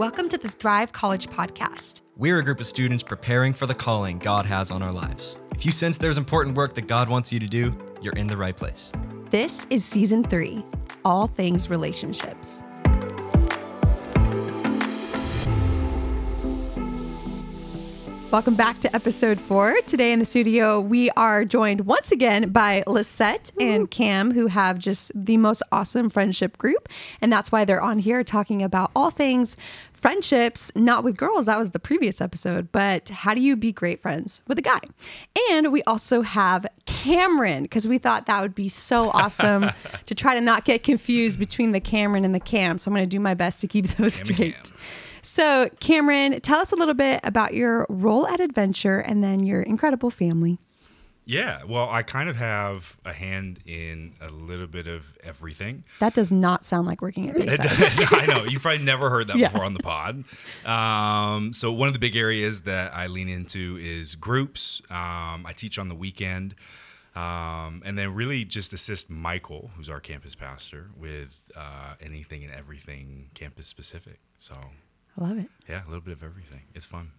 Welcome 0.00 0.30
to 0.30 0.38
the 0.38 0.48
Thrive 0.48 0.92
College 0.92 1.28
Podcast. 1.28 2.00
We're 2.16 2.38
a 2.38 2.42
group 2.42 2.58
of 2.58 2.64
students 2.64 3.02
preparing 3.02 3.52
for 3.52 3.66
the 3.66 3.74
calling 3.74 4.16
God 4.16 4.46
has 4.46 4.70
on 4.70 4.82
our 4.82 4.92
lives. 4.92 5.36
If 5.54 5.66
you 5.66 5.70
sense 5.70 5.98
there's 5.98 6.16
important 6.16 6.56
work 6.56 6.72
that 6.76 6.86
God 6.86 7.10
wants 7.10 7.30
you 7.34 7.38
to 7.38 7.46
do, 7.46 7.76
you're 8.00 8.14
in 8.14 8.26
the 8.26 8.34
right 8.38 8.56
place. 8.56 8.92
This 9.28 9.66
is 9.68 9.84
season 9.84 10.24
three 10.24 10.64
All 11.04 11.26
Things 11.26 11.68
Relationships. 11.68 12.64
Welcome 18.30 18.54
back 18.54 18.78
to 18.82 18.94
episode 18.94 19.40
four. 19.40 19.80
Today 19.88 20.12
in 20.12 20.20
the 20.20 20.24
studio, 20.24 20.80
we 20.80 21.10
are 21.10 21.44
joined 21.44 21.80
once 21.80 22.12
again 22.12 22.50
by 22.50 22.84
Lisette 22.86 23.50
and 23.58 23.90
Cam, 23.90 24.30
who 24.30 24.46
have 24.46 24.78
just 24.78 25.10
the 25.16 25.36
most 25.36 25.64
awesome 25.72 26.08
friendship 26.08 26.56
group. 26.56 26.88
And 27.20 27.32
that's 27.32 27.50
why 27.50 27.64
they're 27.64 27.82
on 27.82 27.98
here 27.98 28.22
talking 28.22 28.62
about 28.62 28.92
all 28.94 29.10
things 29.10 29.56
friendships, 29.92 30.70
not 30.76 31.02
with 31.02 31.16
girls. 31.16 31.46
That 31.46 31.58
was 31.58 31.72
the 31.72 31.80
previous 31.80 32.20
episode, 32.20 32.70
but 32.70 33.08
how 33.08 33.34
do 33.34 33.40
you 33.40 33.56
be 33.56 33.72
great 33.72 33.98
friends 33.98 34.42
with 34.46 34.60
a 34.60 34.62
guy? 34.62 34.80
And 35.50 35.72
we 35.72 35.82
also 35.82 36.22
have 36.22 36.68
Cameron, 36.86 37.64
because 37.64 37.88
we 37.88 37.98
thought 37.98 38.26
that 38.26 38.40
would 38.42 38.54
be 38.54 38.68
so 38.68 39.10
awesome 39.10 39.66
to 40.06 40.14
try 40.14 40.36
to 40.36 40.40
not 40.40 40.64
get 40.64 40.84
confused 40.84 41.40
between 41.40 41.72
the 41.72 41.80
Cameron 41.80 42.24
and 42.24 42.32
the 42.32 42.40
Cam. 42.40 42.78
So 42.78 42.90
I'm 42.90 42.94
going 42.94 43.04
to 43.04 43.08
do 43.08 43.18
my 43.18 43.34
best 43.34 43.60
to 43.62 43.66
keep 43.66 43.88
those 43.88 44.22
Cam 44.22 44.34
straight. 44.34 44.54
Cam. 44.54 44.72
So, 45.32 45.70
Cameron, 45.78 46.40
tell 46.40 46.58
us 46.58 46.72
a 46.72 46.76
little 46.76 46.92
bit 46.94 47.20
about 47.22 47.54
your 47.54 47.86
role 47.88 48.26
at 48.26 48.40
Adventure 48.40 48.98
and 48.98 49.22
then 49.22 49.46
your 49.46 49.62
incredible 49.62 50.10
family. 50.10 50.58
Yeah, 51.24 51.62
well, 51.68 51.88
I 51.88 52.02
kind 52.02 52.28
of 52.28 52.34
have 52.38 52.98
a 53.04 53.12
hand 53.12 53.60
in 53.64 54.14
a 54.20 54.28
little 54.28 54.66
bit 54.66 54.88
of 54.88 55.16
everything. 55.22 55.84
That 56.00 56.14
does 56.14 56.32
not 56.32 56.64
sound 56.64 56.88
like 56.88 57.00
working 57.00 57.28
at 57.30 57.36
Bayside. 57.36 57.68
I 58.10 58.26
know 58.26 58.42
you've 58.44 58.62
probably 58.62 58.84
never 58.84 59.08
heard 59.08 59.28
that 59.28 59.36
Yeah. 59.38 59.46
before 59.46 59.64
on 59.64 59.74
the 59.74 59.80
pod. 59.84 60.24
Um, 60.66 61.52
so 61.52 61.70
one 61.70 61.86
of 61.86 61.92
the 61.92 62.00
big 62.00 62.16
areas 62.16 62.62
that 62.62 62.92
I 62.92 63.06
lean 63.06 63.28
into 63.28 63.78
is 63.80 64.16
groups. 64.16 64.82
Um, 64.90 65.46
I 65.46 65.52
teach 65.54 65.78
on 65.78 65.88
the 65.88 65.94
weekend, 65.94 66.56
um, 67.14 67.82
and 67.84 67.96
then 67.96 68.12
really 68.14 68.44
just 68.44 68.72
assist 68.72 69.08
Michael, 69.10 69.70
who's 69.76 69.88
our 69.88 70.00
campus 70.00 70.34
pastor, 70.34 70.88
with 70.98 71.52
uh, 71.56 71.94
anything 72.00 72.42
and 72.42 72.50
everything 72.52 73.30
campus 73.34 73.68
specific. 73.68 74.18
So 74.40 74.54
love 75.20 75.38
it. 75.38 75.48
yeah, 75.68 75.84
a 75.84 75.86
little 75.86 76.00
bit 76.00 76.12
of 76.12 76.22
everything. 76.22 76.62
It's 76.74 76.86
fun. 76.86 77.12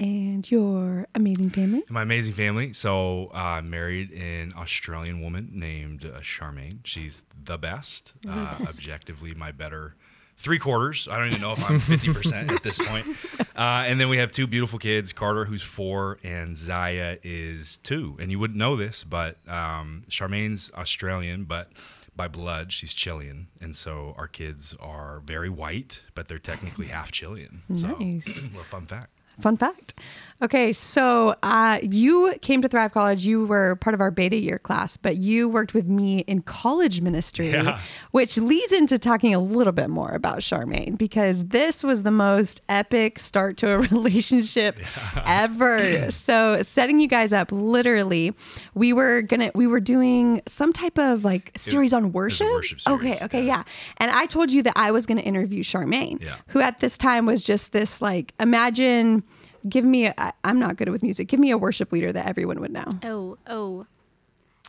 And 0.00 0.50
your 0.50 1.06
amazing 1.14 1.50
family. 1.50 1.84
My 1.88 2.02
amazing 2.02 2.34
family. 2.34 2.72
So, 2.72 3.30
I 3.32 3.58
uh, 3.58 3.62
married 3.62 4.10
an 4.12 4.52
Australian 4.56 5.20
woman 5.22 5.50
named 5.52 6.04
uh, 6.04 6.18
Charmaine. 6.20 6.78
She's 6.82 7.22
the 7.44 7.56
best, 7.56 8.14
uh, 8.28 8.58
best. 8.58 8.78
objectively 8.80 9.34
my 9.34 9.52
better 9.52 9.94
three 10.36 10.58
quarters. 10.58 11.06
I 11.08 11.18
don't 11.18 11.28
even 11.28 11.40
know 11.40 11.52
if 11.52 11.70
I'm 11.70 11.78
50% 11.78 12.50
at 12.50 12.62
this 12.62 12.78
point. 12.78 13.06
Uh, 13.54 13.84
and 13.86 14.00
then 14.00 14.08
we 14.08 14.16
have 14.16 14.32
two 14.32 14.46
beautiful 14.46 14.78
kids 14.78 15.12
Carter, 15.12 15.44
who's 15.44 15.62
four, 15.62 16.18
and 16.24 16.56
Zaya 16.56 17.18
is 17.22 17.78
two. 17.78 18.16
And 18.18 18.30
you 18.30 18.38
wouldn't 18.38 18.58
know 18.58 18.74
this, 18.76 19.04
but 19.04 19.36
um, 19.46 20.04
Charmaine's 20.08 20.72
Australian, 20.74 21.44
but 21.44 21.68
by 22.14 22.28
blood, 22.28 22.72
she's 22.72 22.94
Chilean. 22.94 23.48
And 23.60 23.74
so 23.74 24.14
our 24.16 24.28
kids 24.28 24.74
are 24.80 25.22
very 25.24 25.48
white, 25.48 26.02
but 26.14 26.28
they're 26.28 26.38
technically 26.38 26.86
half 26.86 27.10
Chilean. 27.12 27.62
Nice. 27.68 27.80
So, 27.80 27.96
little 28.48 28.62
fun 28.64 28.86
fact. 28.86 29.08
Fun 29.40 29.56
fact. 29.56 29.94
Okay, 30.40 30.72
so 30.72 31.36
uh, 31.42 31.78
you 31.82 32.34
came 32.42 32.62
to 32.62 32.68
Thrive 32.68 32.92
College. 32.92 33.24
You 33.24 33.46
were 33.46 33.76
part 33.76 33.94
of 33.94 34.00
our 34.00 34.10
beta 34.10 34.36
year 34.36 34.58
class, 34.58 34.96
but 34.96 35.16
you 35.16 35.48
worked 35.48 35.72
with 35.74 35.86
me 35.88 36.20
in 36.20 36.42
college 36.42 37.00
ministry, 37.00 37.50
Yeah. 37.50 37.78
which 38.10 38.38
leads 38.38 38.72
into 38.72 38.98
talking 38.98 39.34
a 39.34 39.38
little 39.38 39.72
bit 39.72 39.88
more 39.88 40.10
about 40.10 40.38
Charmaine 40.38 40.98
because 40.98 41.46
this 41.48 41.84
was 41.84 42.02
the 42.02 42.10
most 42.10 42.60
epic 42.68 43.18
start 43.20 43.56
to 43.58 43.72
a 43.74 43.78
relationship 43.92 44.80
ever. 45.26 46.10
so 46.10 46.60
setting 46.62 46.98
you 46.98 47.06
guys 47.08 47.32
up, 47.32 47.52
literally, 47.52 48.32
we 48.74 48.92
were 48.92 49.22
gonna 49.22 49.50
we 49.54 49.66
were 49.66 49.80
doing 49.80 50.42
some 50.46 50.72
type 50.72 50.98
of 50.98 51.24
like 51.24 51.52
series 51.56 51.92
on 51.92 52.10
worship. 52.12 52.48
worship 52.48 52.78
Okay, 52.88 53.12
series, 53.12 53.22
okay, 53.22 53.40
yeah. 53.42 53.58
yeah. 53.58 53.62
And 53.98 54.10
I 54.10 54.26
told 54.26 54.50
you 54.50 54.62
that 54.64 54.72
I 54.76 54.90
was 54.90 55.06
gonna 55.06 55.20
interview 55.20 55.62
Charmaine, 55.62 56.20
Yeah. 56.20 56.36
who 56.48 56.60
at 56.60 56.80
this 56.80 56.98
time 56.98 57.26
was 57.26 57.44
just 57.44 57.72
this 57.72 58.02
like 58.02 58.34
imagine 58.40 59.22
give 59.68 59.84
me 59.84 60.06
a, 60.06 60.14
I- 60.18 60.32
i'm 60.44 60.58
not 60.58 60.76
good 60.76 60.88
with 60.88 61.02
music 61.02 61.28
give 61.28 61.40
me 61.40 61.50
a 61.50 61.58
worship 61.58 61.92
leader 61.92 62.12
that 62.12 62.26
everyone 62.26 62.60
would 62.60 62.72
know 62.72 62.86
Oh, 63.04 63.38
oh. 63.46 63.86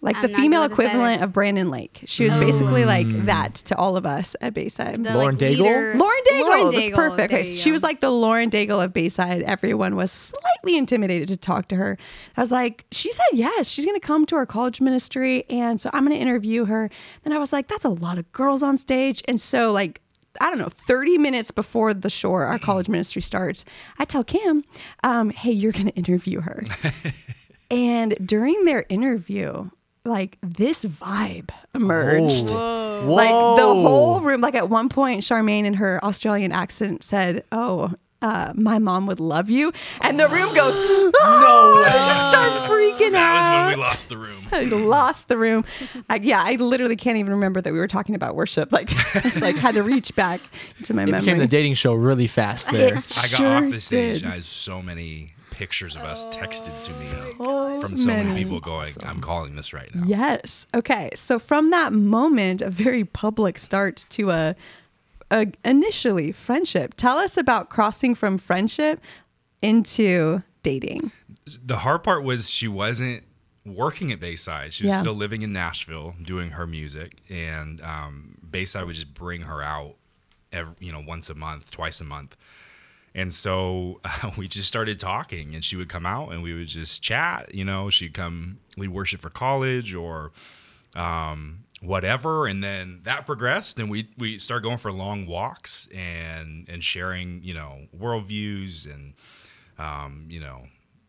like 0.02 0.16
I'm 0.18 0.22
the 0.24 0.28
not 0.30 0.38
female 0.42 0.62
good 0.64 0.72
with 0.72 0.78
this 0.78 0.86
equivalent 0.88 1.16
either. 1.18 1.24
of 1.26 1.34
brandon 1.34 1.70
lake 1.70 2.04
she 2.06 2.24
was 2.26 2.36
basically 2.36 2.84
mm. 2.84 2.88
like 2.88 3.08
that 3.26 3.56
to 3.56 3.76
all 3.78 3.96
of 3.98 4.06
us 4.06 4.36
at 4.42 4.54
bayside 4.54 5.04
The, 5.04 5.16
Lauren 5.18 5.38
Daigle? 5.38 5.60
leader- 5.62 5.94
Lauren 5.96 6.24
Daigle, 6.30 6.42
Lauren 6.42 6.70
that's 6.72 6.90
Daigle, 6.90 6.96
perfect. 6.96 7.18
there 7.32 7.40
Okay, 7.40 7.48
you 7.50 7.56
she 7.56 7.70
go. 7.70 7.74
was 7.74 7.84
like 7.84 8.00
the 8.02 8.10
Lauren 8.12 8.50
Daigle 8.50 8.84
of 8.84 8.94
Bayside. 8.94 9.42
Everyone 9.44 9.96
was 9.96 10.12
slightly 10.12 10.78
intimidated 10.78 11.28
to 11.30 11.38
talk 11.38 11.68
to 11.70 11.76
her. 11.76 11.98
I 12.38 12.42
was 12.42 12.52
like, 12.52 12.86
she 12.92 13.12
said 13.12 13.26
yes, 13.34 13.70
she's 13.70 13.86
going 13.86 14.00
to 14.00 14.06
come 14.06 14.26
to 14.28 14.36
our 14.36 14.46
college 14.46 14.80
ministry, 14.82 15.46
and 15.50 15.80
so 15.80 15.90
I'm 15.94 16.06
going 16.06 16.16
to 16.18 16.22
interview 16.22 16.66
her. 16.66 16.90
Then 17.24 17.34
I 17.34 17.38
was 17.40 17.52
like, 17.54 17.68
that's 17.68 17.86
a 17.86 17.90
lot 17.90 18.18
of 18.18 18.32
girls 18.32 18.64
on 18.64 18.78
stage, 18.78 19.22
and 19.28 19.40
so 19.40 19.72
like. 19.72 20.02
I 20.42 20.50
don't 20.50 20.60
know, 20.60 20.70
30 20.70 21.18
minutes 21.18 21.52
before 21.52 21.94
the 21.94 22.10
shore, 22.10 22.46
our 22.46 22.60
college 22.60 22.90
ministry 22.90 23.22
starts, 23.22 23.66
I 24.00 24.06
tell 24.06 24.24
Cam, 24.24 24.64
um, 25.04 25.30
hey, 25.30 25.52
you're 25.52 25.72
going 25.72 25.88
to 25.88 25.96
interview 25.96 26.42
her. 26.42 26.64
and 27.72 28.16
during 28.26 28.66
their 28.66 28.86
interview, 28.90 29.70
like 30.06 30.38
this 30.42 30.86
vibe 30.86 31.52
emerged. 31.74 32.50
Whoa. 32.50 33.06
Like 33.08 33.30
the 33.30 33.66
whole 33.66 34.22
room, 34.22 34.42
like 34.42 34.56
at 34.56 34.70
one 34.70 34.90
point, 34.90 35.22
Charmaine 35.22 35.66
in 35.66 35.76
her 35.76 36.04
Australian 36.04 36.52
accent 36.52 37.04
said, 37.04 37.44
Oh, 37.52 37.94
uh, 38.24 38.54
my 38.56 38.80
mom 38.80 39.06
would 39.06 39.20
love 39.20 39.50
you. 39.50 39.72
And 40.02 40.20
the 40.20 40.28
room 40.28 40.54
goes, 40.56 40.74
No, 41.24 41.84
I 41.86 41.92
just 42.08 42.30
start 42.30 42.52
freaking 42.70 43.14
out. 43.16 43.34
That 43.34 43.66
was 43.66 43.68
when 43.70 43.78
we 43.78 43.84
lost 43.84 44.10
the 44.10 44.18
room. 44.18 44.44
I 44.52 44.62
lost 44.64 45.28
the 45.28 45.38
room. 45.38 45.66
I, 46.10 46.16
yeah, 46.18 46.42
I 46.46 46.56
literally 46.56 46.96
can't 46.96 47.18
even 47.18 47.34
remember 47.34 47.62
that 47.62 47.74
we 47.74 47.80
were 47.80 47.88
talking 47.88 48.16
about 48.16 48.36
worship. 48.36 48.72
Like, 48.72 48.90
I 49.16 49.40
like 49.40 49.56
had 49.58 49.76
to 49.76 49.84
reach 49.84 50.16
back 50.16 50.42
into 50.78 50.94
my 50.94 51.04
It 51.04 51.06
memory. 51.08 51.20
became 51.22 51.38
the 51.38 51.48
dating 51.48 51.74
show 51.76 51.94
really 51.94 52.28
fast 52.28 52.72
there. 52.72 52.98
It 52.98 53.18
I 53.18 53.22
got 53.24 53.28
sure 53.30 53.48
off 53.66 53.70
the 53.70 53.80
stage 53.80 54.16
did. 54.16 54.24
and 54.24 54.32
I 54.32 54.36
had 54.36 54.44
so 54.44 54.82
many 54.82 55.28
pictures 55.52 55.96
of 55.96 56.02
us 56.02 56.26
texted 56.28 56.88
to 56.88 57.18
me 57.28 57.34
So 57.40 57.82
from 57.82 57.96
so 57.96 58.08
many 58.08 58.30
many. 58.30 58.44
people 58.44 58.60
going, 58.60 58.90
I'm 59.04 59.22
calling 59.22 59.56
this 59.56 59.72
right 59.74 59.94
now. 59.94 60.04
Yes. 60.06 60.66
Okay. 60.74 61.12
So 61.14 61.38
from 61.38 61.70
that 61.70 61.94
moment, 61.94 62.62
a 62.64 62.70
very 62.72 63.06
public 63.06 63.60
start 63.60 64.06
to 64.12 64.32
a, 64.32 64.56
a 65.34 65.48
initially 65.66 66.32
friendship. 66.32 66.94
Tell 66.96 67.18
us 67.18 67.36
about 67.38 67.70
crossing 67.70 68.16
from 68.16 68.38
friendship 68.38 69.02
into 69.62 70.44
dating. 70.62 71.12
The 71.66 71.78
hard 71.78 72.04
part 72.04 72.24
was 72.24 72.50
she 72.50 72.68
wasn't 72.68 73.24
working 73.66 74.12
at 74.12 74.20
Bayside. 74.20 74.74
She 74.74 74.86
was 74.86 74.94
Yeah. 74.94 75.00
still 75.02 75.14
living 75.14 75.42
in 75.42 75.52
Nashville 75.54 76.16
doing 76.22 76.52
her 76.52 76.68
music. 76.68 77.18
And 77.30 77.82
um, 77.82 78.38
Bayside 78.50 78.86
would 78.86 78.96
just 78.96 79.14
bring 79.14 79.42
her 79.42 79.62
out, 79.62 79.96
every, 80.52 80.76
you 80.80 80.92
know, 80.92 81.04
once 81.06 81.30
a 81.30 81.36
month, 81.36 81.72
twice 81.72 82.00
a 82.02 82.06
month. 82.06 82.36
And 83.16 83.32
so 83.34 84.00
uh, 84.06 84.32
we 84.38 84.48
just 84.48 84.68
started 84.68 85.00
talking, 85.00 85.54
and 85.56 85.64
she 85.64 85.76
would 85.76 85.88
come 85.90 86.06
out, 86.06 86.30
and 86.34 86.42
we 86.44 86.54
would 86.54 86.68
just 86.68 87.02
chat. 87.04 87.54
You 87.54 87.64
know, 87.64 87.90
she'd 87.90 88.14
come, 88.14 88.60
we'd 88.78 88.90
worship 88.90 89.20
for 89.22 89.30
college 89.30 89.94
or 89.94 90.32
um, 90.96 91.63
whatever, 91.84 92.48
and 92.48 92.64
then 92.64 93.02
that 93.04 93.26
progressed, 93.26 93.80
and 93.80 93.90
we 93.90 94.10
we 94.18 94.38
started 94.38 94.64
going 94.64 94.78
for 94.78 94.92
long 94.92 95.26
walks 95.26 95.88
and 95.94 96.68
and 96.70 96.84
sharing, 96.84 97.42
you 97.44 97.54
know, 97.54 97.88
worldviews 97.98 98.92
and 98.92 99.14
um, 99.78 100.26
you 100.30 100.40
know 100.40 100.68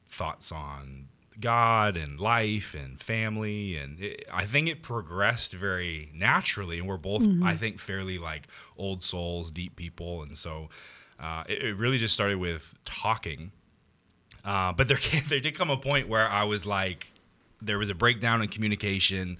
thoughts 0.08 0.52
on 0.52 1.08
God 1.40 1.96
and 1.96 2.20
life 2.20 2.74
and 2.74 3.00
family, 3.00 3.76
and 3.76 4.00
it, 4.00 4.26
I 4.32 4.44
think 4.44 4.68
it 4.68 4.82
progressed 4.82 5.52
very 5.52 6.10
naturally, 6.14 6.78
and 6.78 6.88
we're 6.88 6.96
both, 6.96 7.24
I 7.42 7.54
think, 7.54 7.78
fairly 7.78 8.18
like 8.18 8.46
old 8.76 9.02
souls, 9.02 9.50
deep 9.50 9.76
people, 9.76 10.22
and 10.22 10.36
so 10.36 10.68
uh, 11.18 11.44
it, 11.48 11.62
it 11.62 11.76
really 11.76 11.96
just 11.96 12.14
started 12.14 12.38
with 12.38 12.74
talking. 12.84 13.52
Uh, 14.44 14.72
but 14.72 14.88
there 14.88 14.96
came, 15.00 15.22
there 15.28 15.40
did 15.40 15.54
come 15.54 15.70
a 15.70 15.76
point 15.76 16.08
where 16.08 16.28
I 16.28 16.44
was 16.44 16.66
like, 16.66 17.12
there 17.60 17.78
was 17.78 17.90
a 17.90 17.94
breakdown 17.94 18.42
in 18.42 18.48
communication. 18.48 19.38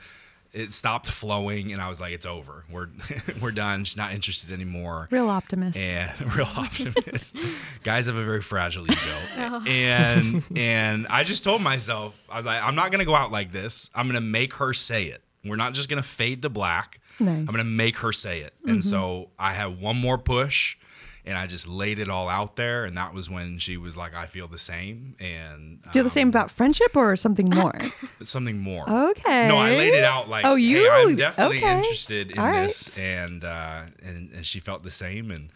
It 0.54 0.72
stopped 0.72 1.08
flowing, 1.08 1.72
and 1.72 1.82
I 1.82 1.88
was 1.88 2.00
like, 2.00 2.12
"It's 2.12 2.24
over. 2.24 2.64
We're 2.70 2.88
we're 3.40 3.50
done. 3.50 3.84
She's 3.84 3.96
not 3.96 4.14
interested 4.14 4.52
anymore." 4.52 5.08
Real 5.10 5.28
optimist. 5.28 5.78
and 5.78 6.10
real 6.36 6.46
optimist. 6.56 7.40
Guys 7.82 8.06
have 8.06 8.16
a 8.16 8.24
very 8.24 8.40
fragile 8.40 8.84
ego, 8.84 9.00
oh. 9.38 9.64
and 9.66 10.44
and 10.56 11.06
I 11.08 11.24
just 11.24 11.42
told 11.42 11.60
myself, 11.60 12.22
I 12.30 12.36
was 12.36 12.46
like, 12.46 12.62
I'm 12.62 12.76
not 12.76 12.92
gonna 12.92 13.04
go 13.04 13.16
out 13.16 13.32
like 13.32 13.52
this. 13.52 13.90
I'm 13.94 14.06
gonna 14.06 14.20
make 14.20 14.54
her 14.54 14.72
say 14.72 15.06
it. 15.06 15.22
We're 15.44 15.56
not 15.56 15.74
just 15.74 15.88
gonna 15.88 16.02
fade 16.02 16.42
to 16.42 16.48
black. 16.48 17.00
Nice. 17.18 17.38
I'm 17.38 17.46
gonna 17.46 17.64
make 17.64 17.98
her 17.98 18.12
say 18.12 18.40
it. 18.40 18.54
And 18.62 18.78
mm-hmm. 18.78 18.80
so 18.80 19.30
I 19.38 19.52
had 19.52 19.80
one 19.80 19.96
more 19.96 20.18
push, 20.18 20.76
and 21.26 21.38
I 21.38 21.46
just 21.46 21.66
laid 21.66 21.98
it 21.98 22.08
all 22.08 22.28
out 22.28 22.56
there, 22.56 22.84
and 22.84 22.96
that 22.96 23.14
was 23.14 23.30
when 23.30 23.58
she 23.58 23.76
was 23.76 23.96
like, 23.96 24.14
"I 24.14 24.26
feel 24.26 24.46
the 24.48 24.58
same," 24.58 25.16
and 25.20 25.80
Feel 25.92 26.02
the 26.04 26.08
um, 26.08 26.10
same 26.10 26.28
about 26.28 26.50
friendship 26.50 26.96
or 26.96 27.16
something 27.16 27.48
more? 27.50 27.78
something 28.22 28.58
more. 28.58 28.88
Okay. 28.88 29.48
No, 29.48 29.56
I 29.56 29.70
laid 29.70 29.94
it 29.94 30.04
out 30.04 30.28
like, 30.28 30.44
Oh, 30.44 30.56
hey, 30.56 30.62
you- 30.62 30.90
I'm 30.90 31.16
definitely 31.16 31.58
okay. 31.58 31.76
interested 31.78 32.30
in 32.30 32.38
All 32.38 32.46
right. 32.46 32.62
this, 32.62 32.96
and, 32.98 33.44
uh, 33.44 33.82
and 34.02 34.30
and 34.32 34.44
she 34.46 34.60
felt 34.60 34.82
the 34.82 34.90
same, 34.90 35.30
and 35.30 35.50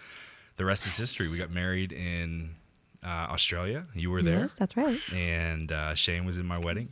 the 0.56 0.64
rest 0.64 0.86
is 0.86 0.96
history. 0.96 1.28
We 1.28 1.38
got 1.38 1.50
married 1.50 1.92
in 1.92 2.56
uh, 3.04 3.28
Australia. 3.30 3.84
You 3.94 4.10
were 4.10 4.22
there, 4.22 4.40
Yes, 4.40 4.54
that's 4.54 4.76
right. 4.76 4.98
and 5.14 5.70
uh, 5.70 5.94
Shane 5.94 6.24
was 6.24 6.36
in 6.38 6.46
my 6.46 6.58
wedding, 6.58 6.88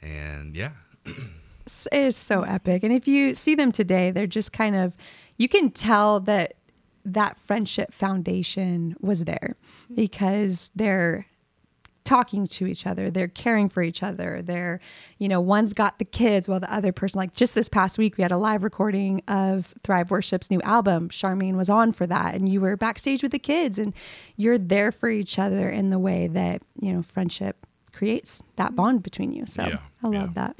and 0.00 0.54
yeah, 0.56 0.70
It 1.04 1.92
is 1.92 2.16
so 2.16 2.42
epic. 2.42 2.82
And 2.82 2.92
if 2.92 3.06
you 3.06 3.34
see 3.34 3.54
them 3.54 3.72
today, 3.72 4.10
they're 4.10 4.26
just 4.26 4.52
kind 4.54 4.74
of, 4.74 4.96
you 5.36 5.48
can 5.48 5.70
tell 5.70 6.18
that 6.20 6.54
that 7.14 7.36
friendship 7.36 7.92
foundation 7.92 8.96
was 9.00 9.24
there 9.24 9.56
because 9.94 10.70
they're 10.74 11.26
talking 12.08 12.46
to 12.46 12.66
each 12.66 12.86
other, 12.86 13.10
they're 13.10 13.28
caring 13.28 13.68
for 13.68 13.82
each 13.82 14.02
other. 14.02 14.40
They're, 14.40 14.80
you 15.18 15.28
know, 15.28 15.42
one's 15.42 15.74
got 15.74 15.98
the 15.98 16.06
kids 16.06 16.48
while 16.48 16.58
the 16.58 16.72
other 16.72 16.90
person, 16.90 17.18
like 17.18 17.36
just 17.36 17.54
this 17.54 17.68
past 17.68 17.98
week, 17.98 18.16
we 18.16 18.22
had 18.22 18.30
a 18.30 18.38
live 18.38 18.64
recording 18.64 19.22
of 19.28 19.74
Thrive 19.82 20.10
Worship's 20.10 20.50
new 20.50 20.62
album. 20.62 21.10
Charmaine 21.10 21.56
was 21.56 21.68
on 21.68 21.92
for 21.92 22.06
that, 22.06 22.34
and 22.34 22.48
you 22.48 22.62
were 22.62 22.78
backstage 22.78 23.22
with 23.22 23.32
the 23.32 23.38
kids, 23.38 23.78
and 23.78 23.92
you're 24.36 24.56
there 24.56 24.90
for 24.90 25.10
each 25.10 25.38
other 25.38 25.68
in 25.68 25.90
the 25.90 25.98
way 25.98 26.28
that, 26.28 26.62
you 26.80 26.94
know, 26.94 27.02
friendship 27.02 27.66
creates 27.92 28.42
that 28.56 28.74
bond 28.74 29.02
between 29.02 29.32
you. 29.32 29.44
So 29.44 29.64
Yeah, 29.66 29.78
I 30.02 30.06
love 30.06 30.14
yeah. 30.14 30.32
that. 30.34 30.56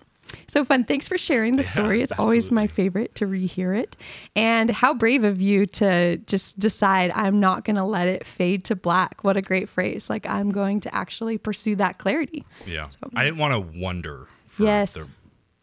So 0.46 0.64
fun. 0.64 0.84
Thanks 0.84 1.08
for 1.08 1.18
sharing 1.18 1.56
the 1.56 1.62
Yeah, 1.62 1.68
story. 1.68 2.02
It's 2.02 2.12
always 2.18 2.50
my 2.52 2.66
favorite 2.66 3.14
to 3.16 3.26
rehear 3.26 3.76
it. 3.78 3.96
And 4.36 4.70
how 4.70 4.94
brave 4.94 5.24
of 5.24 5.40
you 5.40 5.66
to 5.66 6.16
just 6.18 6.58
decide 6.58 7.12
I'm 7.14 7.40
not 7.40 7.64
going 7.64 7.76
to 7.76 7.84
let 7.84 8.08
it 8.08 8.24
fade 8.26 8.64
to 8.66 8.76
black. 8.76 9.22
What 9.24 9.36
a 9.36 9.42
great 9.42 9.68
phrase. 9.68 10.08
Like 10.10 10.26
I'm 10.26 10.50
going 10.50 10.80
to 10.80 10.94
actually 10.94 11.38
pursue 11.38 11.76
that 11.76 11.98
clarity. 11.98 12.44
yeah. 12.66 12.88
I 13.14 13.24
didn't 13.24 13.38
want 13.38 13.52
to 13.74 13.80
wonder 13.80 14.26
for 14.46 14.64
Yes. 14.64 14.94
the, 14.94 15.08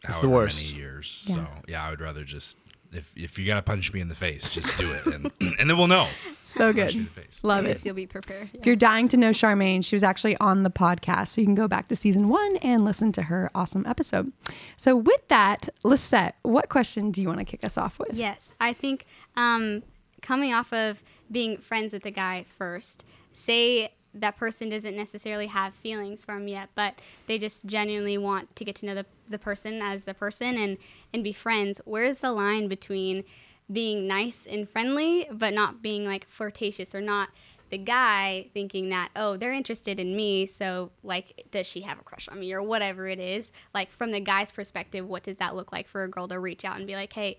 It's 0.04 0.18
the 0.20 0.28
worst. 0.28 0.62
many 0.64 0.76
years. 0.76 1.24
Yeah. 1.28 1.34
So 1.34 1.46
yeah, 1.68 1.84
I 1.86 1.90
would 1.90 2.00
rather 2.00 2.24
just 2.24 2.58
if 2.96 3.16
if 3.16 3.38
you 3.38 3.46
gotta 3.46 3.62
punch 3.62 3.92
me 3.92 4.00
in 4.00 4.08
the 4.08 4.14
face, 4.14 4.50
just 4.54 4.76
do 4.78 4.90
it, 4.92 5.06
and 5.06 5.30
and 5.60 5.70
then 5.70 5.76
we'll 5.76 5.86
know. 5.86 6.08
So 6.42 6.72
Punch 6.72 6.94
me 6.94 7.00
in 7.00 7.06
good. 7.06 7.14
the 7.14 7.20
face. 7.22 7.40
Love 7.44 7.64
At 7.64 7.70
it. 7.76 7.84
you'll 7.84 7.94
be 7.94 8.06
prepared. 8.06 8.50
If 8.54 8.66
you're 8.66 8.76
dying 8.76 9.08
to 9.08 9.16
know 9.16 9.30
Charmaine, 9.30 9.84
she 9.84 9.94
was 9.96 10.04
actually 10.04 10.36
on 10.38 10.62
the 10.62 10.70
podcast. 10.70 11.28
So 11.28 11.40
you 11.40 11.46
can 11.46 11.54
go 11.56 11.66
back 11.68 11.88
to 11.88 11.96
season 11.96 12.28
one 12.28 12.56
and 12.58 12.84
listen 12.84 13.12
to 13.12 13.22
her 13.22 13.50
awesome 13.54 13.84
episode. 13.86 14.32
So, 14.76 14.94
with 14.96 15.26
that, 15.28 15.68
Lisette, 15.82 16.36
what 16.42 16.68
question 16.68 17.10
do 17.10 17.20
you 17.22 17.28
want 17.28 17.40
to 17.40 17.44
kick 17.44 17.64
us 17.64 17.76
off 17.76 17.98
with? 17.98 18.14
Yes, 18.14 18.54
I 18.60 18.72
think 18.72 19.06
um, 19.36 19.82
coming 20.22 20.52
off 20.54 20.72
of 20.72 21.02
being 21.30 21.56
friends 21.58 21.92
with 21.92 22.04
the 22.04 22.10
guy 22.12 22.44
first, 22.56 23.04
say 23.32 23.90
that 24.20 24.36
person 24.36 24.68
doesn't 24.68 24.96
necessarily 24.96 25.46
have 25.46 25.74
feelings 25.74 26.24
for 26.24 26.36
him 26.36 26.48
yet, 26.48 26.68
but 26.74 27.00
they 27.26 27.38
just 27.38 27.66
genuinely 27.66 28.18
want 28.18 28.54
to 28.56 28.64
get 28.64 28.76
to 28.76 28.86
know 28.86 28.94
the, 28.94 29.06
the 29.28 29.38
person 29.38 29.80
as 29.82 30.08
a 30.08 30.14
person 30.14 30.56
and, 30.56 30.78
and 31.12 31.22
be 31.22 31.32
friends. 31.32 31.80
Where's 31.84 32.20
the 32.20 32.32
line 32.32 32.68
between 32.68 33.24
being 33.70 34.06
nice 34.06 34.46
and 34.46 34.68
friendly, 34.68 35.28
but 35.30 35.52
not 35.52 35.82
being 35.82 36.04
like 36.04 36.26
flirtatious 36.26 36.94
or 36.94 37.00
not 37.00 37.30
the 37.70 37.78
guy 37.78 38.48
thinking 38.54 38.90
that, 38.90 39.10
oh, 39.16 39.36
they're 39.36 39.52
interested 39.52 39.98
in 39.98 40.14
me, 40.14 40.46
so 40.46 40.92
like, 41.02 41.46
does 41.50 41.66
she 41.66 41.80
have 41.80 41.98
a 41.98 42.02
crush 42.02 42.28
on 42.28 42.38
me 42.38 42.52
or 42.52 42.62
whatever 42.62 43.08
it 43.08 43.18
is? 43.18 43.50
Like, 43.74 43.90
from 43.90 44.12
the 44.12 44.20
guy's 44.20 44.52
perspective, 44.52 45.06
what 45.06 45.24
does 45.24 45.38
that 45.38 45.56
look 45.56 45.72
like 45.72 45.88
for 45.88 46.04
a 46.04 46.08
girl 46.08 46.28
to 46.28 46.38
reach 46.38 46.64
out 46.64 46.76
and 46.76 46.86
be 46.86 46.94
like, 46.94 47.12
hey, 47.12 47.38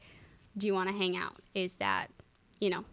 do 0.57 0.67
you 0.67 0.73
want 0.73 0.89
to 0.89 0.95
hang 0.95 1.15
out? 1.15 1.37
Is 1.53 1.75
that, 1.75 2.07
you 2.59 2.69
know, 2.69 2.83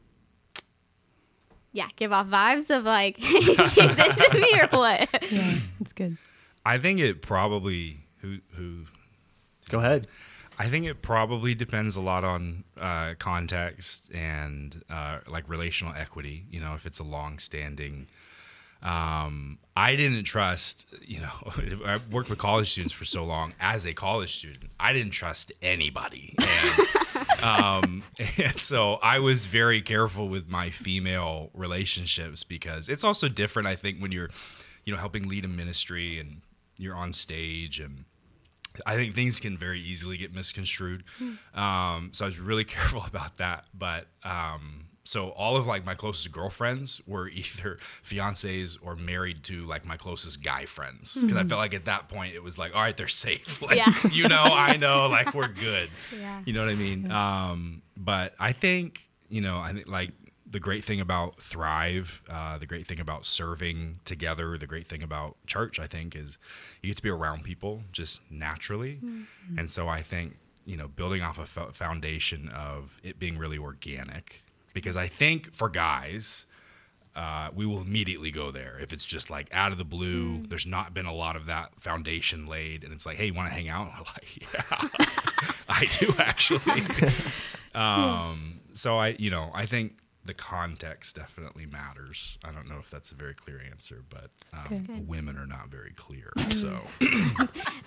yeah, 1.74 1.88
give 1.96 2.12
off 2.12 2.28
vibes 2.28 2.74
of 2.74 2.84
like 2.84 3.16
she's 3.18 3.76
into 3.76 4.30
me 4.34 4.60
or 4.60 4.68
what? 4.78 5.30
Yeah, 5.30 5.54
it's 5.80 5.92
good. 5.92 6.16
I 6.64 6.78
think 6.78 7.00
it 7.00 7.20
probably 7.20 7.98
who 8.20 8.38
who 8.54 8.86
Go 9.68 9.78
ahead. 9.78 10.06
I 10.56 10.66
think 10.66 10.86
it 10.86 11.02
probably 11.02 11.54
depends 11.54 11.96
a 11.96 12.00
lot 12.00 12.22
on 12.22 12.62
uh, 12.80 13.14
context 13.18 14.14
and 14.14 14.84
uh, 14.88 15.18
like 15.28 15.48
relational 15.48 15.94
equity. 15.94 16.44
You 16.48 16.60
know, 16.60 16.74
if 16.74 16.86
it's 16.86 17.00
a 17.00 17.04
long-standing. 17.04 18.08
Um, 18.82 19.58
I 19.74 19.96
didn't 19.96 20.24
trust. 20.24 20.94
You 21.02 21.22
know, 21.22 21.82
I 21.86 21.98
worked 22.10 22.30
with 22.30 22.38
college 22.38 22.70
students 22.70 22.94
for 22.94 23.04
so 23.04 23.24
long. 23.24 23.54
As 23.58 23.84
a 23.86 23.94
college 23.94 24.36
student, 24.36 24.70
I 24.78 24.92
didn't 24.92 25.12
trust 25.12 25.50
anybody, 25.60 26.34
and, 26.38 26.88
um, 27.44 28.02
and 28.18 28.58
so 28.58 28.98
I 29.02 29.18
was 29.18 29.46
very 29.46 29.82
careful 29.82 30.28
with 30.28 30.48
my 30.48 30.70
female 30.70 31.50
relationships 31.52 32.42
because 32.42 32.88
it's 32.88 33.04
also 33.04 33.28
different. 33.28 33.68
I 33.68 33.76
think 33.76 34.00
when 34.00 34.12
you're, 34.12 34.30
you 34.84 34.92
know, 34.92 34.98
helping 34.98 35.28
lead 35.28 35.44
a 35.44 35.48
ministry 35.48 36.18
and 36.18 36.40
you're 36.78 36.96
on 36.96 37.12
stage 37.12 37.78
and 37.78 38.04
I 38.86 38.94
think 38.96 39.14
things 39.14 39.38
can 39.40 39.56
very 39.56 39.78
easily 39.78 40.16
get 40.16 40.34
misconstrued. 40.34 41.04
Um, 41.54 42.10
so 42.12 42.24
I 42.24 42.28
was 42.28 42.40
really 42.40 42.64
careful 42.76 43.04
about 43.06 43.36
that. 43.36 43.66
But 43.74 44.06
um, 44.24 44.86
so 45.04 45.28
all 45.30 45.56
of 45.56 45.66
like 45.66 45.84
my 45.84 45.94
closest 45.94 46.32
girlfriends 46.32 47.00
were 47.06 47.28
either 47.40 47.76
fiancés 48.02 48.76
or 48.82 48.96
married 48.96 49.42
to 49.44 49.64
like 49.66 49.84
my 49.84 49.96
closest 49.96 50.42
guy 50.42 50.64
friends 50.64 51.20
because 51.22 51.36
I 51.36 51.44
felt 51.44 51.58
like 51.60 51.74
at 51.74 51.84
that 51.84 52.08
point 52.08 52.34
it 52.34 52.42
was 52.42 52.58
like, 52.58 52.74
all 52.74 52.82
right, 52.82 52.96
they're 52.96 53.08
safe. 53.08 53.60
Like, 53.62 53.76
Yeah. 53.76 53.92
you 54.10 54.28
know, 54.28 54.42
I 54.42 54.76
know, 54.76 55.08
like 55.08 55.34
we're 55.34 55.48
good. 55.48 55.88
Yeah. 56.18 56.40
You 56.44 56.52
know 56.54 56.60
what 56.64 56.70
I 56.70 56.74
mean? 56.74 57.10
Um, 57.10 57.82
but 57.96 58.34
I 58.40 58.52
think 58.52 59.08
you 59.28 59.40
know, 59.40 59.58
I 59.58 59.72
think 59.72 59.88
like 59.88 60.10
the 60.48 60.60
great 60.60 60.84
thing 60.84 61.00
about 61.00 61.40
Thrive, 61.42 62.22
uh, 62.30 62.58
the 62.58 62.66
great 62.66 62.86
thing 62.86 63.00
about 63.00 63.26
serving 63.26 63.96
together, 64.04 64.56
the 64.56 64.68
great 64.68 64.86
thing 64.86 65.02
about 65.02 65.36
church, 65.46 65.80
I 65.80 65.88
think, 65.88 66.14
is 66.14 66.38
you 66.80 66.90
get 66.90 66.96
to 66.98 67.02
be 67.02 67.08
around 67.10 67.42
people 67.42 67.82
just 67.90 68.22
naturally. 68.30 69.00
And 69.58 69.68
so 69.68 69.88
I 69.88 70.00
think, 70.02 70.36
you 70.64 70.76
know, 70.76 70.86
building 70.86 71.22
off 71.22 71.40
a 71.40 71.46
foundation 71.72 72.48
of 72.50 73.00
it 73.02 73.18
being 73.18 73.36
really 73.36 73.58
organic, 73.58 74.43
because 74.74 74.96
I 74.96 75.06
think 75.06 75.52
for 75.52 75.70
guys, 75.70 76.44
uh, 77.16 77.48
we 77.54 77.64
will 77.64 77.80
immediately 77.80 78.30
go 78.30 78.50
there 78.50 78.76
if 78.82 78.92
it's 78.92 79.04
just 79.04 79.30
like 79.30 79.48
out 79.52 79.72
of 79.72 79.78
the 79.78 79.84
blue. 79.84 80.42
There's 80.46 80.66
not 80.66 80.92
been 80.92 81.06
a 81.06 81.14
lot 81.14 81.36
of 81.36 81.46
that 81.46 81.80
foundation 81.80 82.46
laid, 82.46 82.84
and 82.84 82.92
it's 82.92 83.06
like, 83.06 83.16
hey, 83.16 83.26
you 83.26 83.34
want 83.34 83.48
to 83.48 83.54
hang 83.54 83.68
out? 83.68 83.90
Like, 84.14 84.52
yeah, 84.52 84.62
I 85.68 85.86
do 85.98 86.12
actually. 86.18 86.82
um, 87.74 88.38
so 88.74 88.98
I, 88.98 89.16
you 89.18 89.30
know, 89.30 89.50
I 89.54 89.66
think 89.66 89.96
the 90.24 90.34
context 90.34 91.16
definitely 91.16 91.66
matters. 91.66 92.38
I 92.44 92.50
don't 92.50 92.68
know 92.68 92.78
if 92.78 92.90
that's 92.90 93.12
a 93.12 93.14
very 93.14 93.34
clear 93.34 93.60
answer, 93.70 94.02
but 94.08 94.30
um, 94.52 95.04
women 95.06 95.36
are 95.36 95.46
not 95.46 95.68
very 95.68 95.92
clear. 95.92 96.32
So 96.54 96.68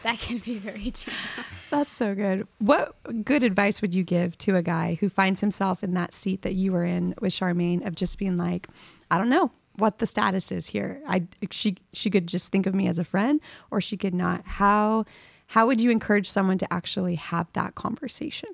That 0.03 0.19
can 0.19 0.39
be 0.39 0.57
very 0.57 0.91
true. 0.91 1.13
That's 1.69 1.89
so 1.89 2.13
good. 2.13 2.47
What 2.59 2.95
good 3.23 3.43
advice 3.43 3.81
would 3.81 3.95
you 3.95 4.03
give 4.03 4.37
to 4.39 4.55
a 4.57 4.61
guy 4.61 4.97
who 4.99 5.09
finds 5.09 5.39
himself 5.39 5.83
in 5.83 5.93
that 5.93 6.13
seat 6.13 6.41
that 6.41 6.53
you 6.53 6.73
were 6.73 6.83
in 6.83 7.15
with 7.21 7.31
Charmaine 7.31 7.85
of 7.87 7.95
just 7.95 8.19
being 8.19 8.35
like, 8.35 8.67
I 9.09 9.17
don't 9.17 9.29
know 9.29 9.51
what 9.77 9.99
the 9.99 10.05
status 10.05 10.51
is 10.51 10.67
here. 10.67 11.01
I 11.07 11.27
she 11.49 11.77
she 11.93 12.09
could 12.09 12.27
just 12.27 12.51
think 12.51 12.65
of 12.65 12.75
me 12.75 12.87
as 12.87 12.99
a 12.99 13.05
friend 13.05 13.39
or 13.71 13.79
she 13.79 13.95
could 13.95 14.13
not. 14.13 14.45
How 14.45 15.05
how 15.47 15.65
would 15.65 15.79
you 15.79 15.89
encourage 15.89 16.29
someone 16.29 16.57
to 16.57 16.71
actually 16.71 17.15
have 17.15 17.47
that 17.53 17.75
conversation? 17.75 18.49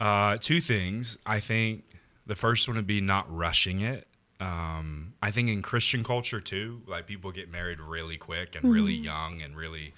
Uh, 0.00 0.36
two 0.36 0.60
things. 0.60 1.16
I 1.24 1.38
think 1.38 1.84
the 2.26 2.34
first 2.34 2.68
one 2.68 2.76
would 2.76 2.86
be 2.86 3.00
not 3.00 3.26
rushing 3.34 3.80
it. 3.80 4.06
Um, 4.40 5.14
I 5.22 5.30
think 5.30 5.48
in 5.48 5.62
Christian 5.62 6.02
culture 6.02 6.40
too, 6.40 6.82
like 6.86 7.06
people 7.06 7.30
get 7.30 7.50
married 7.50 7.78
really 7.78 8.16
quick 8.16 8.54
and 8.56 8.72
really 8.72 8.94
young 8.94 9.40
and 9.42 9.56
really. 9.56 9.94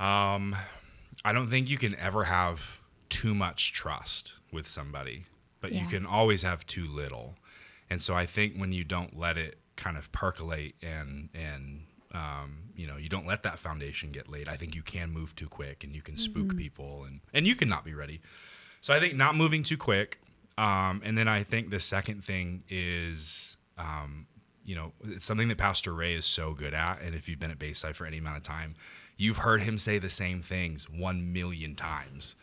Um, 0.00 0.54
I 1.24 1.32
don't 1.32 1.46
think 1.46 1.68
you 1.70 1.78
can 1.78 1.94
ever 1.96 2.24
have 2.24 2.80
too 3.08 3.34
much 3.34 3.72
trust 3.72 4.34
with 4.52 4.66
somebody, 4.66 5.24
but 5.60 5.72
you 5.72 5.86
can 5.86 6.04
always 6.06 6.42
have 6.42 6.66
too 6.66 6.86
little. 6.86 7.36
And 7.88 8.02
so 8.02 8.14
I 8.14 8.26
think 8.26 8.56
when 8.56 8.72
you 8.72 8.84
don't 8.84 9.16
let 9.16 9.36
it 9.38 9.58
kind 9.76 9.96
of 9.96 10.10
percolate 10.12 10.74
and 10.82 11.28
and 11.34 11.82
um, 12.12 12.70
you 12.76 12.86
know 12.86 12.96
you 12.96 13.08
don't 13.08 13.26
let 13.26 13.42
that 13.44 13.58
foundation 13.58 14.10
get 14.10 14.28
laid, 14.28 14.48
I 14.48 14.56
think 14.56 14.74
you 14.74 14.82
can 14.82 15.10
move 15.10 15.34
too 15.36 15.48
quick 15.48 15.84
and 15.84 15.94
you 15.94 16.02
can 16.02 16.16
spook 16.18 16.56
people 16.56 17.04
and 17.04 17.20
and 17.32 17.46
you 17.46 17.54
can 17.54 17.68
not 17.68 17.84
be 17.84 17.94
ready. 17.94 18.20
So 18.80 18.92
I 18.92 19.00
think 19.00 19.14
not 19.14 19.34
moving 19.34 19.62
too 19.62 19.76
quick. 19.78 20.20
Um, 20.56 21.02
and 21.04 21.18
then 21.18 21.28
I 21.28 21.42
think 21.42 21.70
the 21.70 21.80
second 21.80 22.22
thing 22.24 22.62
is, 22.68 23.56
um, 23.76 24.26
you 24.64 24.74
know, 24.74 24.92
it's 25.04 25.24
something 25.24 25.48
that 25.48 25.58
Pastor 25.58 25.92
Ray 25.92 26.14
is 26.14 26.24
so 26.24 26.54
good 26.54 26.74
at. 26.74 27.00
And 27.02 27.14
if 27.14 27.28
you've 27.28 27.40
been 27.40 27.50
at 27.50 27.58
Bayside 27.58 27.96
for 27.96 28.06
any 28.06 28.18
amount 28.18 28.36
of 28.38 28.42
time, 28.44 28.74
you've 29.16 29.38
heard 29.38 29.62
him 29.62 29.78
say 29.78 29.98
the 29.98 30.10
same 30.10 30.40
things 30.40 30.88
one 30.88 31.32
million 31.32 31.74
times. 31.74 32.36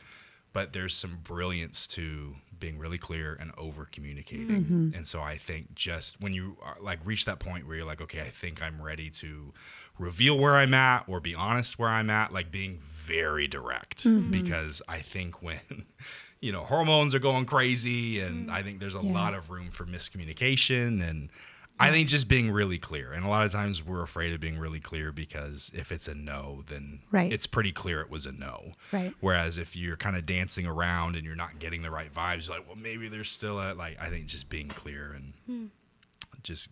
But 0.54 0.74
there's 0.74 0.94
some 0.96 1.20
brilliance 1.24 1.88
to 1.88 2.36
being 2.60 2.78
really 2.78 2.98
clear 2.98 3.36
and 3.40 3.52
over 3.58 3.88
communicating. 3.92 4.92
And 4.96 5.08
so 5.08 5.22
I 5.22 5.36
think 5.38 5.74
just 5.74 6.22
when 6.22 6.34
you 6.34 6.58
are, 6.62 6.76
like 6.80 7.00
reach 7.06 7.26
that 7.26 7.40
point 7.40 7.66
where 7.66 7.78
you're 7.78 7.86
like, 7.86 8.02
okay, 8.02 8.20
I 8.20 8.26
think 8.26 8.62
I'm 8.62 8.82
ready 8.84 9.10
to 9.12 9.54
reveal 9.98 10.38
where 10.38 10.56
I'm 10.58 10.74
at 10.74 11.06
or 11.08 11.20
be 11.22 11.34
honest 11.34 11.80
where 11.80 11.90
I'm 11.90 12.10
at, 12.10 12.32
like 12.34 12.52
being 12.52 12.78
very 12.78 13.48
direct. 13.48 14.04
Because 14.32 14.82
I 14.88 14.98
think 15.00 15.42
when 15.42 15.60
you 16.42 16.52
know 16.52 16.62
hormones 16.64 17.14
are 17.16 17.20
going 17.20 17.46
crazy 17.46 18.20
and 18.20 18.50
i 18.52 18.62
think 18.64 18.80
there's 18.80 18.96
a 18.96 19.00
lot 19.02 19.34
of 19.34 19.50
room 19.50 19.70
for 19.70 19.86
miscommunication 19.86 21.08
and 21.08 21.30
I 21.80 21.90
think 21.90 22.10
just 22.10 22.28
being 22.28 22.52
really 22.52 22.78
clear. 22.78 23.12
And 23.12 23.26
a 23.26 23.28
lot 23.30 23.44
of 23.44 23.52
times 23.52 23.84
we're 23.84 24.04
afraid 24.04 24.34
of 24.34 24.40
being 24.40 24.60
really 24.60 24.80
clear 24.82 25.12
because 25.12 25.72
if 25.74 25.92
it's 25.92 26.08
a 26.08 26.14
no, 26.14 26.62
then 26.68 27.00
Right. 27.10 27.32
it's 27.34 27.48
pretty 27.48 27.72
clear 27.72 28.02
it 28.02 28.10
was 28.12 28.28
a 28.28 28.32
no. 28.32 28.74
Right. 28.92 29.16
Whereas 29.20 29.58
if 29.58 29.76
you're 29.76 29.96
kind 29.98 30.16
of 30.16 30.28
dancing 30.28 30.68
around 30.68 31.16
and 31.16 31.26
you're 31.26 31.36
not 31.36 31.58
getting 31.58 31.82
the 31.82 31.90
right 31.90 32.14
vibes, 32.14 32.48
you're 32.48 32.58
like, 32.58 32.68
well, 32.68 32.76
maybe 32.78 33.08
there's 33.08 33.32
still 33.32 33.58
a, 33.60 33.74
like, 33.74 33.98
I 34.00 34.08
think 34.10 34.28
just 34.28 34.48
being 34.48 34.68
clear 34.68 35.18
and 35.48 35.72
just, 36.44 36.70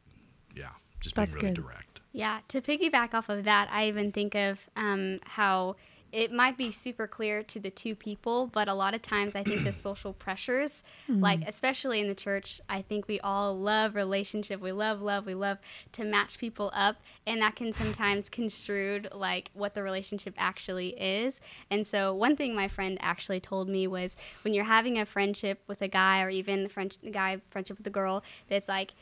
yeah, 0.55 0.69
just 0.99 1.15
being 1.15 1.27
really 1.29 1.39
good. 1.53 1.63
direct. 1.63 2.01
Yeah, 2.11 2.41
to 2.49 2.61
piggyback 2.61 3.15
off 3.15 3.29
of 3.29 3.45
that, 3.45 3.67
I 3.71 3.87
even 3.87 4.11
think 4.11 4.35
of 4.35 4.69
um, 4.75 5.21
how 5.23 5.75
it 6.11 6.31
might 6.31 6.57
be 6.57 6.71
super 6.71 7.07
clear 7.07 7.43
to 7.43 7.59
the 7.59 7.69
two 7.69 7.95
people, 7.95 8.47
but 8.47 8.67
a 8.67 8.73
lot 8.73 8.93
of 8.93 9.01
times 9.01 9.35
I 9.35 9.43
think 9.43 9.63
the 9.63 9.71
social 9.87 10.13
pressures, 10.13 10.83
hmm. 11.07 11.19
like 11.19 11.41
especially 11.47 11.99
in 11.99 12.07
the 12.07 12.15
church, 12.15 12.61
I 12.69 12.81
think 12.81 13.07
we 13.07 13.19
all 13.19 13.57
love 13.57 13.95
relationship. 13.95 14.59
We 14.59 14.71
love 14.71 15.01
love. 15.01 15.25
We 15.25 15.35
love 15.35 15.59
to 15.93 16.03
match 16.03 16.37
people 16.37 16.71
up, 16.73 16.97
and 17.27 17.41
that 17.41 17.55
can 17.55 17.73
sometimes 17.73 18.29
construed 18.29 19.09
like 19.13 19.51
what 19.53 19.73
the 19.73 19.83
relationship 19.83 20.33
actually 20.37 20.89
is. 20.99 21.41
And 21.69 21.85
so 21.85 22.13
one 22.13 22.35
thing 22.35 22.55
my 22.55 22.67
friend 22.67 22.97
actually 23.01 23.39
told 23.39 23.69
me 23.69 23.87
was 23.87 24.17
when 24.43 24.53
you're 24.53 24.63
having 24.65 24.97
a 24.97 25.05
friendship 25.05 25.61
with 25.67 25.81
a 25.81 25.87
guy 25.87 26.23
or 26.23 26.29
even 26.29 26.65
a 26.65 26.69
friend, 26.69 26.97
guy 27.11 27.41
friendship 27.49 27.77
with 27.77 27.87
a 27.87 27.91
girl, 27.91 28.23
that's 28.47 28.67
like 28.67 28.93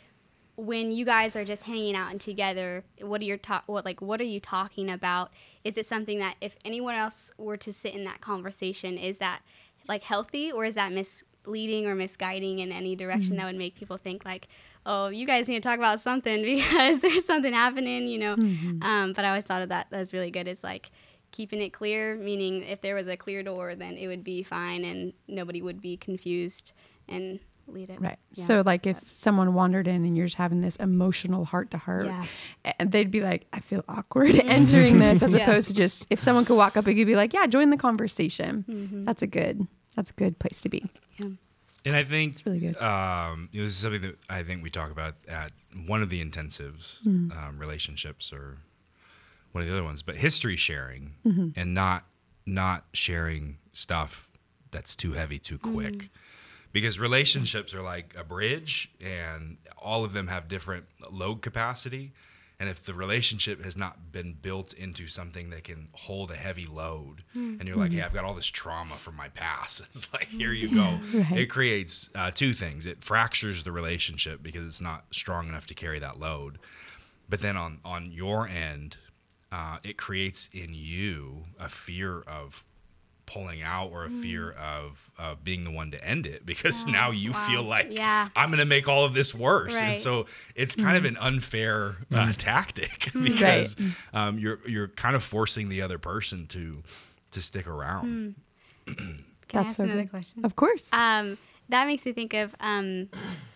when 0.57 0.91
you 0.91 1.05
guys 1.05 1.35
are 1.35 1.45
just 1.45 1.65
hanging 1.67 1.95
out 1.95 2.11
and 2.11 2.19
together, 2.19 2.83
what 2.99 3.21
are 3.21 3.25
your 3.25 3.37
talk? 3.37 3.63
What 3.67 3.85
like 3.85 4.01
what 4.01 4.19
are 4.19 4.25
you 4.25 4.39
talking 4.39 4.89
about? 4.89 5.31
Is 5.63 5.77
it 5.77 5.85
something 5.85 6.17
that 6.19 6.35
if 6.41 6.57
anyone 6.65 6.95
else 6.95 7.31
were 7.37 7.57
to 7.57 7.71
sit 7.71 7.93
in 7.93 8.03
that 8.05 8.21
conversation, 8.21 8.97
is 8.97 9.19
that 9.19 9.41
like 9.87 10.03
healthy 10.03 10.51
or 10.51 10.65
is 10.65 10.75
that 10.75 10.91
misleading 10.91 11.85
or 11.85 11.93
misguiding 11.93 12.59
in 12.59 12.71
any 12.71 12.95
direction 12.95 13.37
that 13.37 13.45
would 13.45 13.55
make 13.55 13.75
people 13.75 13.97
think 13.97 14.25
like, 14.25 14.47
oh, 14.85 15.09
you 15.09 15.27
guys 15.27 15.47
need 15.47 15.61
to 15.61 15.69
talk 15.69 15.77
about 15.77 15.99
something 15.99 16.41
because 16.55 17.01
there's 17.01 17.23
something 17.25 17.53
happening, 17.53 18.07
you 18.07 18.17
know? 18.17 18.33
Um, 18.81 19.13
but 19.13 19.23
I 19.25 19.29
always 19.29 19.45
thought 19.45 19.61
of 19.61 19.69
that. 19.69 19.87
That 19.91 19.99
was 19.99 20.11
really 20.11 20.31
good. 20.31 20.47
It's 20.47 20.63
like 20.63 20.89
keeping 21.31 21.61
it 21.61 21.69
clear, 21.71 22.15
meaning 22.15 22.63
if 22.63 22.81
there 22.81 22.95
was 22.95 23.07
a 23.07 23.15
clear 23.15 23.43
door, 23.43 23.75
then 23.75 23.95
it 23.95 24.07
would 24.07 24.23
be 24.23 24.41
fine 24.41 24.83
and 24.83 25.13
nobody 25.27 25.61
would 25.61 25.81
be 25.81 25.97
confused 25.97 26.73
and 27.07 27.39
lead 27.67 27.89
it. 27.89 27.99
Right. 28.01 28.17
Yeah. 28.33 28.43
So, 28.45 28.63
like, 28.65 28.87
if 28.87 29.11
someone 29.11 29.53
wandered 29.53 29.87
in 29.87 30.05
and 30.05 30.15
you're 30.17 30.25
just 30.27 30.37
having 30.37 30.59
this 30.61 30.75
emotional 30.77 31.45
heart 31.45 31.71
to 31.71 31.77
heart, 31.77 32.07
and 32.79 32.91
they'd 32.91 33.11
be 33.11 33.21
like, 33.21 33.45
I 33.53 33.59
feel 33.59 33.83
awkward 33.87 34.35
entering 34.45 34.99
this, 35.05 35.21
as 35.21 35.33
Yeah. 35.35 35.41
opposed 35.43 35.67
to 35.69 35.73
just 35.73 36.07
if 36.09 36.19
someone 36.19 36.45
could 36.45 36.55
walk 36.57 36.77
up 36.77 36.87
and 36.87 36.97
you'd 36.97 37.05
be 37.05 37.15
like, 37.15 37.33
Yeah, 37.33 37.45
join 37.47 37.69
the 37.69 37.77
conversation. 37.77 38.65
Mm-hmm. 38.69 39.01
That's 39.03 39.21
a 39.21 39.27
good. 39.27 39.67
That's 39.95 40.11
a 40.11 40.13
good 40.13 40.37
place 40.39 40.61
to 40.61 40.69
be. 40.69 40.85
Yeah. 41.17 41.29
And 41.85 41.95
I 41.95 42.03
think 42.03 42.33
it's 42.33 42.45
really 42.45 42.59
good. 42.59 42.77
Um, 42.81 43.49
you 43.51 43.61
know, 43.61 43.65
this 43.65 43.73
is 43.73 43.77
something 43.79 44.01
that 44.01 44.17
I 44.29 44.43
think 44.43 44.61
we 44.61 44.69
talk 44.69 44.91
about 44.91 45.13
at 45.27 45.51
one 45.85 46.01
of 46.03 46.09
the 46.09 46.23
intensives, 46.23 47.01
Mm-hmm. 47.03 47.31
um, 47.31 47.57
relationships, 47.59 48.31
or 48.33 48.57
one 49.53 49.61
of 49.63 49.67
the 49.67 49.73
other 49.73 49.83
ones. 49.83 50.01
But 50.01 50.17
history 50.17 50.55
sharing 50.55 51.15
Mm-hmm. 51.25 51.49
and 51.55 51.73
not 51.73 52.05
not 52.45 52.85
sharing 52.93 53.57
stuff 53.73 54.31
that's 54.71 54.95
too 54.95 55.13
heavy 55.13 55.39
too 55.39 55.57
quick, 55.57 55.93
Mm. 55.93 56.09
Because 56.77 56.99
relationships 56.99 57.73
are 57.73 57.81
like 57.81 58.15
a 58.15 58.23
bridge, 58.23 58.91
and 59.03 59.57
all 59.81 60.03
of 60.05 60.13
them 60.13 60.27
have 60.27 60.47
different 60.47 60.85
load 61.09 61.41
capacity. 61.41 62.11
And 62.59 62.69
if 62.69 62.85
the 62.85 62.93
relationship 62.93 63.63
has 63.63 63.75
not 63.75 64.11
been 64.11 64.33
built 64.33 64.73
into 64.73 65.07
something 65.07 65.49
that 65.49 65.63
can 65.63 65.87
hold 65.93 66.29
a 66.29 66.35
heavy 66.35 66.67
load, 66.67 67.23
and 67.33 67.67
you're 67.67 67.77
like, 67.77 67.93
hey, 67.93 68.03
I've 68.03 68.13
got 68.13 68.25
all 68.25 68.35
this 68.35 68.45
trauma 68.45 68.93
from 68.93 69.15
my 69.15 69.29
past, 69.29 69.79
it's 69.87 70.13
like, 70.13 70.27
here 70.27 70.53
you 70.53 70.69
go. 70.69 70.99
Right. 71.13 71.39
It 71.39 71.45
creates 71.47 72.11
uh, 72.13 72.29
two 72.29 72.53
things. 72.53 72.85
It 72.85 73.01
fractures 73.01 73.63
the 73.63 73.71
relationship 73.71 74.43
because 74.43 74.63
it's 74.63 74.81
not 74.81 75.05
strong 75.09 75.47
enough 75.47 75.65
to 75.67 75.73
carry 75.73 75.97
that 75.97 76.19
load. 76.19 76.59
But 77.27 77.41
then 77.41 77.57
on, 77.57 77.79
on 77.83 78.11
your 78.11 78.47
end, 78.47 78.97
uh, 79.51 79.77
it 79.83 79.97
creates 79.97 80.47
in 80.53 80.69
you 80.73 81.45
a 81.59 81.69
fear 81.69 82.21
of 82.27 82.65
pulling 83.27 83.61
out 83.61 83.91
or 83.91 84.05
a 84.05 84.09
fear 84.09 84.51
of 84.51 85.11
uh, 85.19 85.35
being 85.43 85.63
the 85.65 85.69
one 85.69 85.91
to 85.91 86.03
end 86.03 86.25
it 86.25 86.45
because 86.45 86.87
now 86.87 87.11
you 87.11 87.31
wow. 87.31 87.37
feel 87.47 87.63
like 87.63 87.87
Yeah. 87.91 88.29
I'm 88.35 88.49
going 88.49 88.59
to 88.59 88.65
make 88.65 88.87
all 88.87 89.05
of 89.05 89.13
this 89.13 89.35
worse. 89.35 89.79
And 89.79 89.95
so 89.95 90.25
it's 90.55 90.75
kind 90.75 90.97
of 90.97 91.05
an 91.05 91.17
unfair 91.17 91.97
uh, 92.11 92.33
tactic 92.33 93.11
because 93.21 93.75
um, 94.13 94.39
you're 94.39 94.59
you're 94.65 94.87
kind 94.87 95.15
of 95.15 95.23
forcing 95.23 95.69
the 95.69 95.83
other 95.83 95.99
person 95.99 96.47
to 96.47 96.81
to 97.31 97.41
stick 97.41 97.67
around. 97.67 98.35
Can 98.87 99.23
That's 99.49 99.55
I 99.55 99.69
ask 99.69 99.75
so 99.77 99.83
another 99.83 100.01
good. 100.03 100.09
question? 100.09 100.45
Of 100.45 100.55
course. 100.55 100.91
Um, 100.93 101.37
that 101.69 101.85
makes 101.85 102.05
me 102.05 102.13
think 102.13 102.33
of 102.33 102.55
um, 102.59 103.09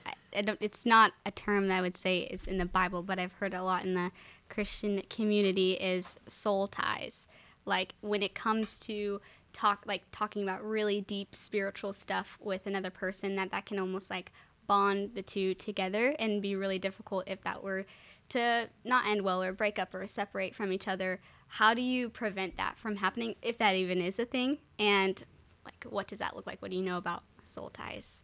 I, 0.06 0.14
I 0.38 0.42
don't, 0.42 0.58
it's 0.62 0.86
not 0.86 1.14
a 1.26 1.32
term 1.32 1.68
that 1.70 1.78
I 1.78 1.82
would 1.82 1.98
say 1.98 2.20
is 2.20 2.46
in 2.46 2.58
the 2.58 2.66
Bible, 2.66 3.04
but 3.04 3.20
I've 3.20 3.34
heard 3.34 3.54
a 3.54 3.64
lot 3.64 3.84
in 3.84 3.94
the 3.94 4.12
Christian 4.50 5.02
community 5.10 5.74
is 5.74 6.18
soul 6.28 6.68
ties. 6.68 7.28
Like 7.66 7.94
when 8.02 8.22
it 8.22 8.34
comes 8.34 8.78
to 8.80 9.22
talk, 9.54 9.84
like 9.86 10.04
talking 10.12 10.44
about 10.44 10.64
really 10.64 11.02
deep 11.02 11.36
spiritual 11.36 11.94
stuff 11.94 12.38
with 12.42 12.68
another 12.68 12.90
person, 12.90 13.36
that 13.36 13.52
that 13.52 13.66
can 13.66 13.80
almost 13.80 14.10
like 14.10 14.32
bond 14.68 15.12
the 15.16 15.22
two 15.22 15.54
together 15.54 16.16
and 16.20 16.42
be 16.42 16.56
really 16.56 16.78
difficult 16.78 17.24
if 17.28 17.42
that 17.42 17.64
were 17.64 17.86
to 18.30 18.70
not 18.86 19.06
end 19.06 19.22
well 19.22 19.44
or 19.44 19.52
break 19.52 19.78
up 19.78 19.94
or 19.94 20.08
separate 20.08 20.56
from 20.56 20.72
each 20.72 20.88
other. 20.88 21.20
How 21.48 21.74
do 21.74 21.82
you 21.82 22.10
prevent 22.10 22.58
that 22.58 22.78
from 22.78 22.96
happening, 22.96 23.36
if 23.42 23.58
that 23.58 23.76
even 23.76 24.02
is 24.02 24.18
a 24.20 24.26
thing? 24.26 24.60
And 24.80 25.22
like, 25.66 25.84
what 25.90 26.08
does 26.08 26.20
that 26.20 26.36
look 26.36 26.48
like? 26.48 26.62
What 26.62 26.72
do 26.72 26.78
you 26.78 26.84
know 26.84 26.98
about 26.98 27.24
soul 27.44 27.70
ties? 27.70 28.24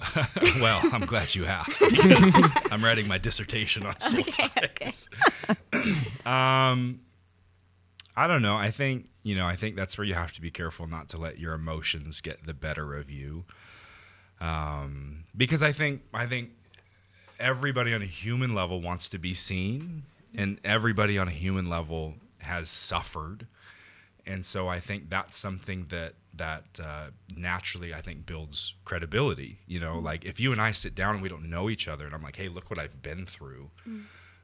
well, 0.60 0.80
I'm 0.92 1.06
glad 1.06 1.34
you 1.34 1.44
asked. 1.44 1.82
I'm 2.72 2.84
writing 2.84 3.06
my 3.06 3.18
dissertation 3.18 3.86
on 3.86 3.98
soul 4.00 4.24
ties. 4.24 5.08
um, 6.26 7.00
I 8.16 8.26
don't 8.26 8.42
know. 8.42 8.56
I 8.56 8.70
think 8.70 9.08
you 9.22 9.34
know. 9.34 9.46
I 9.46 9.56
think 9.56 9.76
that's 9.76 9.96
where 9.96 10.06
you 10.06 10.14
have 10.14 10.32
to 10.32 10.40
be 10.40 10.50
careful 10.50 10.86
not 10.86 11.08
to 11.10 11.18
let 11.18 11.38
your 11.38 11.54
emotions 11.54 12.20
get 12.20 12.44
the 12.44 12.54
better 12.54 12.94
of 12.94 13.10
you. 13.10 13.44
Um, 14.40 15.24
because 15.36 15.62
I 15.62 15.72
think 15.72 16.02
I 16.12 16.26
think 16.26 16.50
everybody 17.40 17.94
on 17.94 18.02
a 18.02 18.06
human 18.06 18.54
level 18.54 18.80
wants 18.80 19.08
to 19.10 19.18
be 19.18 19.32
seen, 19.32 20.02
and 20.34 20.58
everybody 20.64 21.18
on 21.18 21.28
a 21.28 21.32
human 21.32 21.66
level 21.66 22.14
has 22.40 22.68
suffered, 22.68 23.46
and 24.26 24.44
so 24.44 24.68
I 24.68 24.78
think 24.78 25.08
that's 25.08 25.36
something 25.36 25.84
that 25.86 26.14
that 26.36 26.80
uh, 26.82 27.10
naturally 27.36 27.94
I 27.94 28.00
think 28.00 28.26
builds 28.26 28.74
credibility. 28.84 29.58
You 29.66 29.80
know, 29.80 29.98
like 29.98 30.24
if 30.24 30.40
you 30.40 30.52
and 30.52 30.60
I 30.60 30.72
sit 30.72 30.94
down 30.94 31.14
and 31.14 31.22
we 31.22 31.28
don't 31.28 31.48
know 31.48 31.70
each 31.70 31.88
other, 31.88 32.04
and 32.04 32.14
I'm 32.14 32.22
like, 32.22 32.36
"Hey, 32.36 32.48
look 32.48 32.68
what 32.68 32.78
I've 32.78 33.00
been 33.02 33.24
through," 33.24 33.70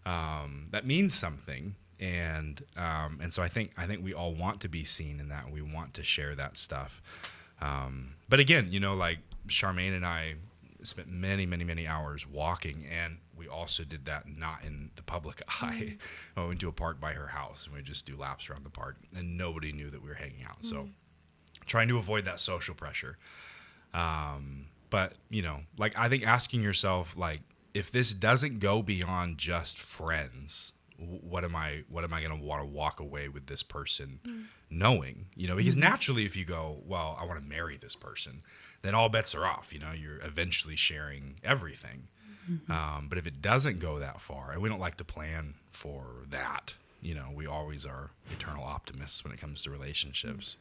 um, 0.06 0.68
that 0.70 0.86
means 0.86 1.12
something. 1.12 1.74
And 2.00 2.62
um, 2.76 3.18
and 3.20 3.32
so 3.32 3.42
I 3.42 3.48
think 3.48 3.72
I 3.76 3.86
think 3.86 4.04
we 4.04 4.14
all 4.14 4.32
want 4.32 4.60
to 4.60 4.68
be 4.68 4.84
seen 4.84 5.18
in 5.18 5.28
that. 5.28 5.50
We 5.50 5.62
want 5.62 5.94
to 5.94 6.04
share 6.04 6.34
that 6.36 6.56
stuff. 6.56 7.02
Um, 7.60 8.14
but 8.28 8.38
again, 8.38 8.68
you 8.70 8.78
know, 8.78 8.94
like 8.94 9.18
Charmaine 9.48 9.96
and 9.96 10.06
I 10.06 10.34
spent 10.82 11.08
many, 11.08 11.44
many, 11.46 11.64
many 11.64 11.86
hours 11.86 12.26
walking, 12.26 12.86
and 12.86 13.18
we 13.36 13.48
also 13.48 13.84
did 13.84 14.04
that 14.06 14.28
not 14.28 14.62
in 14.64 14.90
the 14.94 15.02
public 15.02 15.42
eye. 15.62 15.96
I 16.36 16.44
went 16.44 16.60
to 16.60 16.68
a 16.68 16.72
park 16.72 17.00
by 17.00 17.12
her 17.12 17.28
house, 17.28 17.66
and 17.66 17.74
we 17.74 17.82
just 17.82 18.06
do 18.06 18.16
laps 18.16 18.48
around 18.48 18.64
the 18.64 18.70
park, 18.70 18.96
and 19.16 19.36
nobody 19.36 19.72
knew 19.72 19.90
that 19.90 20.02
we 20.02 20.08
were 20.08 20.14
hanging 20.14 20.44
out. 20.48 20.64
So, 20.64 20.88
trying 21.66 21.88
to 21.88 21.98
avoid 21.98 22.24
that 22.24 22.40
social 22.40 22.74
pressure. 22.74 23.18
Um, 23.92 24.66
but 24.90 25.14
you 25.30 25.42
know, 25.42 25.60
like 25.76 25.98
I 25.98 26.08
think 26.08 26.26
asking 26.26 26.62
yourself, 26.62 27.16
like, 27.16 27.40
if 27.74 27.90
this 27.90 28.14
doesn't 28.14 28.60
go 28.60 28.82
beyond 28.82 29.38
just 29.38 29.78
friends, 29.78 30.72
what 30.98 31.44
am 31.44 31.54
I? 31.54 31.84
What 31.88 32.04
am 32.04 32.12
I 32.12 32.22
going 32.22 32.38
to 32.38 32.44
want 32.44 32.62
to 32.62 32.66
walk 32.66 33.00
away 33.00 33.28
with 33.28 33.46
this 33.46 33.62
person, 33.62 34.20
knowing? 34.70 35.26
You 35.36 35.48
know, 35.48 35.56
because 35.56 35.76
naturally, 35.76 36.24
if 36.24 36.36
you 36.36 36.44
go, 36.44 36.82
well, 36.86 37.16
I 37.20 37.24
want 37.24 37.40
to 37.40 37.48
marry 37.48 37.76
this 37.76 37.96
person, 37.96 38.42
then 38.82 38.94
all 38.94 39.08
bets 39.08 39.34
are 39.34 39.46
off. 39.46 39.72
You 39.72 39.80
know, 39.80 39.92
you're 39.92 40.20
eventually 40.20 40.76
sharing 40.76 41.36
everything. 41.44 42.08
Um, 42.70 43.06
but 43.10 43.18
if 43.18 43.26
it 43.26 43.42
doesn't 43.42 43.78
go 43.78 43.98
that 43.98 44.22
far, 44.22 44.52
and 44.52 44.62
we 44.62 44.70
don't 44.70 44.80
like 44.80 44.96
to 44.96 45.04
plan 45.04 45.54
for 45.70 46.24
that, 46.30 46.74
you 47.02 47.14
know, 47.14 47.26
we 47.34 47.46
always 47.46 47.84
are 47.84 48.10
eternal 48.32 48.64
optimists 48.64 49.22
when 49.22 49.34
it 49.34 49.40
comes 49.40 49.62
to 49.62 49.70
relationships. 49.70 50.56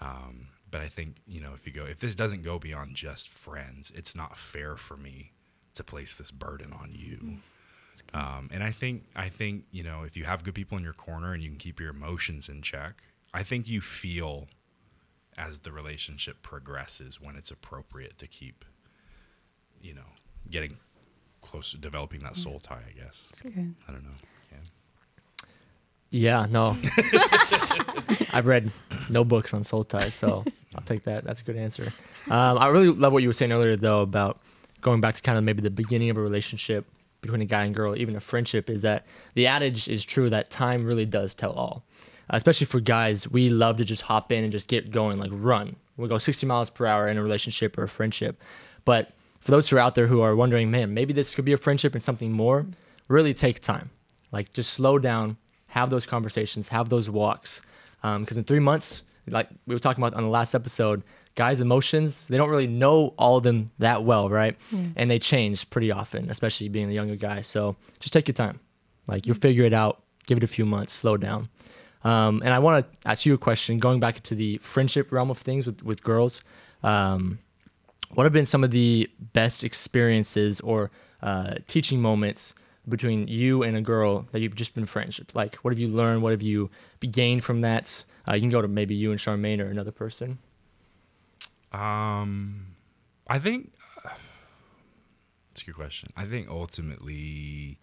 Um, 0.00 0.48
but 0.70 0.80
I 0.80 0.86
think 0.86 1.16
you 1.26 1.40
know 1.40 1.52
if 1.54 1.66
you 1.66 1.72
go 1.72 1.84
if 1.84 2.00
this 2.00 2.14
doesn't 2.14 2.42
go 2.42 2.58
beyond 2.58 2.94
just 2.94 3.28
friends, 3.28 3.92
it's 3.94 4.14
not 4.16 4.36
fair 4.36 4.76
for 4.76 4.96
me 4.96 5.32
to 5.74 5.84
place 5.84 6.14
this 6.14 6.30
burden 6.30 6.72
on 6.72 6.90
you. 6.92 7.38
Um, 8.14 8.48
and 8.52 8.62
I 8.62 8.70
think 8.70 9.04
I 9.14 9.28
think 9.28 9.64
you 9.70 9.82
know 9.82 10.02
if 10.04 10.16
you 10.16 10.24
have 10.24 10.44
good 10.44 10.54
people 10.54 10.78
in 10.78 10.84
your 10.84 10.92
corner 10.92 11.32
and 11.32 11.42
you 11.42 11.48
can 11.48 11.58
keep 11.58 11.80
your 11.80 11.90
emotions 11.90 12.48
in 12.48 12.62
check, 12.62 13.02
I 13.32 13.42
think 13.42 13.68
you 13.68 13.80
feel 13.80 14.48
as 15.38 15.60
the 15.60 15.72
relationship 15.72 16.42
progresses 16.42 17.20
when 17.20 17.36
it's 17.36 17.50
appropriate 17.50 18.18
to 18.18 18.26
keep, 18.26 18.64
you 19.80 19.94
know, 19.94 20.02
getting 20.50 20.76
closer, 21.40 21.78
developing 21.78 22.20
that 22.20 22.36
soul 22.36 22.58
tie. 22.60 22.82
I 22.88 22.92
guess 22.92 23.22
That's 23.22 23.42
good. 23.42 23.74
I 23.88 23.92
don't 23.92 24.04
know. 24.04 24.10
Yeah. 24.52 24.58
Yeah, 26.10 26.46
no. 26.50 26.76
I've 28.32 28.46
read 28.46 28.70
no 29.08 29.24
books 29.24 29.54
on 29.54 29.64
soul 29.64 29.84
ties, 29.84 30.14
so 30.14 30.44
I'll 30.74 30.84
take 30.84 31.04
that. 31.04 31.24
That's 31.24 31.40
a 31.40 31.44
good 31.44 31.56
answer. 31.56 31.92
Um, 32.28 32.58
I 32.58 32.68
really 32.68 32.88
love 32.88 33.12
what 33.12 33.22
you 33.22 33.28
were 33.28 33.34
saying 33.34 33.52
earlier, 33.52 33.76
though, 33.76 34.02
about 34.02 34.40
going 34.80 35.00
back 35.00 35.14
to 35.14 35.22
kind 35.22 35.38
of 35.38 35.44
maybe 35.44 35.62
the 35.62 35.70
beginning 35.70 36.10
of 36.10 36.16
a 36.16 36.20
relationship 36.20 36.86
between 37.20 37.42
a 37.42 37.46
guy 37.46 37.64
and 37.64 37.74
girl, 37.74 37.96
even 37.96 38.16
a 38.16 38.20
friendship, 38.20 38.70
is 38.70 38.82
that 38.82 39.06
the 39.34 39.46
adage 39.46 39.88
is 39.88 40.04
true 40.04 40.30
that 40.30 40.50
time 40.50 40.84
really 40.84 41.06
does 41.06 41.34
tell 41.34 41.52
all. 41.52 41.84
Uh, 42.30 42.36
especially 42.36 42.66
for 42.66 42.80
guys, 42.80 43.28
we 43.28 43.50
love 43.50 43.76
to 43.76 43.84
just 43.84 44.02
hop 44.02 44.30
in 44.32 44.44
and 44.44 44.52
just 44.52 44.68
get 44.68 44.90
going, 44.90 45.18
like 45.18 45.30
run. 45.32 45.76
We 45.96 46.08
go 46.08 46.18
60 46.18 46.46
miles 46.46 46.70
per 46.70 46.86
hour 46.86 47.08
in 47.08 47.18
a 47.18 47.22
relationship 47.22 47.76
or 47.76 47.82
a 47.82 47.88
friendship. 47.88 48.40
But 48.84 49.10
for 49.40 49.50
those 49.50 49.68
who 49.68 49.76
are 49.76 49.80
out 49.80 49.94
there 49.94 50.06
who 50.06 50.20
are 50.20 50.36
wondering, 50.36 50.70
man, 50.70 50.94
maybe 50.94 51.12
this 51.12 51.34
could 51.34 51.44
be 51.44 51.52
a 51.52 51.58
friendship 51.58 51.94
and 51.94 52.02
something 52.02 52.32
more, 52.32 52.66
really 53.08 53.34
take 53.34 53.60
time. 53.60 53.90
Like 54.32 54.52
just 54.52 54.72
slow 54.72 54.98
down, 54.98 55.36
have 55.68 55.90
those 55.90 56.06
conversations, 56.06 56.68
have 56.68 56.88
those 56.88 57.10
walks. 57.10 57.62
Because 58.00 58.36
um, 58.36 58.38
in 58.38 58.44
three 58.44 58.60
months, 58.60 59.02
like 59.26 59.48
we 59.66 59.74
were 59.74 59.78
talking 59.78 60.02
about 60.02 60.14
on 60.14 60.22
the 60.22 60.30
last 60.30 60.54
episode, 60.54 61.02
guys' 61.42 61.60
emotions, 61.60 62.26
they 62.26 62.36
don't 62.36 62.50
really 62.54 62.72
know 62.82 63.14
all 63.16 63.36
of 63.38 63.42
them 63.42 63.58
that 63.78 64.04
well, 64.08 64.28
right? 64.28 64.54
Yeah. 64.70 64.88
And 64.98 65.10
they 65.10 65.18
change 65.18 65.68
pretty 65.74 65.90
often, 66.00 66.30
especially 66.30 66.68
being 66.68 66.90
a 66.90 66.92
younger 67.00 67.16
guy. 67.16 67.40
So 67.40 67.76
just 67.98 68.12
take 68.12 68.26
your 68.28 68.38
time. 68.46 68.56
Like 69.08 69.26
you'll 69.26 69.42
figure 69.48 69.64
it 69.64 69.72
out. 69.72 69.94
Give 70.26 70.38
it 70.40 70.44
a 70.44 70.52
few 70.58 70.66
months. 70.66 70.92
Slow 70.92 71.16
down. 71.16 71.48
Um, 72.04 72.42
and 72.44 72.52
I 72.52 72.58
want 72.58 72.74
to 72.80 73.08
ask 73.08 73.26
you 73.26 73.34
a 73.34 73.38
question, 73.38 73.78
going 73.78 74.00
back 74.00 74.16
into 74.16 74.34
the 74.34 74.58
friendship 74.58 75.12
realm 75.12 75.30
of 75.30 75.38
things 75.38 75.66
with 75.66 75.82
with 75.82 76.02
girls. 76.02 76.42
Um, 76.82 77.38
what 78.14 78.24
have 78.24 78.32
been 78.32 78.46
some 78.54 78.64
of 78.64 78.70
the 78.70 79.08
best 79.32 79.64
experiences 79.64 80.60
or 80.60 80.90
uh, 81.22 81.54
teaching 81.66 82.00
moments 82.00 82.54
between 82.88 83.28
you 83.28 83.62
and 83.62 83.76
a 83.76 83.84
girl 83.92 84.26
that 84.32 84.40
you've 84.40 84.56
just 84.56 84.74
been 84.74 84.86
friends? 84.86 85.20
Like, 85.34 85.56
what 85.62 85.70
have 85.72 85.78
you 85.78 85.88
learned? 85.88 86.22
What 86.22 86.32
have 86.32 86.42
you 86.42 86.70
gained 87.10 87.42
from 87.44 87.60
that? 87.60 88.04
Uh, 88.26 88.34
you 88.34 88.40
can 88.40 88.50
go 88.50 88.62
to 88.62 88.68
maybe 88.68 88.94
you 88.94 89.10
and 89.10 89.20
Charmaine 89.20 89.60
or 89.60 89.70
another 89.70 89.92
person. 89.92 90.38
Um, 91.72 92.76
I 93.26 93.38
think 93.38 93.72
that's 94.04 95.62
a 95.62 95.64
good 95.64 95.76
question. 95.76 96.12
I 96.16 96.24
think 96.24 96.48
ultimately, 96.48 97.78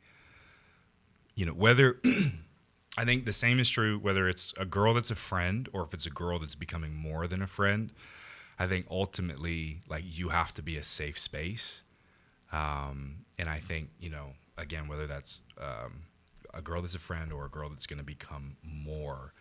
you 1.36 1.46
know, 1.46 1.54
whether 1.54 1.98
I 2.98 3.06
think 3.06 3.26
the 3.26 3.34
same 3.34 3.60
is 3.60 3.70
true 3.70 4.00
whether 4.00 4.28
it's 4.28 4.54
a 4.58 4.66
girl 4.66 4.94
that's 4.94 5.12
a 5.12 5.16
friend 5.16 5.70
or 5.72 5.84
if 5.84 5.94
it's 5.94 6.06
a 6.06 6.12
girl 6.12 6.40
that's 6.40 6.56
becoming 6.56 6.96
more 6.96 7.28
than 7.28 7.42
a 7.42 7.48
friend. 7.48 7.92
I 8.60 8.66
think 8.66 8.88
ultimately, 8.90 9.82
like 9.88 10.04
you 10.06 10.30
have 10.30 10.54
to 10.56 10.64
be 10.64 10.78
a 10.78 10.84
safe 10.84 11.18
space, 11.18 11.84
um, 12.52 13.26
and 13.38 13.48
I 13.48 13.60
think 13.60 13.90
you 14.00 14.10
know, 14.10 14.34
again, 14.58 14.88
whether 14.88 15.06
that's 15.06 15.42
um, 15.62 16.02
a 16.54 16.62
girl 16.62 16.82
that's 16.82 16.96
a 16.96 17.00
friend 17.00 17.32
or 17.32 17.46
a 17.46 17.50
girl 17.50 17.70
that's 17.70 17.86
going 17.86 18.00
to 18.00 18.06
become 18.06 18.58
more, 18.64 19.34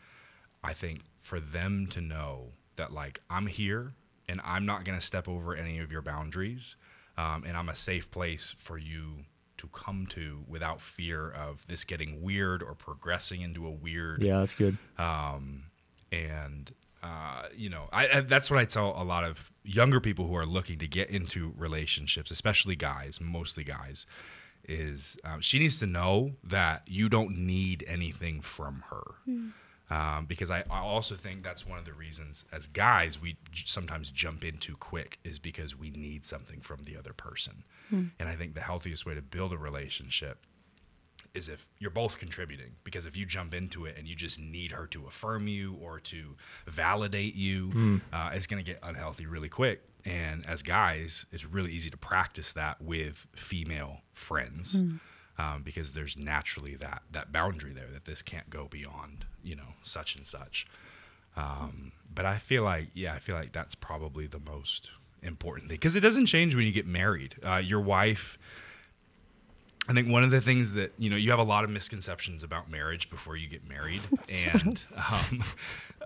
I 0.62 0.74
think 0.74 1.00
for 1.16 1.40
them 1.40 1.86
to 1.92 2.02
know 2.02 2.52
that 2.76 2.92
like 2.92 3.20
I'm 3.30 3.46
here 3.46 3.94
and 4.28 4.40
I'm 4.45 4.66
not 4.66 4.85
going 4.85 4.99
to 4.99 5.04
step 5.04 5.28
over 5.28 5.54
any 5.54 5.78
of 5.78 5.92
your 5.92 6.02
boundaries. 6.02 6.76
Um, 7.18 7.45
and 7.47 7.56
I'm 7.56 7.68
a 7.68 7.75
safe 7.75 8.11
place 8.11 8.54
for 8.59 8.76
you 8.76 9.25
to 9.56 9.68
come 9.68 10.06
to 10.11 10.45
without 10.47 10.80
fear 10.80 11.30
of 11.30 11.66
this 11.66 11.85
getting 11.85 12.23
weird 12.23 12.62
or 12.62 12.75
progressing 12.75 13.40
into 13.40 13.66
a 13.66 13.71
weird. 13.71 14.23
Yeah, 14.23 14.40
that's 14.40 14.54
good. 14.54 14.76
Um, 14.99 15.64
and 16.12 16.73
uh, 17.02 17.45
you 17.56 17.71
know, 17.71 17.88
I, 17.92 18.09
I, 18.16 18.21
that's 18.21 18.50
what 18.50 18.59
I 18.59 18.64
tell 18.64 18.95
a 19.00 19.04
lot 19.04 19.25
of 19.25 19.52
younger 19.64 20.00
people 20.00 20.26
who 20.26 20.37
are 20.37 20.47
looking 20.47 20.78
to 20.78 20.88
get 20.88 21.09
into 21.09 21.54
relationships, 21.56 22.30
especially 22.30 22.76
guys, 22.76 23.21
mostly 23.21 23.64
guys, 23.64 24.06
is 24.68 25.16
um, 25.25 25.40
she 25.40 25.59
needs 25.59 25.78
to 25.80 25.87
know 25.87 26.33
that 26.45 26.83
you 26.87 27.09
don't 27.09 27.37
need 27.37 27.85
anything 27.87 28.40
from 28.40 28.85
her. 28.90 29.04
Mm 29.26 29.52
um, 29.90 30.26
because 30.26 30.50
I, 30.50 30.64
I, 30.70 30.80
also 30.80 31.14
think 31.14 31.42
that's 31.42 31.66
one 31.66 31.78
of 31.78 31.84
the 31.84 31.92
reasons 31.92 32.44
as 32.52 32.66
guys 32.66 33.20
we 33.20 33.36
j- 33.50 33.64
sometimes 33.66 34.10
jump 34.10 34.44
in 34.44 34.58
too 34.58 34.76
quick 34.76 35.18
is 35.24 35.38
because 35.38 35.76
we 35.76 35.90
need 35.90 36.24
something 36.24 36.60
from 36.60 36.82
the 36.82 36.96
other 36.96 37.12
person 37.12 37.64
hmm. 37.90 38.04
and 38.18 38.28
i 38.28 38.34
think 38.34 38.54
the 38.54 38.60
healthiest 38.60 39.06
way 39.06 39.14
to 39.14 39.22
build 39.22 39.52
a 39.52 39.58
relationship 39.58 40.44
is 41.34 41.48
if 41.48 41.68
you're 41.78 41.90
both 41.90 42.18
contributing 42.18 42.72
because 42.82 43.06
if 43.06 43.16
you 43.16 43.26
jump 43.26 43.54
into 43.54 43.84
it 43.84 43.96
and 43.98 44.08
you 44.08 44.16
just 44.16 44.40
need 44.40 44.72
her 44.72 44.86
to 44.86 45.06
affirm 45.06 45.46
you 45.46 45.76
or 45.82 46.00
to 46.00 46.34
validate 46.66 47.34
you 47.34 47.70
hmm. 47.70 47.96
uh, 48.12 48.30
it's 48.32 48.46
going 48.46 48.62
to 48.62 48.68
get 48.68 48.80
unhealthy 48.82 49.26
really 49.26 49.48
quick 49.48 49.82
and 50.04 50.44
as 50.46 50.62
guys 50.62 51.26
it's 51.30 51.44
really 51.44 51.70
easy 51.70 51.90
to 51.90 51.96
practice 51.96 52.52
that 52.52 52.80
with 52.80 53.26
female 53.34 54.00
friends 54.12 54.80
hmm. 54.80 54.96
Um, 55.38 55.62
because 55.62 55.92
there's 55.92 56.16
naturally 56.16 56.75
that 56.76 57.02
that 57.10 57.32
boundary 57.32 57.72
there 57.72 57.88
that 57.92 58.04
this 58.04 58.22
can't 58.22 58.50
go 58.50 58.66
beyond 58.66 59.26
you 59.46 59.54
know, 59.54 59.75
such 59.82 60.16
and 60.16 60.26
such. 60.26 60.66
Um, 61.36 61.92
but 62.12 62.26
I 62.26 62.36
feel 62.36 62.64
like, 62.64 62.88
yeah, 62.94 63.14
I 63.14 63.18
feel 63.18 63.36
like 63.36 63.52
that's 63.52 63.75
probably 63.75 64.26
the 64.26 64.40
most 64.40 64.90
important 65.22 65.68
thing 65.68 65.76
because 65.76 65.96
it 65.96 66.00
doesn't 66.00 66.26
change 66.26 66.54
when 66.54 66.66
you 66.66 66.72
get 66.72 66.86
married. 66.86 67.36
Uh, 67.42 67.62
your 67.64 67.80
wife, 67.80 68.38
I 69.88 69.92
think 69.92 70.08
one 70.08 70.25
of 70.25 70.30
the 70.30 70.40
things 70.40 70.72
that 70.72 70.92
you 70.99 71.08
know 71.08 71.16
you 71.16 71.30
have 71.30 71.38
a 71.38 71.44
lot 71.44 71.62
of 71.62 71.70
misconceptions 71.70 72.42
about 72.42 72.68
marriage 72.68 73.08
before 73.08 73.36
you 73.36 73.49
get 73.49 73.68
married, 73.68 74.00
and 74.32 74.82
um, 74.96 75.40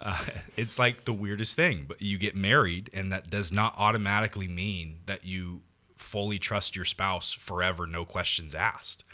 uh, 0.01 0.25
it's 0.57 0.79
like 0.79 1.05
the 1.05 1.13
weirdest 1.13 1.57
thing. 1.57 1.87
But 1.89 2.03
you 2.03 2.19
get 2.19 2.37
married, 2.37 2.91
and 2.93 3.11
that 3.13 3.31
does 3.31 3.53
not 3.53 3.75
automatically 3.79 4.49
mean 4.49 4.99
that 5.07 5.25
you 5.25 5.63
fully 5.97 6.39
trust 6.39 6.77
your 6.77 6.85
spouse 6.85 7.33
forever, 7.33 7.87
no 7.87 8.05
questions 8.05 8.55
asked. 8.55 9.05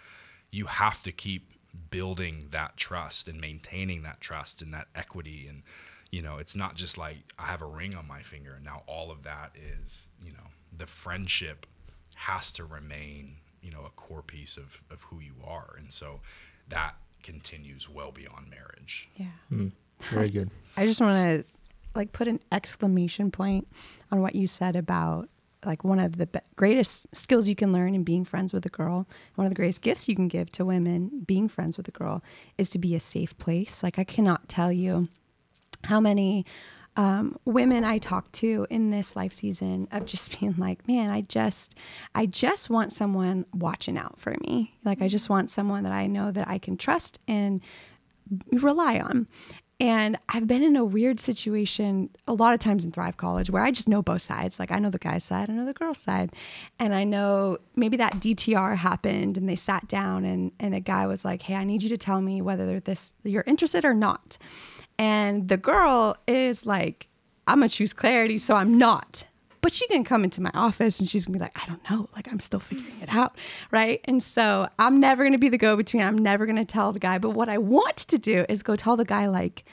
You 0.56 0.66
have 0.66 1.02
to 1.02 1.12
keep 1.12 1.42
building 1.90 2.48
that 2.50 2.76
trust 2.76 3.28
and 3.28 3.40
maintaining 3.40 4.02
that 4.02 4.20
trust 4.20 4.62
and 4.62 4.72
that 4.74 4.88
equity. 4.94 5.46
And 5.48 5.62
you 6.10 6.22
know 6.22 6.38
it's 6.38 6.54
not 6.54 6.76
just 6.76 6.96
like 6.96 7.18
i 7.36 7.46
have 7.46 7.60
a 7.60 7.66
ring 7.66 7.92
on 7.96 8.06
my 8.06 8.20
finger 8.20 8.54
and 8.54 8.64
now 8.64 8.84
all 8.86 9.10
of 9.10 9.24
that 9.24 9.50
is 9.56 10.08
you 10.24 10.32
know 10.32 10.48
the 10.74 10.86
friendship 10.86 11.66
has 12.14 12.52
to 12.52 12.64
remain 12.64 13.38
you 13.66 13.72
know 13.72 13.84
a 13.84 13.90
core 13.90 14.22
piece 14.22 14.56
of 14.56 14.82
of 14.90 15.02
who 15.04 15.20
you 15.20 15.34
are. 15.44 15.74
And 15.76 15.92
so 15.92 16.20
that 16.68 16.94
continues 17.22 17.90
well 17.90 18.12
beyond 18.12 18.48
marriage. 18.48 19.08
Yeah. 19.16 19.26
Mm, 19.52 19.72
very 20.00 20.30
good. 20.30 20.50
I 20.76 20.86
just 20.86 21.00
want 21.00 21.16
to 21.16 21.44
like 21.94 22.12
put 22.12 22.28
an 22.28 22.40
exclamation 22.52 23.30
point 23.30 23.66
on 24.12 24.20
what 24.20 24.36
you 24.36 24.46
said 24.46 24.76
about 24.76 25.28
like 25.64 25.84
one 25.84 25.98
of 25.98 26.16
the 26.16 26.28
greatest 26.56 27.14
skills 27.14 27.48
you 27.48 27.56
can 27.56 27.72
learn 27.72 27.94
in 27.94 28.04
being 28.04 28.24
friends 28.24 28.52
with 28.52 28.64
a 28.66 28.70
girl, 28.70 29.06
one 29.34 29.46
of 29.46 29.50
the 29.50 29.56
greatest 29.56 29.82
gifts 29.82 30.08
you 30.08 30.14
can 30.14 30.28
give 30.28 30.50
to 30.52 30.64
women 30.64 31.22
being 31.26 31.48
friends 31.48 31.76
with 31.76 31.88
a 31.88 31.92
girl 31.92 32.22
is 32.58 32.70
to 32.70 32.78
be 32.78 32.94
a 32.94 33.00
safe 33.00 33.36
place. 33.38 33.82
Like 33.82 33.98
I 33.98 34.04
cannot 34.04 34.48
tell 34.48 34.72
you 34.72 35.08
how 35.84 36.00
many 36.00 36.44
um, 36.96 37.38
women 37.44 37.84
I 37.84 37.98
talk 37.98 38.32
to 38.32 38.66
in 38.70 38.90
this 38.90 39.16
life 39.16 39.32
season 39.32 39.88
of 39.92 40.06
just 40.06 40.38
being 40.40 40.54
like, 40.56 40.86
man, 40.88 41.10
I 41.10 41.20
just, 41.22 41.76
I 42.14 42.26
just 42.26 42.70
want 42.70 42.92
someone 42.92 43.46
watching 43.54 43.98
out 43.98 44.18
for 44.18 44.34
me. 44.40 44.74
Like 44.84 45.02
I 45.02 45.08
just 45.08 45.28
want 45.28 45.50
someone 45.50 45.84
that 45.84 45.92
I 45.92 46.06
know 46.06 46.30
that 46.30 46.48
I 46.48 46.58
can 46.58 46.76
trust 46.76 47.20
and 47.28 47.60
rely 48.52 48.98
on. 48.98 49.28
And 49.78 50.18
I've 50.28 50.46
been 50.46 50.62
in 50.62 50.74
a 50.74 50.84
weird 50.84 51.20
situation 51.20 52.08
a 52.26 52.32
lot 52.32 52.54
of 52.54 52.60
times 52.60 52.86
in 52.86 52.92
Thrive 52.92 53.18
College 53.18 53.50
where 53.50 53.62
I 53.62 53.70
just 53.70 53.88
know 53.88 54.00
both 54.00 54.22
sides. 54.22 54.58
Like 54.58 54.72
I 54.72 54.78
know 54.78 54.88
the 54.88 54.98
guy's 54.98 55.22
side, 55.22 55.50
I 55.50 55.52
know 55.52 55.66
the 55.66 55.74
girl's 55.74 55.98
side. 55.98 56.30
And 56.78 56.94
I 56.94 57.04
know 57.04 57.58
maybe 57.74 57.98
that 57.98 58.14
DTR 58.14 58.78
happened 58.78 59.36
and 59.36 59.48
they 59.48 59.56
sat 59.56 59.86
down 59.86 60.24
and, 60.24 60.52
and 60.58 60.74
a 60.74 60.80
guy 60.80 61.06
was 61.06 61.24
like, 61.24 61.42
Hey, 61.42 61.56
I 61.56 61.64
need 61.64 61.82
you 61.82 61.90
to 61.90 61.98
tell 61.98 62.22
me 62.22 62.40
whether 62.40 62.80
this 62.80 63.14
you're 63.22 63.44
interested 63.46 63.84
or 63.84 63.94
not. 63.94 64.38
And 64.98 65.48
the 65.48 65.58
girl 65.58 66.16
is 66.26 66.64
like, 66.64 67.08
I'm 67.46 67.58
gonna 67.58 67.68
choose 67.68 67.92
clarity, 67.92 68.38
so 68.38 68.54
I'm 68.56 68.78
not 68.78 69.26
but 69.60 69.72
she 69.72 69.86
can 69.88 70.04
come 70.04 70.24
into 70.24 70.40
my 70.40 70.50
office 70.54 71.00
and 71.00 71.08
she's 71.08 71.26
gonna 71.26 71.38
be 71.38 71.42
like, 71.42 71.56
I 71.62 71.66
don't 71.66 71.90
know, 71.90 72.08
like 72.14 72.28
I'm 72.30 72.40
still 72.40 72.60
figuring 72.60 73.00
it 73.02 73.08
out, 73.08 73.36
right? 73.70 74.00
And 74.04 74.22
so 74.22 74.68
I'm 74.78 75.00
never 75.00 75.24
gonna 75.24 75.38
be 75.38 75.48
the 75.48 75.58
go 75.58 75.76
between. 75.76 76.02
I'm 76.02 76.18
never 76.18 76.46
gonna 76.46 76.64
tell 76.64 76.92
the 76.92 76.98
guy. 76.98 77.18
But 77.18 77.30
what 77.30 77.48
I 77.48 77.58
want 77.58 77.96
to 77.96 78.18
do 78.18 78.44
is 78.48 78.62
go 78.62 78.76
tell 78.76 78.96
the 78.96 79.04
guy, 79.04 79.26
like, 79.26 79.64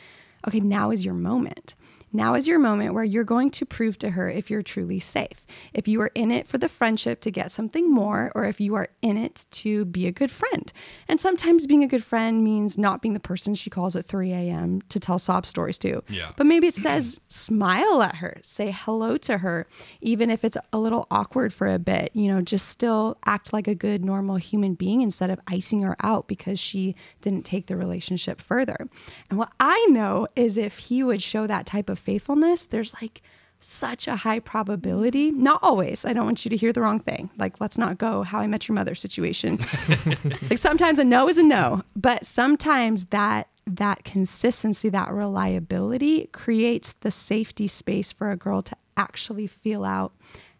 okay, 0.47 0.59
now 0.59 0.91
is 0.91 1.05
your 1.05 1.13
moment. 1.13 1.75
Now 2.15 2.35
is 2.35 2.47
your 2.47 2.59
moment 2.59 2.93
where 2.93 3.03
you're 3.03 3.23
going 3.23 3.49
to 3.51 3.65
prove 3.65 3.97
to 3.99 4.11
her 4.11 4.29
if 4.29 4.51
you're 4.51 4.61
truly 4.61 4.99
safe. 4.99 5.45
If 5.73 5.87
you 5.87 5.99
are 6.01 6.11
in 6.13 6.29
it 6.29 6.45
for 6.45 6.59
the 6.59 6.69
friendship 6.69 7.21
to 7.21 7.31
get 7.31 7.51
something 7.51 7.91
more, 7.91 8.31
or 8.35 8.45
if 8.45 8.61
you 8.61 8.75
are 8.75 8.89
in 9.01 9.17
it 9.17 9.47
to 9.51 9.85
be 9.85 10.05
a 10.05 10.11
good 10.11 10.29
friend. 10.29 10.71
And 11.07 11.19
sometimes 11.19 11.65
being 11.65 11.83
a 11.83 11.87
good 11.87 12.03
friend 12.03 12.43
means 12.43 12.77
not 12.77 13.01
being 13.01 13.15
the 13.15 13.19
person 13.19 13.55
she 13.55 13.71
calls 13.71 13.95
at 13.95 14.05
3 14.05 14.31
a.m. 14.31 14.81
to 14.89 14.99
tell 14.99 15.17
sob 15.17 15.47
stories 15.47 15.79
to. 15.79 16.03
Yeah. 16.07 16.31
But 16.37 16.45
maybe 16.45 16.67
it 16.67 16.75
says 16.75 17.19
smile 17.27 18.03
at 18.03 18.15
her, 18.15 18.37
say 18.41 18.71
hello 18.71 19.17
to 19.17 19.39
her, 19.39 19.65
even 19.99 20.29
if 20.29 20.45
it's 20.45 20.57
a 20.71 20.77
little 20.77 21.07
awkward 21.09 21.51
for 21.51 21.67
a 21.67 21.79
bit, 21.79 22.11
you 22.13 22.27
know, 22.27 22.41
just 22.41 22.67
still 22.67 23.17
act 23.25 23.53
like 23.53 23.67
a 23.67 23.75
good, 23.75 24.05
normal 24.05 24.35
human 24.35 24.75
being 24.75 25.01
instead 25.01 25.31
of 25.31 25.39
icing 25.47 25.81
her 25.81 25.95
out 26.01 26.27
because 26.27 26.59
she 26.59 26.95
didn't 27.21 27.43
take 27.43 27.65
the 27.65 27.75
relationship 27.75 28.39
further. 28.39 28.87
And 29.31 29.39
what 29.39 29.51
I 29.59 29.87
know 29.89 30.27
is 30.35 30.59
if 30.59 30.77
he 30.77 31.01
would 31.01 31.21
show 31.21 31.47
that 31.47 31.65
type 31.65 31.89
of 31.89 32.02
faithfulness, 32.03 32.67
there's 32.67 32.93
like 33.01 33.21
such 33.59 34.07
a 34.07 34.17
high 34.17 34.39
probability. 34.39 35.31
Not 35.31 35.59
always. 35.63 36.05
I 36.05 36.13
don't 36.13 36.25
want 36.25 36.45
you 36.45 36.49
to 36.49 36.57
hear 36.57 36.73
the 36.73 36.81
wrong 36.81 36.99
thing. 36.99 37.29
Like, 37.37 37.61
let's 37.61 37.77
not 37.77 37.97
go 37.97 38.23
how 38.23 38.39
I 38.39 38.47
met 38.47 38.67
your 38.67 38.75
mother 38.75 38.95
situation. 38.95 39.57
like 40.49 40.57
sometimes 40.57 40.99
a 40.99 41.03
no 41.03 41.29
is 41.29 41.37
a 41.37 41.43
no, 41.43 41.83
but 41.95 42.25
sometimes 42.25 43.05
that 43.05 43.47
that 43.65 44.03
consistency, 44.03 44.89
that 44.89 45.11
reliability 45.11 46.27
creates 46.33 46.93
the 46.93 47.11
safety 47.11 47.67
space 47.67 48.11
for 48.11 48.29
a 48.29 48.35
girl 48.35 48.61
to 48.61 48.75
actually 48.97 49.47
feel 49.47 49.85
out 49.85 50.11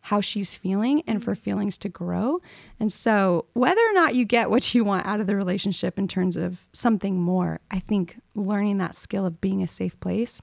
how 0.08 0.22
she's 0.22 0.54
feeling 0.54 1.02
and 1.08 1.24
for 1.24 1.36
feelings 1.36 1.78
to 1.78 1.90
grow. 1.90 2.42
And 2.80 2.92
so, 2.92 3.46
whether 3.54 3.82
or 3.82 3.94
not 3.94 4.16
you 4.16 4.26
get 4.26 4.50
what 4.50 4.74
you 4.74 4.84
want 4.84 5.06
out 5.06 5.20
of 5.20 5.28
the 5.28 5.36
relationship 5.36 5.98
in 5.98 6.08
terms 6.08 6.36
of 6.36 6.68
something 6.74 7.20
more, 7.20 7.60
I 7.72 7.80
think 7.80 8.22
learning 8.36 8.78
that 8.78 8.96
skill 8.96 9.26
of 9.26 9.42
being 9.42 9.62
a 9.62 9.68
safe 9.68 10.00
place 10.00 10.42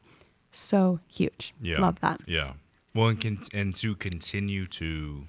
so 0.50 1.00
huge. 1.08 1.52
Yeah. 1.60 1.80
Love 1.80 2.00
that. 2.00 2.20
Yeah. 2.26 2.52
Well, 2.94 3.08
and, 3.08 3.20
con- 3.20 3.38
and 3.54 3.74
to 3.76 3.94
continue 3.94 4.66
to, 4.66 5.26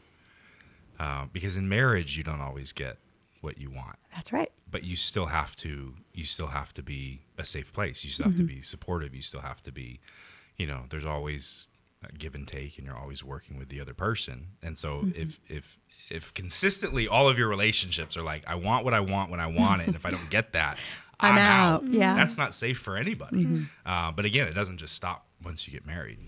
uh, 1.00 1.26
because 1.32 1.58
in 1.58 1.70
marriage 1.70 2.18
you 2.18 2.24
don't 2.24 2.42
always 2.42 2.74
get 2.74 2.98
what 3.42 3.58
you 3.60 3.70
want, 3.70 3.98
That's 4.16 4.32
right. 4.34 4.50
but 4.70 4.84
you 4.84 4.96
still 4.96 5.28
have 5.28 5.56
to. 5.58 5.94
You 6.14 6.24
still 6.26 6.48
have 6.48 6.74
to 6.74 6.84
be 6.84 7.22
a 7.38 7.46
safe 7.46 7.72
place. 7.74 8.04
You 8.04 8.10
still 8.12 8.26
have 8.28 8.38
to 8.38 8.44
be 8.44 8.62
supportive. 8.62 9.16
You 9.16 9.22
still 9.22 9.42
have 9.42 9.62
to 9.64 9.72
be, 9.72 10.00
you 10.58 10.68
know. 10.68 10.82
There's 10.90 11.06
always 11.06 11.68
a 12.08 12.12
give 12.12 12.36
and 12.36 12.48
take, 12.48 12.78
and 12.78 12.86
you're 12.86 12.98
always 12.98 13.24
working 13.24 13.58
with 13.58 13.70
the 13.70 13.80
other 13.80 13.94
person. 13.94 14.48
And 14.62 14.78
so 14.78 15.06
if 15.16 15.40
if 15.48 15.80
if 16.10 16.34
consistently 16.34 17.08
all 17.08 17.30
of 17.30 17.40
your 17.40 17.48
relationships 17.48 18.18
are 18.18 18.24
like, 18.24 18.48
I 18.48 18.56
want 18.56 18.84
what 18.86 18.94
I 18.94 19.00
want 19.00 19.32
when 19.32 19.40
I 19.40 19.48
want 19.48 19.82
it, 19.82 19.88
and 19.88 19.96
if 19.96 20.06
I 20.06 20.10
don't 20.10 20.30
get 20.30 20.54
that, 20.54 20.78
I'm 21.22 21.34
I'm, 21.34 21.38
out. 21.40 21.84
out. 21.84 21.90
Yeah. 21.90 22.16
That's 22.16 22.38
not 22.38 22.54
safe 22.54 22.80
for 22.80 22.98
anybody. 22.98 23.66
Uh, 23.86 24.12
but 24.12 24.26
again, 24.26 24.48
it 24.48 24.56
doesn't 24.56 24.78
just 24.78 24.96
stop 24.96 25.28
once 25.44 25.68
you 25.68 25.74
get 25.74 25.86
married. 25.86 26.20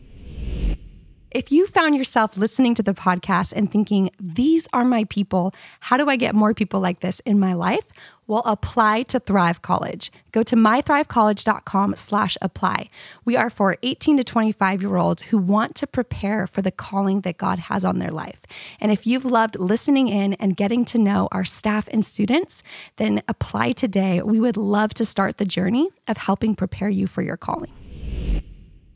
If 1.33 1.51
you 1.51 1.65
found 1.65 1.95
yourself 1.95 2.37
listening 2.37 2.75
to 2.75 2.83
the 2.83 2.93
podcast 2.93 3.53
and 3.53 3.71
thinking, 3.71 4.11
these 4.19 4.67
are 4.71 4.85
my 4.85 5.05
people, 5.05 5.51
how 5.79 5.97
do 5.97 6.07
I 6.07 6.15
get 6.15 6.35
more 6.35 6.53
people 6.53 6.79
like 6.79 6.99
this 6.99 7.21
in 7.21 7.39
my 7.39 7.53
life? 7.53 7.91
Well, 8.27 8.43
apply 8.45 9.01
to 9.03 9.19
Thrive 9.19 9.63
College. 9.63 10.11
Go 10.31 10.43
to 10.43 10.55
mythrivecollege.com 10.55 11.95
slash 11.95 12.37
apply. 12.39 12.91
We 13.25 13.35
are 13.35 13.49
for 13.49 13.77
18 13.81 14.17
to 14.17 14.23
25 14.23 14.83
year 14.83 14.95
olds 14.95 15.23
who 15.23 15.39
want 15.39 15.73
to 15.77 15.87
prepare 15.87 16.45
for 16.45 16.61
the 16.61 16.71
calling 16.71 17.21
that 17.21 17.39
God 17.39 17.57
has 17.57 17.83
on 17.83 17.97
their 17.97 18.11
life. 18.11 18.43
And 18.79 18.91
if 18.91 19.07
you've 19.07 19.25
loved 19.25 19.57
listening 19.57 20.09
in 20.09 20.35
and 20.35 20.55
getting 20.55 20.85
to 20.85 20.99
know 20.99 21.29
our 21.31 21.45
staff 21.45 21.89
and 21.91 22.05
students, 22.05 22.61
then 22.97 23.23
apply 23.27 23.71
today. 23.71 24.21
We 24.21 24.39
would 24.39 24.55
love 24.55 24.93
to 24.93 25.03
start 25.03 25.37
the 25.37 25.45
journey 25.45 25.89
of 26.07 26.17
helping 26.17 26.53
prepare 26.53 26.89
you 26.89 27.07
for 27.07 27.23
your 27.23 27.37
calling. 27.37 27.71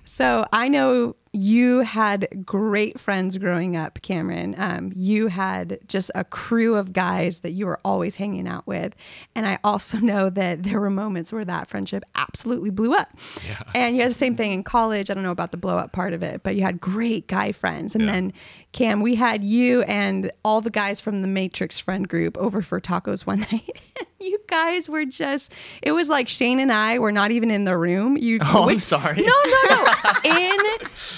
So 0.06 0.46
I 0.54 0.70
know 0.70 1.16
you 1.42 1.80
had 1.82 2.28
great 2.46 3.00
friends 3.00 3.38
growing 3.38 3.76
up, 3.76 4.02
Cameron. 4.02 4.56
Um, 4.58 4.92
you 4.96 5.28
had 5.28 5.80
just 5.88 6.12
a 6.16 6.24
crew 6.24 6.76
of 6.76 6.94
guys 6.94 7.42
that 7.42 7.52
you 7.52 7.66
were 7.66 7.80
always 7.86 8.16
hanging 8.18 8.48
out 8.48 8.66
with. 8.68 8.96
And 9.36 9.46
I 9.48 9.60
also 9.64 9.98
know 10.12 10.30
that 10.30 10.64
there 10.64 10.80
were 10.80 10.90
moments 10.90 11.32
where 11.32 11.46
that 11.46 11.68
friendship 11.68 12.04
absolutely 12.16 12.70
blew 12.70 12.94
up. 12.94 13.10
Yeah. 13.46 13.60
And 13.76 13.96
you 13.96 14.02
had 14.02 14.12
the 14.12 14.16
same 14.16 14.36
thing 14.36 14.52
in 14.52 14.64
college. 14.64 15.10
I 15.10 15.14
don't 15.14 15.24
know 15.24 15.32
about 15.32 15.52
the 15.52 15.58
blow 15.58 15.78
up 15.78 15.92
part 15.94 16.14
of 16.14 16.24
it, 16.24 16.44
but 16.44 16.56
you 16.56 16.64
had 16.64 16.80
great 16.82 17.28
guy 17.28 17.52
friends. 17.52 17.96
And 17.96 18.06
Yeah. 18.06 18.12
then, 18.12 18.34
Cam, 18.74 19.02
we 19.02 19.16
had 19.16 19.44
you 19.44 19.82
and 19.84 20.32
all 20.44 20.62
the 20.62 20.70
guys 20.70 21.00
from 21.02 21.22
the 21.22 21.28
Matrix 21.28 21.80
friend 21.80 22.08
group 22.08 22.38
over 22.38 22.62
for 22.62 22.80
tacos 22.82 23.26
one 23.26 23.40
night. 23.52 23.80
you 24.20 24.40
guys 24.48 24.90
were 24.90 25.06
just, 25.06 25.54
it 25.82 25.92
was 25.94 26.10
like 26.10 26.28
Shane 26.28 26.60
and 26.60 26.72
I 26.72 27.00
were 27.00 27.12
not 27.12 27.32
even 27.32 27.50
in 27.50 27.64
the 27.64 27.78
room. 27.78 28.18
You, 28.18 28.40
Oh, 28.42 28.70
I'm 28.70 28.80
sorry. 28.80 29.16
No, 29.22 29.24
no, 29.24 29.64
no. 29.70 29.84
In 30.26 30.58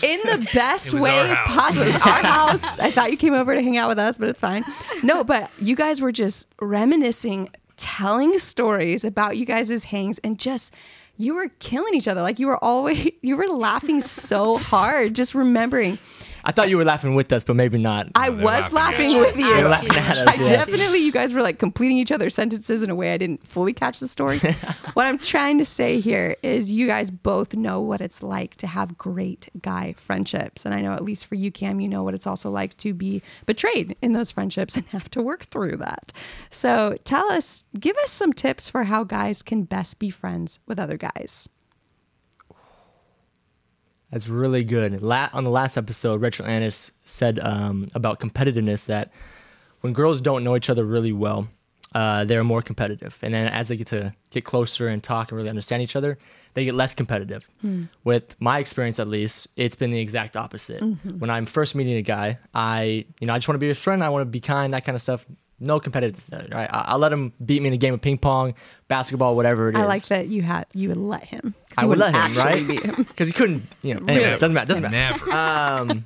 in 0.10 0.20
the 0.24 0.50
best 0.54 0.94
way 0.94 1.34
possible. 1.46 1.84
Our 1.84 2.24
house. 2.24 2.80
I 2.80 2.90
thought 2.90 3.12
you 3.12 3.18
came 3.18 3.34
over 3.34 3.54
to 3.56 3.62
hang 3.62 3.78
out 3.78 3.90
with 3.90 4.00
us, 4.00 4.18
but 4.18 4.30
it's 4.30 4.40
fine. 4.40 4.66
No, 5.04 5.24
but 5.24 5.50
you 5.60 5.76
guys 5.76 6.02
were 6.02 6.12
just 6.12 6.48
reminiscing, 6.62 7.50
telling 7.78 8.38
stories 8.40 9.04
about 9.04 9.38
you 9.38 9.46
guys' 9.46 9.86
hangs, 9.86 10.20
and 10.20 10.40
just 10.40 10.74
you 11.18 11.36
were 11.36 11.50
killing 11.60 11.94
each 11.94 12.08
other. 12.08 12.22
Like 12.22 12.40
you 12.40 12.48
were 12.48 12.62
always 12.64 13.12
you 13.22 13.36
were 13.38 13.48
laughing 13.48 14.02
so 14.02 14.58
hard, 14.58 15.14
just 15.16 15.36
remembering. 15.36 15.98
I 16.44 16.52
thought 16.52 16.70
you 16.70 16.78
were 16.78 16.86
laughing 16.86 17.16
with 17.16 17.32
us, 17.32 17.44
but 17.44 17.56
maybe 17.56 17.78
not. 17.78 18.08
I 18.16 18.30
they're 18.30 18.44
was 18.44 18.72
laughing 18.72 18.76
laughing 18.76 19.06
at 19.08 19.12
you. 19.12 19.20
with 19.20 19.38
you. 19.38 19.54
They're 19.56 19.70
laughing 19.70 19.92
at 19.92 20.18
us, 20.18 20.28
I 20.28 20.44
yeah. 20.44 20.50
definitely, 20.58 21.00
you 21.00 21.12
guys 21.12 21.34
were 21.34 21.42
like 21.42 21.60
completing 21.60 21.98
each 21.98 22.12
other's 22.12 22.34
sentences 22.34 22.84
in 22.84 22.90
a 22.90 22.96
way 22.96 23.14
I 23.14 23.18
didn't 23.18 23.46
fully 23.46 23.74
catch 23.74 24.00
the 24.00 24.08
story. 24.08 24.40
what 24.94 25.08
I'm 25.08 25.18
trying 25.18 25.58
to 25.58 25.66
say 25.66 26.00
here 26.00 26.36
is 26.44 26.72
you 26.72 26.88
guys 26.88 27.12
both 27.12 27.56
know 27.56 27.82
what 27.82 28.02
it's 28.02 28.24
like 28.24 28.56
to 28.58 28.68
have 28.68 28.98
great 28.98 29.50
guy 29.62 29.94
friendships. 29.94 30.66
And 30.66 30.74
I 30.74 30.82
know, 30.82 30.94
at 30.94 31.04
least 31.04 31.26
for 31.26 31.36
you, 31.36 31.52
Cam, 31.52 31.80
you 31.80 31.88
know 31.88 32.04
what 32.04 32.14
it's 32.14 32.28
also 32.28 32.50
like 32.50 32.76
to 32.78 32.94
be 32.94 33.22
betrayed 33.46 33.96
in 34.02 34.14
those 34.14 34.32
friendships 34.32 34.76
and 34.76 34.86
have 34.88 35.10
to 35.12 35.22
work 35.22 35.46
through 35.46 35.78
that. 35.78 36.14
So 36.50 36.98
tell 37.04 37.32
us, 37.32 37.64
give 37.80 37.98
us 37.98 38.12
some 38.12 38.34
tips 38.34 38.70
for 38.70 38.86
how 38.86 39.04
guys 39.04 39.42
can 39.42 39.64
best 39.64 40.00
be 40.00 40.10
friends 40.10 40.60
with 40.68 40.80
other 40.80 40.98
guys. 40.98 41.50
That's 44.12 44.28
really 44.28 44.64
good. 44.64 45.02
La- 45.04 45.30
on 45.34 45.44
the 45.44 45.50
last 45.52 45.78
episode, 45.78 46.22
Rachel 46.22 46.46
Annis 46.46 46.92
said 47.06 47.40
um, 47.42 47.88
about 47.94 48.20
competitiveness 48.20 48.88
that 48.88 49.12
when 49.82 49.94
girls 49.94 50.20
don't 50.20 50.44
know 50.44 50.56
each 50.56 50.70
other 50.70 50.84
really 50.84 51.14
well, 51.14 51.48
uh, 51.96 52.24
they're 52.24 52.44
more 52.44 52.62
competitive, 52.62 53.18
and 53.24 53.34
then 53.34 53.48
as 53.48 53.68
they 53.68 53.76
get 53.76 53.88
to 53.88 54.14
get 54.30 54.44
closer 54.46 54.88
and 54.88 55.04
talk 55.04 55.32
and 55.32 55.38
really 55.38 55.50
understand 55.50 55.82
each 55.82 55.96
other, 55.96 56.18
they 56.54 56.64
get 56.66 56.76
less 56.76 56.94
competitive. 56.94 57.50
With 58.04 58.36
my 58.40 58.60
experience, 58.60 59.00
at 59.00 59.08
least, 59.08 59.48
it's 59.56 59.76
been 59.76 59.90
the 59.92 60.00
exact 60.00 60.38
opposite. 60.38 60.82
When 60.82 61.30
I'm 61.32 61.46
first 61.48 61.74
meeting 61.76 61.96
a 61.96 62.04
guy, 62.04 62.38
I 62.54 63.06
you 63.20 63.26
know 63.28 63.34
I 63.34 63.38
just 63.38 63.48
want 63.48 63.56
to 63.56 63.60
be 63.60 63.70
his 63.70 63.80
friend. 63.80 64.04
I 64.04 64.10
want 64.10 64.22
to 64.22 64.26
be 64.30 64.40
kind, 64.40 64.74
that 64.74 64.86
kind 64.86 64.96
of 64.96 65.02
stuff. 65.02 65.26
No 65.60 65.80
competitiveness. 65.80 66.54
Right? 66.54 66.70
I- 66.72 66.86
I'll 66.90 67.00
let 67.00 67.12
him 67.12 67.34
beat 67.46 67.62
me 67.62 67.68
in 67.68 67.74
a 67.74 67.78
game 67.78 67.94
of 67.94 68.02
ping 68.02 68.18
pong, 68.18 68.54
basketball, 68.88 69.36
whatever 69.36 69.70
it 69.70 69.76
is. 69.76 69.82
I 69.82 69.86
like 69.86 70.06
that 70.08 70.28
you 70.28 70.42
had 70.42 70.66
you 70.74 70.88
would 70.90 70.98
let 70.98 71.26
him. 71.26 71.54
'Cause 71.70 71.78
I 71.78 71.86
would 71.86 71.98
let 71.98 72.14
him, 72.16 72.34
right? 72.38 72.98
Because 72.98 73.28
he 73.32 73.34
couldn't, 73.34 73.64
you 73.82 73.94
know. 73.96 74.02
Anyways, 74.08 74.28
Never. 74.28 74.40
doesn't 74.40 74.54
matter. 74.56 74.68
Doesn't 74.68 74.84
matter. 74.92 75.26
Never. 75.26 75.32
Um, 75.92 76.06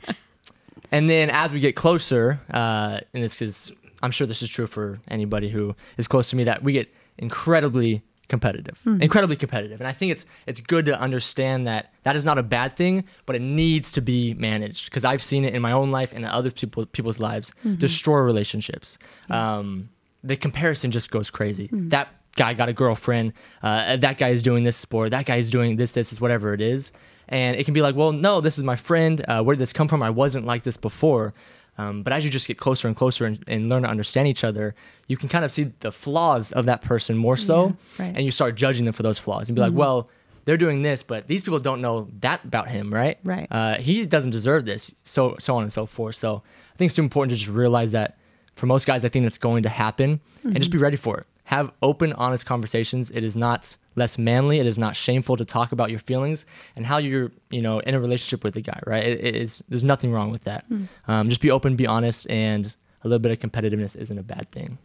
and 0.92 1.10
then 1.10 1.30
as 1.30 1.52
we 1.54 1.60
get 1.60 1.76
closer, 1.76 2.40
uh, 2.54 3.00
and 3.14 3.24
this 3.24 3.42
is, 3.42 3.72
I'm 4.02 4.12
sure 4.12 4.28
this 4.28 4.42
is 4.42 4.50
true 4.50 4.68
for 4.68 5.00
anybody 5.08 5.50
who 5.50 5.76
is 5.98 6.08
close 6.08 6.30
to 6.32 6.36
me, 6.36 6.44
that 6.46 6.64
we 6.64 6.74
get 6.74 6.94
incredibly 7.18 8.02
competitive, 8.30 8.80
incredibly 9.02 9.36
competitive. 9.36 9.80
And 9.82 9.88
I 9.88 9.92
think 9.92 10.12
it's 10.12 10.26
it's 10.48 10.62
good 10.62 10.86
to 10.86 11.00
understand 11.00 11.68
that 11.68 11.94
that 12.04 12.16
is 12.16 12.24
not 12.26 12.38
a 12.38 12.44
bad 12.44 12.76
thing, 12.76 13.06
but 13.26 13.36
it 13.36 13.42
needs 13.42 13.92
to 13.94 14.02
be 14.02 14.34
managed 14.36 14.86
because 14.86 15.04
I've 15.06 15.22
seen 15.22 15.44
it 15.46 15.54
in 15.54 15.62
my 15.62 15.72
own 15.72 15.92
life 15.92 16.14
and 16.14 16.24
in 16.26 16.32
other 16.32 16.52
people 16.52 16.86
people's 16.86 17.20
lives 17.20 17.54
destroy 17.78 18.20
relationships. 18.20 18.98
Um, 19.30 19.90
the 20.24 20.36
comparison 20.38 20.92
just 20.92 21.12
goes 21.12 21.30
crazy. 21.30 21.70
That 21.72 22.08
guy 22.36 22.54
got 22.54 22.70
a 22.70 22.74
girlfriend. 22.74 23.34
Uh, 23.62 23.98
that 23.98 24.18
guy 24.18 24.30
is 24.30 24.42
doing 24.42 24.64
this 24.64 24.78
sport. 24.78 25.12
That 25.12 25.26
guy 25.26 25.36
is 25.36 25.50
doing 25.50 25.76
this. 25.78 25.92
This 25.92 26.12
is 26.14 26.22
whatever 26.22 26.54
it 26.54 26.62
is. 26.62 26.92
And 27.30 27.56
it 27.58 27.64
can 27.66 27.74
be 27.74 27.82
like, 27.82 27.96
well, 27.96 28.12
no, 28.12 28.42
this 28.42 28.58
is 28.58 28.64
my 28.64 28.76
friend. 28.76 29.24
Uh, 29.28 29.44
where 29.44 29.56
did 29.56 29.62
this 29.62 29.74
come 29.74 29.88
from? 29.88 30.04
I 30.04 30.10
wasn't 30.10 30.46
like 30.46 30.64
this 30.64 30.78
before. 30.78 31.34
Um, 31.78 32.04
but 32.04 32.14
as 32.14 32.24
you 32.24 32.30
just 32.30 32.48
get 32.48 32.58
closer 32.58 32.88
and 32.88 32.96
closer 32.96 33.26
and, 33.26 33.44
and 33.48 33.68
learn 33.68 33.84
to 33.84 33.90
understand 33.90 34.28
each 34.28 34.44
other, 34.44 34.76
you 35.08 35.18
can 35.18 35.28
kind 35.28 35.44
of 35.44 35.52
see 35.52 35.72
the 35.80 35.92
flaws 35.92 36.52
of 36.52 36.66
that 36.66 36.82
person 36.82 37.18
more 37.18 37.36
so. 37.38 37.76
Yeah, 38.00 38.06
right. 38.06 38.16
And 38.16 38.26
you 38.26 38.32
start 38.32 38.56
judging 38.56 38.86
them 38.86 38.94
for 38.94 39.04
those 39.04 39.18
flaws 39.18 39.50
and 39.50 39.56
be 39.56 39.62
like, 39.62 39.74
well, 39.74 40.10
they're 40.46 40.58
doing 40.58 40.82
this, 40.82 41.04
but 41.04 41.28
these 41.28 41.42
people 41.42 41.60
don't 41.60 41.82
know 41.82 42.10
that 42.20 42.44
about 42.44 42.68
him, 42.70 42.94
right? 42.94 43.18
Right. 43.24 43.48
Uh, 43.50 43.76
he 43.76 44.06
doesn't 44.06 44.32
deserve 44.32 44.66
this, 44.66 44.94
so 45.04 45.36
so 45.40 45.56
on 45.56 45.64
and 45.64 45.72
so 45.72 45.86
forth. 45.86 46.16
So 46.16 46.44
I 46.74 46.78
think 46.78 46.90
it's 46.90 47.00
important 47.00 47.32
to 47.32 47.38
just 47.38 47.50
realize 47.50 47.94
that 47.94 48.18
for 48.56 48.66
most 48.66 48.86
guys, 48.86 49.04
I 49.06 49.10
think 49.10 49.26
that's 49.26 49.38
going 49.38 49.64
to 49.64 49.70
happen, 49.70 50.20
and 50.44 50.56
just 50.58 50.72
be 50.72 50.78
ready 50.78 50.98
for 50.98 51.18
it. 51.18 51.28
Have 51.46 51.72
open, 51.82 52.14
honest 52.14 52.46
conversations. 52.46 53.12
It 53.12 53.24
is 53.24 53.36
not 53.36 53.76
less 53.96 54.18
manly. 54.18 54.60
It 54.60 54.66
is 54.66 54.78
not 54.78 54.96
shameful 54.96 55.36
to 55.38 55.46
talk 55.46 55.72
about 55.72 55.90
your 55.90 56.00
feelings 56.00 56.46
and 56.76 56.86
how 56.86 56.98
you're, 56.98 57.32
you 57.50 57.62
know, 57.62 57.80
in 57.80 57.94
a 57.96 58.00
relationship 58.00 58.44
with 58.44 58.56
a 58.56 58.62
guy. 58.62 58.80
Right? 58.88 59.04
It, 59.04 59.24
it 59.24 59.36
is. 59.36 59.64
There's 59.68 59.84
nothing 59.84 60.12
wrong 60.12 60.32
with 60.32 60.46
that. 60.46 60.66
Um, 61.08 61.30
just 61.30 61.42
be 61.42 61.52
open, 61.52 61.76
be 61.76 61.86
honest, 61.86 62.30
and 62.30 62.74
a 63.04 63.08
little 63.08 63.20
bit 63.20 63.32
of 63.32 63.40
competitiveness 63.40 63.96
isn't 63.96 64.18
a 64.18 64.24
bad 64.24 64.50
thing. 64.52 64.78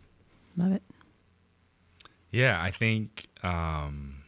Love 0.56 0.72
it. 0.72 0.82
Yeah, 2.30 2.60
I 2.60 2.70
think 2.70 3.28
um, 3.42 4.22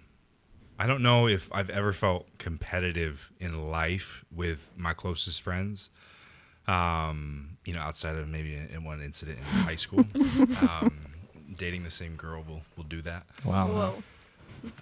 I 0.79 0.87
don't 0.87 1.03
know 1.03 1.29
if 1.29 1.53
I've 1.53 1.71
ever 1.71 1.93
felt 1.93 2.27
competitive 2.39 3.33
in 3.39 3.71
life 3.71 4.25
with 4.35 4.73
my 4.77 4.95
closest 4.95 5.43
friends. 5.43 5.91
Um, 6.67 7.59
you 7.65 7.75
know, 7.75 7.81
outside 7.81 8.17
of 8.17 8.29
maybe 8.29 8.55
in, 8.55 8.69
in 8.69 8.85
one 8.85 9.03
incident 9.03 9.39
in 9.39 9.45
high 9.45 9.75
school, 9.75 10.07
um, 10.63 11.10
dating 11.61 11.85
the 11.85 11.91
same 11.91 12.17
girl 12.17 12.43
will 12.49 12.63
will 12.77 12.85
do 12.85 13.03
that. 13.03 13.25
Wow. 13.45 13.95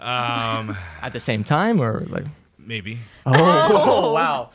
Um, 0.01 0.77
At 1.03 1.13
the 1.13 1.21
same 1.21 1.43
time, 1.43 1.81
or 1.81 2.07
like, 2.09 2.25
maybe 2.59 2.99
oh, 3.27 4.13
wow. 4.13 4.51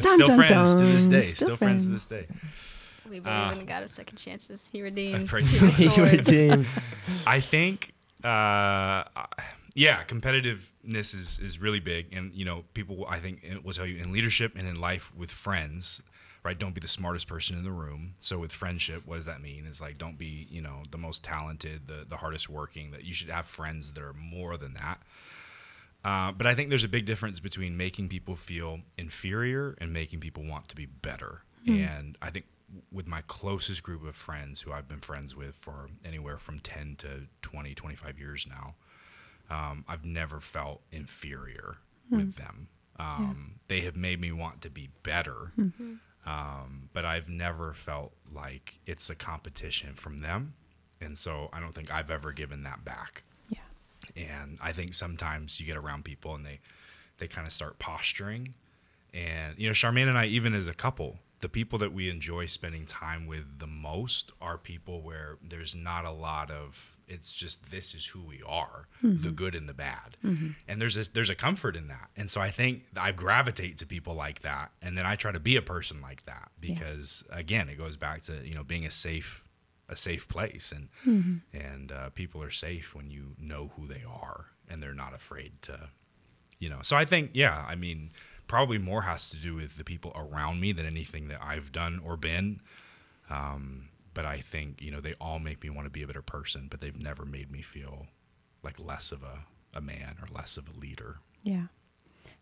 still 0.00 0.26
dun, 0.26 0.36
friends 0.36 0.80
to 0.80 0.86
this 0.86 1.06
day. 1.06 1.20
Still 1.20 1.46
Still, 1.46 1.56
friends 1.56 1.84
to 1.84 1.90
this 1.90 2.06
day. 2.06 2.26
We 3.08 3.20
believe 3.20 3.52
in 3.52 3.58
the 3.58 3.64
God 3.64 3.82
of 3.82 3.90
second 3.90 4.16
chances. 4.18 4.68
He 4.72 4.82
redeems. 4.82 5.30
He 5.38 5.58
God. 5.58 5.72
he 5.72 5.86
restores. 5.86 6.12
redeems. 6.12 6.76
I 7.26 7.40
think, 7.40 7.92
uh, 8.24 9.04
yeah, 9.74 10.04
competitiveness 10.04 11.14
is, 11.14 11.38
is 11.42 11.58
really 11.60 11.80
big, 11.80 12.08
and 12.12 12.34
you 12.34 12.44
know, 12.44 12.64
people 12.74 13.06
I 13.08 13.18
think 13.18 13.46
will 13.62 13.72
tell 13.72 13.86
you 13.86 13.98
in 14.02 14.12
leadership 14.12 14.56
and 14.58 14.66
in 14.66 14.80
life 14.80 15.14
with 15.14 15.30
friends, 15.30 16.02
right? 16.44 16.58
Don't 16.58 16.74
be 16.74 16.80
the 16.80 16.88
smartest 16.88 17.26
person 17.28 17.56
in 17.58 17.64
the 17.64 17.70
room. 17.70 18.14
So 18.20 18.38
with 18.38 18.52
friendship, 18.52 19.02
what 19.06 19.16
does 19.16 19.26
that 19.26 19.40
mean? 19.42 19.64
Is 19.66 19.80
like 19.80 19.98
don't 19.98 20.18
be 20.18 20.46
you 20.50 20.60
know 20.60 20.82
the 20.90 20.98
most 20.98 21.24
talented, 21.24 21.86
the 21.88 22.04
the 22.08 22.16
hardest 22.18 22.48
working. 22.48 22.90
That 22.92 23.04
you 23.04 23.12
should 23.14 23.30
have 23.30 23.46
friends 23.46 23.92
that 23.92 24.02
are 24.02 24.12
more 24.14 24.56
than 24.56 24.74
that. 24.74 25.00
Uh, 26.04 26.30
but 26.32 26.46
I 26.46 26.54
think 26.54 26.68
there's 26.68 26.84
a 26.84 26.88
big 26.88 27.06
difference 27.06 27.40
between 27.40 27.76
making 27.76 28.08
people 28.08 28.34
feel 28.36 28.80
inferior 28.96 29.76
and 29.80 29.92
making 29.92 30.20
people 30.20 30.44
want 30.44 30.68
to 30.68 30.76
be 30.76 30.86
better. 30.86 31.42
And 31.88 32.16
I 32.22 32.30
think 32.30 32.46
with 32.92 33.08
my 33.08 33.22
closest 33.26 33.82
group 33.82 34.06
of 34.06 34.14
friends 34.14 34.60
who 34.60 34.72
I've 34.72 34.86
been 34.86 35.00
friends 35.00 35.34
with 35.34 35.54
for 35.56 35.88
anywhere 36.06 36.36
from 36.38 36.60
10 36.60 36.96
to 36.98 37.08
20, 37.42 37.74
25 37.74 38.18
years 38.18 38.46
now, 38.48 38.74
um, 39.50 39.84
I've 39.88 40.04
never 40.04 40.38
felt 40.40 40.82
inferior 40.92 41.78
with 42.10 42.36
them. 42.36 42.68
Um, 42.98 43.60
They 43.68 43.80
have 43.80 43.96
made 43.96 44.20
me 44.20 44.32
want 44.32 44.60
to 44.62 44.70
be 44.70 44.90
better, 45.02 45.52
um, 46.28 46.90
but 46.92 47.06
I've 47.06 47.30
never 47.30 47.72
felt 47.72 48.12
like 48.30 48.78
it's 48.86 49.08
a 49.08 49.14
competition 49.14 49.94
from 49.94 50.18
them. 50.18 50.52
And 51.00 51.16
so 51.16 51.48
I 51.54 51.60
don't 51.60 51.74
think 51.74 51.90
I've 51.90 52.10
ever 52.10 52.32
given 52.32 52.64
that 52.64 52.84
back. 52.84 53.22
Yeah. 53.48 53.60
And 54.14 54.58
I 54.60 54.72
think 54.72 54.92
sometimes 54.92 55.58
you 55.58 55.64
get 55.64 55.78
around 55.78 56.04
people 56.04 56.34
and 56.34 56.44
they, 56.44 56.60
they 57.16 57.28
kind 57.28 57.46
of 57.46 57.52
start 57.52 57.78
posturing. 57.78 58.52
And, 59.14 59.56
you 59.56 59.68
know, 59.68 59.72
Charmaine 59.72 60.08
and 60.08 60.18
I, 60.18 60.26
even 60.26 60.52
as 60.52 60.68
a 60.68 60.74
couple, 60.74 61.16
the 61.40 61.48
people 61.48 61.78
that 61.78 61.92
we 61.92 62.10
enjoy 62.10 62.46
spending 62.46 62.84
time 62.84 63.26
with 63.26 63.58
the 63.58 63.66
most 63.66 64.32
are 64.40 64.58
people 64.58 65.02
where 65.02 65.38
there's 65.42 65.74
not 65.74 66.04
a 66.04 66.10
lot 66.10 66.50
of, 66.50 66.98
it's 67.06 67.32
just 67.32 67.70
this 67.70 67.94
is 67.94 68.06
who 68.06 68.20
we 68.20 68.42
are, 68.46 68.88
the 69.02 69.08
mm-hmm. 69.08 69.30
good 69.30 69.54
and 69.54 69.68
the 69.68 69.74
bad. 69.74 70.16
Mm-hmm. 70.24 70.48
And 70.66 70.80
there's 70.80 70.96
a, 70.96 71.10
there's 71.12 71.30
a 71.30 71.36
comfort 71.36 71.76
in 71.76 71.88
that. 71.88 72.08
And 72.16 72.28
so 72.28 72.40
I 72.40 72.48
think 72.50 72.84
I 73.00 73.12
gravitate 73.12 73.78
to 73.78 73.86
people 73.86 74.14
like 74.14 74.40
that. 74.40 74.72
And 74.82 74.98
then 74.98 75.06
I 75.06 75.14
try 75.14 75.30
to 75.30 75.40
be 75.40 75.56
a 75.56 75.62
person 75.62 76.00
like 76.00 76.24
that 76.24 76.50
because, 76.60 77.24
again, 77.30 77.68
it 77.68 77.78
goes 77.78 77.96
back 77.96 78.22
to, 78.22 78.44
you 78.44 78.54
know, 78.54 78.64
being 78.64 78.84
a 78.84 78.90
safe, 78.90 79.44
a 79.88 79.96
safe 79.96 80.28
place 80.28 80.72
and 80.72 80.88
mm-hmm. 81.06 81.56
and 81.56 81.92
uh, 81.92 82.10
people 82.10 82.42
are 82.42 82.50
safe 82.50 82.94
when 82.94 83.10
you 83.10 83.34
know 83.38 83.70
who 83.76 83.86
they 83.86 84.02
are 84.06 84.46
and 84.68 84.82
they're 84.82 84.92
not 84.92 85.14
afraid 85.14 85.52
to 85.62 85.88
you 86.58 86.68
know 86.68 86.80
so 86.82 86.96
i 86.96 87.04
think 87.04 87.30
yeah 87.32 87.64
i 87.66 87.74
mean 87.74 88.10
probably 88.48 88.78
more 88.78 89.02
has 89.02 89.30
to 89.30 89.36
do 89.36 89.54
with 89.54 89.76
the 89.76 89.84
people 89.84 90.12
around 90.16 90.60
me 90.60 90.72
than 90.72 90.84
anything 90.86 91.28
that 91.28 91.38
i've 91.42 91.70
done 91.70 92.00
or 92.04 92.16
been 92.16 92.60
um, 93.30 93.88
but 94.14 94.24
i 94.24 94.38
think 94.38 94.82
you 94.82 94.90
know 94.90 95.00
they 95.00 95.14
all 95.20 95.38
make 95.38 95.62
me 95.62 95.70
want 95.70 95.86
to 95.86 95.90
be 95.90 96.02
a 96.02 96.06
better 96.06 96.22
person 96.22 96.66
but 96.68 96.80
they've 96.80 97.00
never 97.00 97.24
made 97.24 97.50
me 97.52 97.62
feel 97.62 98.06
like 98.62 98.78
less 98.80 99.12
of 99.12 99.22
a, 99.22 99.44
a 99.72 99.80
man 99.80 100.16
or 100.20 100.26
less 100.34 100.56
of 100.56 100.66
a 100.68 100.78
leader 100.80 101.18
Yeah. 101.44 101.66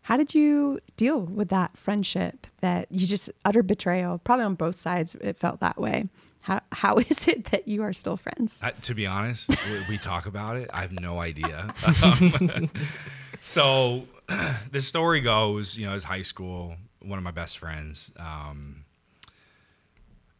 How 0.03 0.15
did 0.15 0.33
you 0.33 0.79
deal 0.95 1.19
with 1.19 1.49
that 1.49 1.75
friendship 1.77 2.47
that 2.61 2.87
you 2.89 3.05
just 3.05 3.29
utter 3.43 3.61
betrayal? 3.61 4.19
Probably 4.19 4.45
on 4.45 4.55
both 4.55 4.75
sides, 4.75 5.15
it 5.15 5.35
felt 5.37 5.59
that 5.59 5.77
way. 5.77 6.07
How, 6.43 6.61
how 6.71 6.95
is 7.09 7.27
it 7.27 7.45
that 7.51 7.67
you 7.67 7.83
are 7.83 7.91
still 7.91 8.15
friends? 8.15 8.61
I, 8.63 8.71
to 8.71 8.95
be 8.95 9.05
honest, 9.05 9.49
we, 9.69 9.79
we 9.89 9.97
talk 9.97 10.25
about 10.25 10.55
it. 10.55 10.69
I 10.73 10.81
have 10.81 10.93
no 10.93 11.19
idea. 11.19 11.73
Um, 12.03 12.69
so 13.41 14.03
the 14.71 14.81
story 14.81 15.21
goes, 15.21 15.77
you 15.77 15.85
know, 15.85 15.93
as 15.93 16.05
high 16.05 16.21
school, 16.21 16.75
one 17.01 17.17
of 17.17 17.23
my 17.23 17.31
best 17.31 17.57
friends, 17.59 18.11
um, 18.19 18.83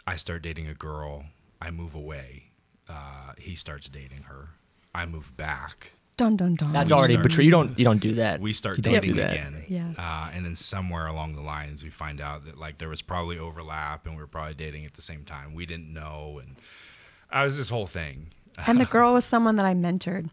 I 0.06 0.16
start 0.16 0.42
dating 0.42 0.68
a 0.68 0.74
girl. 0.74 1.26
I 1.62 1.72
move 1.72 1.96
away. 1.96 2.46
Uh, 2.90 3.34
he 3.38 3.56
starts 3.56 3.90
dating 3.90 4.24
her. 4.24 4.50
I 4.94 5.06
move 5.06 5.36
back. 5.38 5.92
Dun 6.16 6.36
dun 6.36 6.56
dun. 6.56 6.72
That's 6.74 6.90
We 6.92 6.98
already 6.98 7.14
start- 7.14 7.24
betrayal. 7.28 7.46
You 7.46 7.52
don't 7.52 7.78
you 7.80 7.86
don't 7.86 8.00
do 8.00 8.16
that. 8.16 8.40
We 8.40 8.52
start 8.54 8.78
You 8.78 8.84
dating 8.84 9.14
do 9.14 9.20
that. 9.22 9.32
again. 9.34 9.64
Yeah. 9.68 9.94
Uh, 9.98 10.32
and 10.34 10.46
then 10.46 10.56
somewhere 10.56 11.06
along 11.06 11.36
the 11.36 11.42
lines, 11.42 11.84
we 11.84 11.90
find 11.92 12.20
out 12.22 12.46
that 12.46 12.58
like 12.58 12.78
there 12.80 12.90
was 12.90 13.02
probably 13.04 13.38
overlap 13.38 14.06
and 14.08 14.16
we 14.16 14.22
were 14.22 14.28
probably 14.28 14.56
dating 14.56 14.86
at 14.86 14.94
the 14.96 15.02
same 15.02 15.24
time. 15.26 15.54
We 15.54 15.66
didn't 15.68 15.94
know. 15.94 16.40
And 16.42 16.56
I 17.30 17.44
was 17.44 17.58
this 17.58 17.70
whole 17.70 17.86
thing. 17.86 18.28
and 18.66 18.82
the 18.82 18.86
girl 18.98 19.14
was 19.14 19.26
someone 19.26 19.58
that 19.58 19.66
I 19.66 19.76
mentored. 19.76 20.30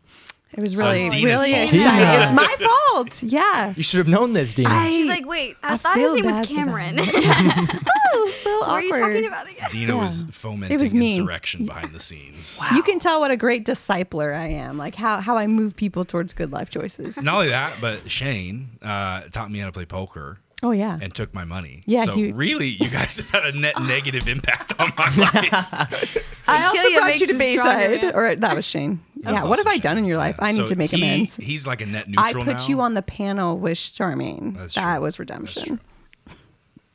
It 0.52 0.60
was 0.60 0.78
So 0.78 0.84
really, 0.86 1.00
it's 1.06 1.14
really 1.16 1.52
fault. 1.52 1.74
exciting. 1.74 1.98
Dina. 1.98 2.22
It's 2.22 2.32
my 2.32 2.68
fault. 2.92 3.22
Yeah. 3.24 3.74
You 3.76 3.82
should 3.82 3.98
have 3.98 4.06
known 4.08 4.34
this, 4.34 4.54
Dina. 4.54 4.68
I- 4.70 4.88
She's 4.90 5.08
like, 5.08 5.26
wait, 5.26 5.56
I, 5.64 5.74
I 5.74 5.76
thought 5.78 5.96
his 5.96 6.14
name 6.14 6.24
was 6.26 6.34
bad 6.36 6.46
for 6.46 6.54
Cameron. 6.54 6.94
them. 6.96 7.06
what 7.06 7.82
Oh, 8.16 8.30
so 8.42 8.64
are 8.66 8.80
you 8.80 8.92
talking 8.94 9.26
about 9.26 9.48
again? 9.50 9.68
Dina 9.72 9.94
Yeah. 9.96 10.04
was 10.04 10.22
It 10.22 10.32
fomenting 10.34 10.80
was 10.80 10.94
me. 10.94 11.16
insurrection 11.16 11.66
behind 11.66 11.90
the 11.92 11.98
scenes. 11.98 12.58
Wow. 12.60 12.68
You 12.76 12.82
can 12.84 13.00
tell 13.00 13.18
what 13.18 13.32
a 13.32 13.36
great 13.36 13.66
discipler 13.66 14.32
I 14.32 14.46
am. 14.46 14.78
Like 14.78 14.94
how, 14.94 15.20
how 15.20 15.36
I 15.36 15.48
move 15.48 15.74
people 15.74 16.04
towards 16.04 16.32
good 16.34 16.52
life 16.52 16.70
choices. 16.70 17.20
Not 17.20 17.34
only 17.34 17.48
that, 17.48 17.76
but 17.80 18.08
Shane 18.08 18.78
uh, 18.80 19.22
taught 19.32 19.50
me 19.50 19.58
how 19.58 19.66
to 19.66 19.72
play 19.72 19.86
poker 19.86 20.38
Oh 20.62 20.70
yeah. 20.70 20.96
and 21.02 21.12
took 21.12 21.34
my 21.34 21.44
money. 21.44 21.82
Yeah, 21.86 22.04
So 22.04 22.14
he- 22.14 22.30
really, 22.30 22.68
you 22.68 22.88
guys 22.90 23.16
have 23.16 23.30
had 23.30 23.44
a 23.54 23.58
net 23.58 23.74
negative 23.82 24.28
impact 24.28 24.78
on 24.80 24.92
my 24.96 25.06
life. 25.16 26.16
I 26.46 26.64
also 26.66 26.78
Killia 26.88 26.96
brought 26.98 27.18
you 27.18 27.26
to 27.26 27.38
Bayside, 27.38 27.98
stronger, 27.98 28.16
or 28.16 28.36
that 28.36 28.54
was 28.54 28.64
Shane. 28.66 29.00
Yeah. 29.26 29.44
What 29.44 29.58
have 29.58 29.66
I 29.66 29.78
done 29.78 29.98
in 29.98 30.04
your 30.04 30.16
life? 30.18 30.36
I 30.38 30.48
need 30.50 30.56
So 30.56 30.66
to 30.66 30.76
make 30.76 30.90
he- 30.90 30.96
amends. 31.02 31.36
He's 31.36 31.66
like 31.66 31.80
a 31.80 31.86
net 31.86 32.08
neutral. 32.08 32.42
I 32.42 32.44
put 32.44 32.58
now. 32.58 32.66
you 32.68 32.80
on 32.80 32.94
the 32.94 33.02
panel 33.02 33.58
with 33.58 33.78
Charmaine. 33.78 34.56
That's 34.56 34.74
that 34.74 34.94
true. 34.96 35.02
was 35.02 35.18
redemption. 35.18 35.80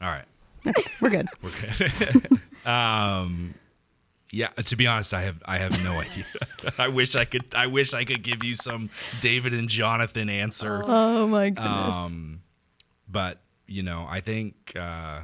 All 0.02 0.10
right. 0.10 0.26
We're 1.02 1.10
good. 1.10 1.28
We're 1.42 1.50
good. 1.52 2.40
um, 2.70 3.54
yeah. 4.32 4.48
To 4.50 4.76
be 4.76 4.88
honest, 4.88 5.14
I 5.14 5.22
have 5.22 5.42
I 5.46 5.58
have 5.58 5.82
no 5.84 6.00
idea. 6.00 6.26
I 6.78 6.88
wish 6.90 7.16
I 7.16 7.26
could. 7.26 7.46
I 7.56 7.68
wish 7.68 7.94
I 7.94 8.04
could 8.06 8.22
give 8.24 8.44
you 8.44 8.54
some 8.56 8.90
David 9.22 9.54
and 9.54 9.68
Jonathan 9.70 10.30
answer. 10.30 10.82
Oh 10.86 11.28
my 11.28 11.50
goodness. 11.50 11.96
Um, 11.96 12.42
but 13.10 13.40
you 13.68 13.84
know, 13.84 14.06
I 14.10 14.20
think 14.20 14.74
uh, 14.80 15.22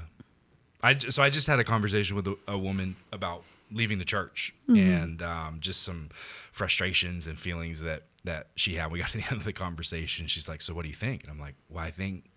I 0.81 0.93
j- 0.95 1.09
so 1.09 1.21
I 1.21 1.29
just 1.29 1.47
had 1.47 1.59
a 1.59 1.63
conversation 1.63 2.15
with 2.15 2.27
a, 2.27 2.37
a 2.47 2.57
woman 2.57 2.95
about 3.11 3.43
leaving 3.71 3.97
the 3.99 4.05
church 4.05 4.53
and 4.67 5.21
um, 5.21 5.57
just 5.59 5.83
some 5.83 6.09
frustrations 6.55 7.27
and 7.27 7.37
feelings 7.37 7.81
that 7.81 8.03
that 8.23 8.47
she 8.55 8.75
had. 8.75 8.89
We 8.89 8.99
got 8.99 9.09
to 9.09 9.17
the 9.17 9.25
end 9.29 9.41
of 9.41 9.43
the 9.43 9.53
conversation. 9.53 10.27
She's 10.27 10.47
like, 10.47 10.61
"So 10.61 10.73
what 10.73 10.83
do 10.83 10.89
you 10.89 10.95
think?" 10.95 11.23
And 11.23 11.31
I'm 11.31 11.39
like, 11.39 11.55
"Well, 11.67 11.83
I 11.83 11.89
think 11.89 12.31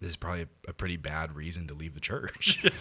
this 0.00 0.08
is 0.10 0.16
probably 0.16 0.42
a, 0.42 0.70
a 0.70 0.72
pretty 0.72 0.96
bad 0.96 1.36
reason 1.36 1.66
to 1.68 1.74
leave 1.74 1.94
the 1.94 2.00
church." 2.00 2.64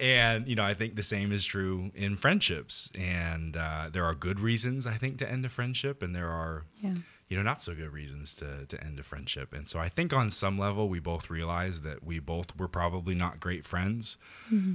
And 0.00 0.48
you 0.48 0.56
know, 0.56 0.64
I 0.64 0.74
think 0.74 0.96
the 0.96 1.04
same 1.04 1.30
is 1.30 1.44
true 1.44 1.92
in 1.94 2.16
friendships. 2.16 2.90
And 2.98 3.56
uh, 3.56 3.90
there 3.92 4.04
are 4.04 4.12
good 4.12 4.40
reasons, 4.40 4.88
I 4.88 4.94
think, 4.94 5.18
to 5.18 5.30
end 5.30 5.44
a 5.44 5.48
friendship, 5.48 6.02
and 6.02 6.16
there 6.16 6.30
are 6.30 6.64
yeah. 6.82 6.94
you 7.28 7.36
know, 7.36 7.44
not 7.44 7.62
so 7.62 7.76
good 7.76 7.92
reasons 7.92 8.34
to, 8.34 8.66
to 8.66 8.84
end 8.84 8.98
a 8.98 9.04
friendship. 9.04 9.52
And 9.54 9.68
so 9.68 9.78
I 9.78 9.88
think 9.88 10.12
on 10.12 10.30
some 10.30 10.58
level, 10.58 10.88
we 10.88 10.98
both 10.98 11.30
realized 11.30 11.84
that 11.84 12.02
we 12.02 12.18
both 12.18 12.58
were 12.58 12.66
probably 12.66 13.14
not 13.14 13.38
great 13.38 13.64
friends. 13.64 14.18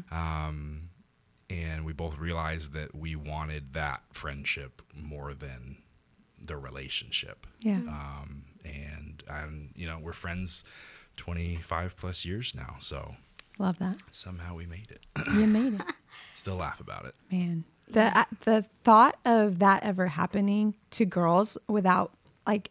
Um, 0.09 0.83
and 1.49 1.85
we 1.85 1.93
both 1.93 2.17
realized 2.17 2.73
that 2.73 2.93
we 2.95 3.15
wanted 3.15 3.73
that 3.73 4.01
friendship 4.11 4.81
more 4.93 5.33
than 5.33 5.77
the 6.43 6.57
relationship. 6.57 7.47
Yeah. 7.59 7.75
Um, 7.87 8.43
and, 8.63 9.23
and, 9.29 9.69
you 9.75 9.87
know, 9.87 9.99
we're 10.01 10.13
friends 10.13 10.63
25 11.17 11.95
plus 11.97 12.25
years 12.25 12.53
now. 12.55 12.75
So 12.79 13.15
Love 13.57 13.77
that. 13.79 13.97
somehow 14.11 14.55
we 14.55 14.65
made 14.65 14.89
it. 14.91 15.05
You 15.33 15.47
made 15.47 15.73
it. 15.75 15.81
Still 16.33 16.55
laugh 16.55 16.79
about 16.79 17.05
it. 17.05 17.15
Man, 17.31 17.65
the 17.89 18.17
uh, 18.17 18.23
the 18.41 18.61
thought 18.83 19.17
of 19.25 19.59
that 19.59 19.83
ever 19.83 20.07
happening 20.07 20.75
to 20.91 21.05
girls 21.05 21.57
without 21.67 22.13
like 22.47 22.69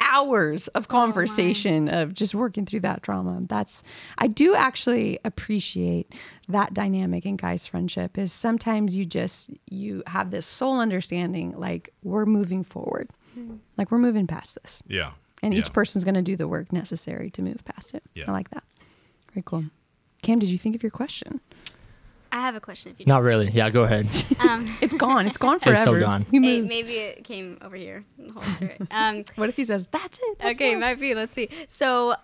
hours 0.00 0.68
of 0.68 0.86
oh, 0.88 0.92
conversation 0.92 1.88
of 1.88 2.14
just 2.14 2.34
working 2.34 2.66
through 2.66 2.80
that 2.80 3.02
trauma. 3.02 3.40
That's 3.48 3.82
I 4.18 4.26
do 4.26 4.54
actually 4.54 5.18
appreciate 5.24 6.14
that 6.48 6.74
dynamic 6.74 7.26
in 7.26 7.36
guys' 7.36 7.66
friendship. 7.66 8.18
Is 8.18 8.32
sometimes 8.32 8.96
you 8.96 9.04
just 9.04 9.50
you 9.68 10.02
have 10.06 10.30
this 10.30 10.46
soul 10.46 10.78
understanding, 10.78 11.58
like 11.58 11.92
we're 12.02 12.26
moving 12.26 12.62
forward, 12.62 13.10
hmm. 13.34 13.56
like 13.76 13.90
we're 13.90 13.98
moving 13.98 14.26
past 14.26 14.58
this, 14.62 14.82
Yeah. 14.86 15.12
and 15.42 15.54
each 15.54 15.72
person's 15.72 16.04
going 16.04 16.14
to 16.14 16.22
do 16.22 16.36
the 16.36 16.48
work 16.48 16.72
necessary 16.72 17.30
to 17.30 17.42
move 17.42 17.64
past 17.64 17.94
it. 17.94 18.02
Yeah. 18.14 18.24
I 18.28 18.32
like 18.32 18.50
that. 18.50 18.64
Very 19.32 19.42
cool. 19.44 19.64
Cam, 20.22 20.38
did 20.38 20.48
you 20.48 20.56
think 20.58 20.74
of 20.74 20.82
your 20.82 20.90
question? 20.90 21.40
I 22.34 22.38
have 22.40 22.56
a 22.56 22.60
question. 22.60 22.90
If 22.90 22.98
you 22.98 23.06
Not 23.06 23.22
really. 23.22 23.48
Yeah, 23.48 23.70
go 23.70 23.84
ahead. 23.84 24.06
um, 24.40 24.66
It's 24.82 24.94
gone. 24.94 25.26
It's 25.26 25.36
gone 25.36 25.60
forever. 25.60 25.72
It's 25.74 25.84
so 25.84 26.00
gone. 26.00 26.26
We 26.32 26.42
hey, 26.42 26.60
maybe 26.62 26.94
it 26.96 27.22
came 27.22 27.58
over 27.62 27.76
here 27.76 28.04
in 28.18 28.26
the 28.26 28.32
holster. 28.32 28.72
Um, 28.90 29.22
What 29.36 29.48
if 29.48 29.56
he 29.56 29.64
says, 29.64 29.86
"That's 29.86 30.18
it"? 30.18 30.38
that's 30.40 30.56
okay, 30.56 30.72
it." 30.72 30.80
might 30.80 30.98
be. 30.98 31.14
Let's 31.14 31.32
see. 31.32 31.48
So, 31.68 32.16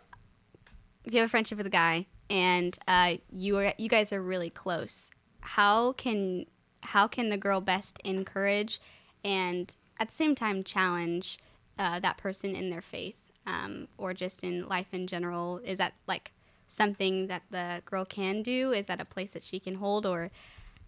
if 1.05 1.15
you 1.15 1.21
have 1.21 1.29
a 1.29 1.31
friendship 1.31 1.59
with 1.59 1.67
a 1.69 1.71
guy 1.71 2.07
and 2.29 2.77
uh, 2.89 3.19
you 3.31 3.57
are 3.59 3.73
you 3.79 3.89
guys 3.89 4.13
are 4.13 4.21
really 4.21 4.51
close, 4.51 5.13
how 5.43 5.93
can 5.93 6.47
how 6.83 7.07
can 7.07 7.29
the 7.29 7.39
girl 7.39 7.61
best 7.61 8.01
encourage 8.05 8.81
and 9.25 9.77
at 10.01 10.09
the 10.09 10.15
same 10.15 10.35
time 10.35 10.65
challenge 10.65 11.39
uh, 11.79 12.01
that 12.01 12.17
person 12.17 12.57
in 12.57 12.69
their 12.71 12.83
faith 12.83 13.17
um, 13.47 13.87
or 13.97 14.13
just 14.13 14.43
in 14.43 14.67
life 14.67 14.89
in 14.93 15.07
general? 15.07 15.59
Is 15.59 15.79
that 15.79 15.93
like 16.09 16.33
something 16.71 17.27
that 17.27 17.43
the 17.51 17.83
girl 17.85 18.05
can 18.05 18.43
do? 18.43 18.73
Is 18.73 18.87
that 18.87 19.01
a 19.01 19.05
place 19.05 19.33
that 19.33 19.43
she 19.43 19.59
can 19.59 19.75
hold, 19.75 20.07
or 20.07 20.31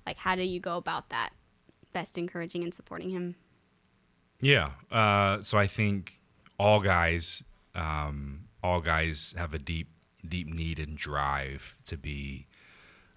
like 0.06 0.16
how 0.18 0.36
do 0.36 0.42
you 0.42 0.60
go 0.60 0.76
about 0.76 1.10
that? 1.10 1.30
Best 1.92 2.16
encouraging 2.16 2.62
and 2.62 2.72
supporting 2.72 3.10
him. 3.10 3.34
Yeah. 4.40 4.70
Uh, 4.90 5.42
so 5.42 5.58
I 5.58 5.66
think 5.66 6.20
all 6.58 6.80
guys, 6.80 7.42
um, 7.74 8.48
all 8.62 8.80
guys 8.80 9.34
have 9.36 9.52
a 9.52 9.58
deep, 9.58 9.88
deep 10.26 10.46
need 10.46 10.78
and 10.78 10.96
drive 10.96 11.78
to 11.84 11.96
be, 11.98 12.46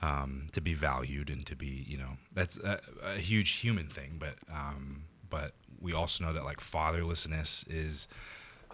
um, 0.01 0.47
to 0.51 0.59
be 0.59 0.73
valued 0.73 1.29
and 1.29 1.45
to 1.45 1.55
be, 1.55 1.85
you 1.87 1.97
know, 1.97 2.17
that's 2.33 2.57
a, 2.59 2.79
a 3.03 3.19
huge 3.19 3.51
human 3.51 3.87
thing. 3.87 4.17
But, 4.19 4.35
um, 4.51 5.05
but 5.29 5.53
we 5.79 5.93
also 5.93 6.25
know 6.25 6.33
that 6.33 6.43
like 6.43 6.59
fatherlessness 6.59 7.65
is 7.69 8.07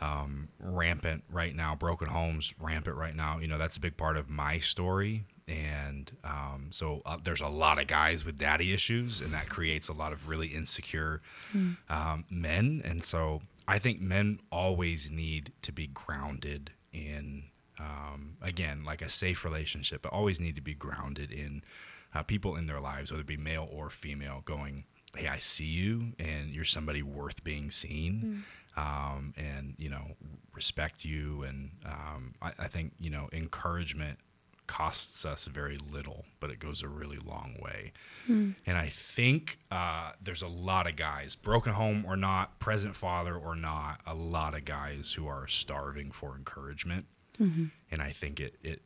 um, 0.01 0.49
rampant 0.59 1.23
right 1.29 1.55
now. 1.55 1.75
Broken 1.75 2.07
homes 2.09 2.53
rampant 2.59 2.97
right 2.97 3.15
now. 3.15 3.37
You 3.39 3.47
know, 3.47 3.57
that's 3.57 3.77
a 3.77 3.79
big 3.79 3.97
part 3.97 4.17
of 4.17 4.29
my 4.29 4.57
story. 4.59 5.25
and 5.47 6.11
um, 6.23 6.67
so 6.71 7.01
uh, 7.05 7.17
there's 7.23 7.41
a 7.41 7.49
lot 7.49 7.79
of 7.79 7.87
guys 7.87 8.23
with 8.25 8.37
daddy 8.37 8.73
issues, 8.73 9.21
and 9.21 9.33
that 9.33 9.49
creates 9.49 9.89
a 9.89 9.93
lot 9.93 10.13
of 10.13 10.27
really 10.27 10.47
insecure 10.47 11.21
um, 11.89 12.25
men. 12.29 12.81
And 12.85 13.03
so 13.03 13.41
I 13.67 13.77
think 13.79 14.01
men 14.01 14.39
always 14.51 15.11
need 15.11 15.51
to 15.63 15.71
be 15.71 15.87
grounded 15.87 16.71
in, 16.93 17.43
um, 17.79 18.37
again, 18.41 18.83
like 18.85 19.01
a 19.01 19.09
safe 19.09 19.43
relationship, 19.45 20.01
but 20.03 20.11
always 20.13 20.39
need 20.39 20.55
to 20.55 20.61
be 20.61 20.73
grounded 20.73 21.31
in 21.31 21.63
uh, 22.13 22.23
people 22.23 22.55
in 22.55 22.65
their 22.65 22.79
lives, 22.79 23.11
whether 23.11 23.21
it 23.21 23.27
be 23.27 23.37
male 23.37 23.67
or 23.71 23.89
female, 23.89 24.41
going, 24.45 24.85
"Hey, 25.15 25.27
I 25.27 25.37
see 25.37 25.65
you, 25.65 26.13
and 26.19 26.49
you're 26.53 26.65
somebody 26.65 27.01
worth 27.03 27.43
being 27.43 27.71
seen." 27.71 28.43
Um, 28.77 29.33
and 29.37 29.75
you 29.77 29.89
know 29.89 30.15
respect 30.53 31.03
you 31.05 31.43
and 31.43 31.71
um, 31.85 32.33
I, 32.41 32.51
I 32.59 32.67
think 32.67 32.93
you 32.99 33.09
know 33.09 33.27
encouragement 33.33 34.19
costs 34.67 35.25
us 35.25 35.47
very 35.47 35.77
little, 35.77 36.23
but 36.39 36.49
it 36.49 36.57
goes 36.57 36.81
a 36.81 36.87
really 36.87 37.17
long 37.25 37.57
way. 37.61 37.91
And 38.65 38.77
I 38.77 38.87
think 38.87 39.57
uh, 39.69 40.11
there's 40.21 40.41
a 40.41 40.47
lot 40.47 40.87
of 40.89 40.95
guys, 40.95 41.35
broken 41.35 41.73
home 41.73 42.05
or 42.07 42.15
not, 42.15 42.57
present 42.59 42.95
father 42.95 43.35
or 43.35 43.53
not, 43.53 43.99
a 44.07 44.15
lot 44.15 44.55
of 44.55 44.63
guys 44.63 45.13
who 45.13 45.27
are 45.27 45.45
starving 45.47 46.11
for 46.11 46.37
encouragement. 46.37 47.07
And 47.91 48.01
I 48.01 48.11
think 48.11 48.39
it 48.39 48.55
it 48.63 48.81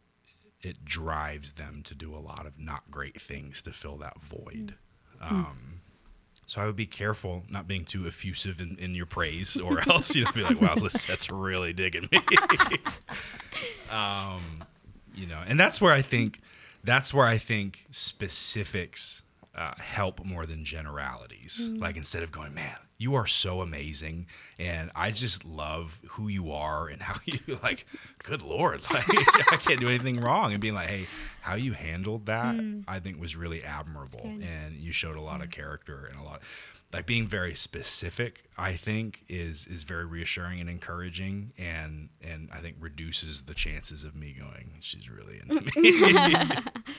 it 0.62 0.84
drives 0.84 1.54
them 1.54 1.84
to 1.84 1.94
do 1.94 2.16
a 2.16 2.18
lot 2.18 2.48
of 2.48 2.58
not 2.60 2.90
great 2.90 3.22
things 3.22 3.62
to 3.64 3.72
fill 3.72 3.98
that 3.98 4.20
void. 4.20 4.74
Um, 5.22 5.75
so 6.46 6.62
I 6.62 6.66
would 6.66 6.76
be 6.76 6.86
careful 6.86 7.44
not 7.50 7.68
being 7.68 7.86
too 7.86 8.06
effusive 8.06 8.62
in, 8.62 8.78
in 8.78 8.96
your 8.96 9.06
praise, 9.06 9.58
or 9.58 9.80
else 9.90 10.16
you 10.16 10.26
know 10.26 10.32
be 10.32 10.44
like, 10.44 10.62
"Wow, 10.62 10.76
Lisette's 10.76 11.30
really 11.30 11.74
digging 11.74 12.08
me." 12.12 12.20
um, 13.92 14.64
you 15.16 15.26
know, 15.26 15.42
and 15.46 15.60
that's 15.60 15.82
where 15.82 15.94
I 15.94 16.02
think 16.02 16.42
that's 16.84 17.14
where 17.14 17.26
I 17.26 17.38
think 17.38 17.86
specifics 17.92 19.24
uh, 19.56 19.74
help 19.78 20.24
more 20.24 20.46
than 20.46 20.64
generalities. 20.64 21.70
Like 21.80 21.98
instead 21.98 22.24
of 22.24 22.32
going, 22.32 22.54
"Man, 22.54 22.78
you 22.98 23.16
are 23.16 23.28
so 23.28 23.62
amazing," 23.62 24.28
and 24.58 24.92
I 24.96 25.12
just 25.12 25.46
love 25.46 26.02
who 26.12 26.28
you 26.28 26.52
are 26.52 26.88
and 26.88 27.02
how 27.02 27.16
you 27.26 27.60
like. 27.64 27.86
Good 28.20 28.42
lord, 28.42 28.82
like 28.92 29.06
I 29.52 29.58
can't 29.58 29.80
do 29.80 29.88
anything 29.88 30.20
wrong, 30.20 30.52
and 30.52 30.62
being 30.62 30.76
like, 30.76 30.88
"Hey, 30.88 31.08
how 31.42 31.56
you 31.56 31.74
handled 31.74 32.26
that," 32.28 32.56
I 32.88 33.00
think 33.00 33.20
was 33.20 33.36
really 33.36 33.64
admirable, 33.64 34.22
and 34.24 34.76
you 34.76 34.92
showed 34.92 35.18
a 35.18 35.22
lot 35.22 35.44
of 35.44 35.52
character 35.52 36.06
and 36.10 36.20
a 36.20 36.24
lot. 36.24 36.42
Like 36.94 37.08
being 37.08 37.28
very 37.28 37.56
specific, 37.56 38.46
I 38.58 38.74
think 38.74 39.26
is 39.28 39.68
is 39.68 39.84
very 39.84 40.06
reassuring 40.06 40.62
and 40.62 40.70
encouraging, 40.70 41.52
and 41.58 42.10
and 42.22 42.50
I 42.54 42.60
think 42.60 42.78
reduces 42.80 43.44
the 43.44 43.54
chances 43.54 44.06
of 44.06 44.16
me 44.16 44.34
going. 44.34 44.72
She's 44.80 45.10
really 45.10 45.42
into 45.42 45.62
me. 45.82 46.46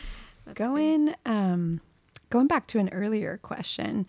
going 0.55 1.15
um, 1.25 1.81
going 2.31 2.47
back 2.47 2.67
to 2.69 2.79
an 2.79 2.91
earlier 2.91 3.39
question, 3.39 4.07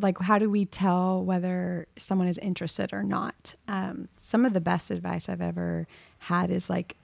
like 0.00 0.18
how 0.18 0.38
do 0.38 0.50
we 0.50 0.64
tell 0.64 1.24
whether 1.24 1.86
someone 1.96 2.28
is 2.28 2.38
interested 2.38 2.92
or 2.92 3.02
not? 3.02 3.54
Um, 3.68 4.08
some 4.16 4.44
of 4.44 4.52
the 4.52 4.60
best 4.60 4.90
advice 4.90 5.28
I've 5.28 5.40
ever 5.40 5.86
had 6.18 6.50
is 6.50 6.68
like, 6.68 6.96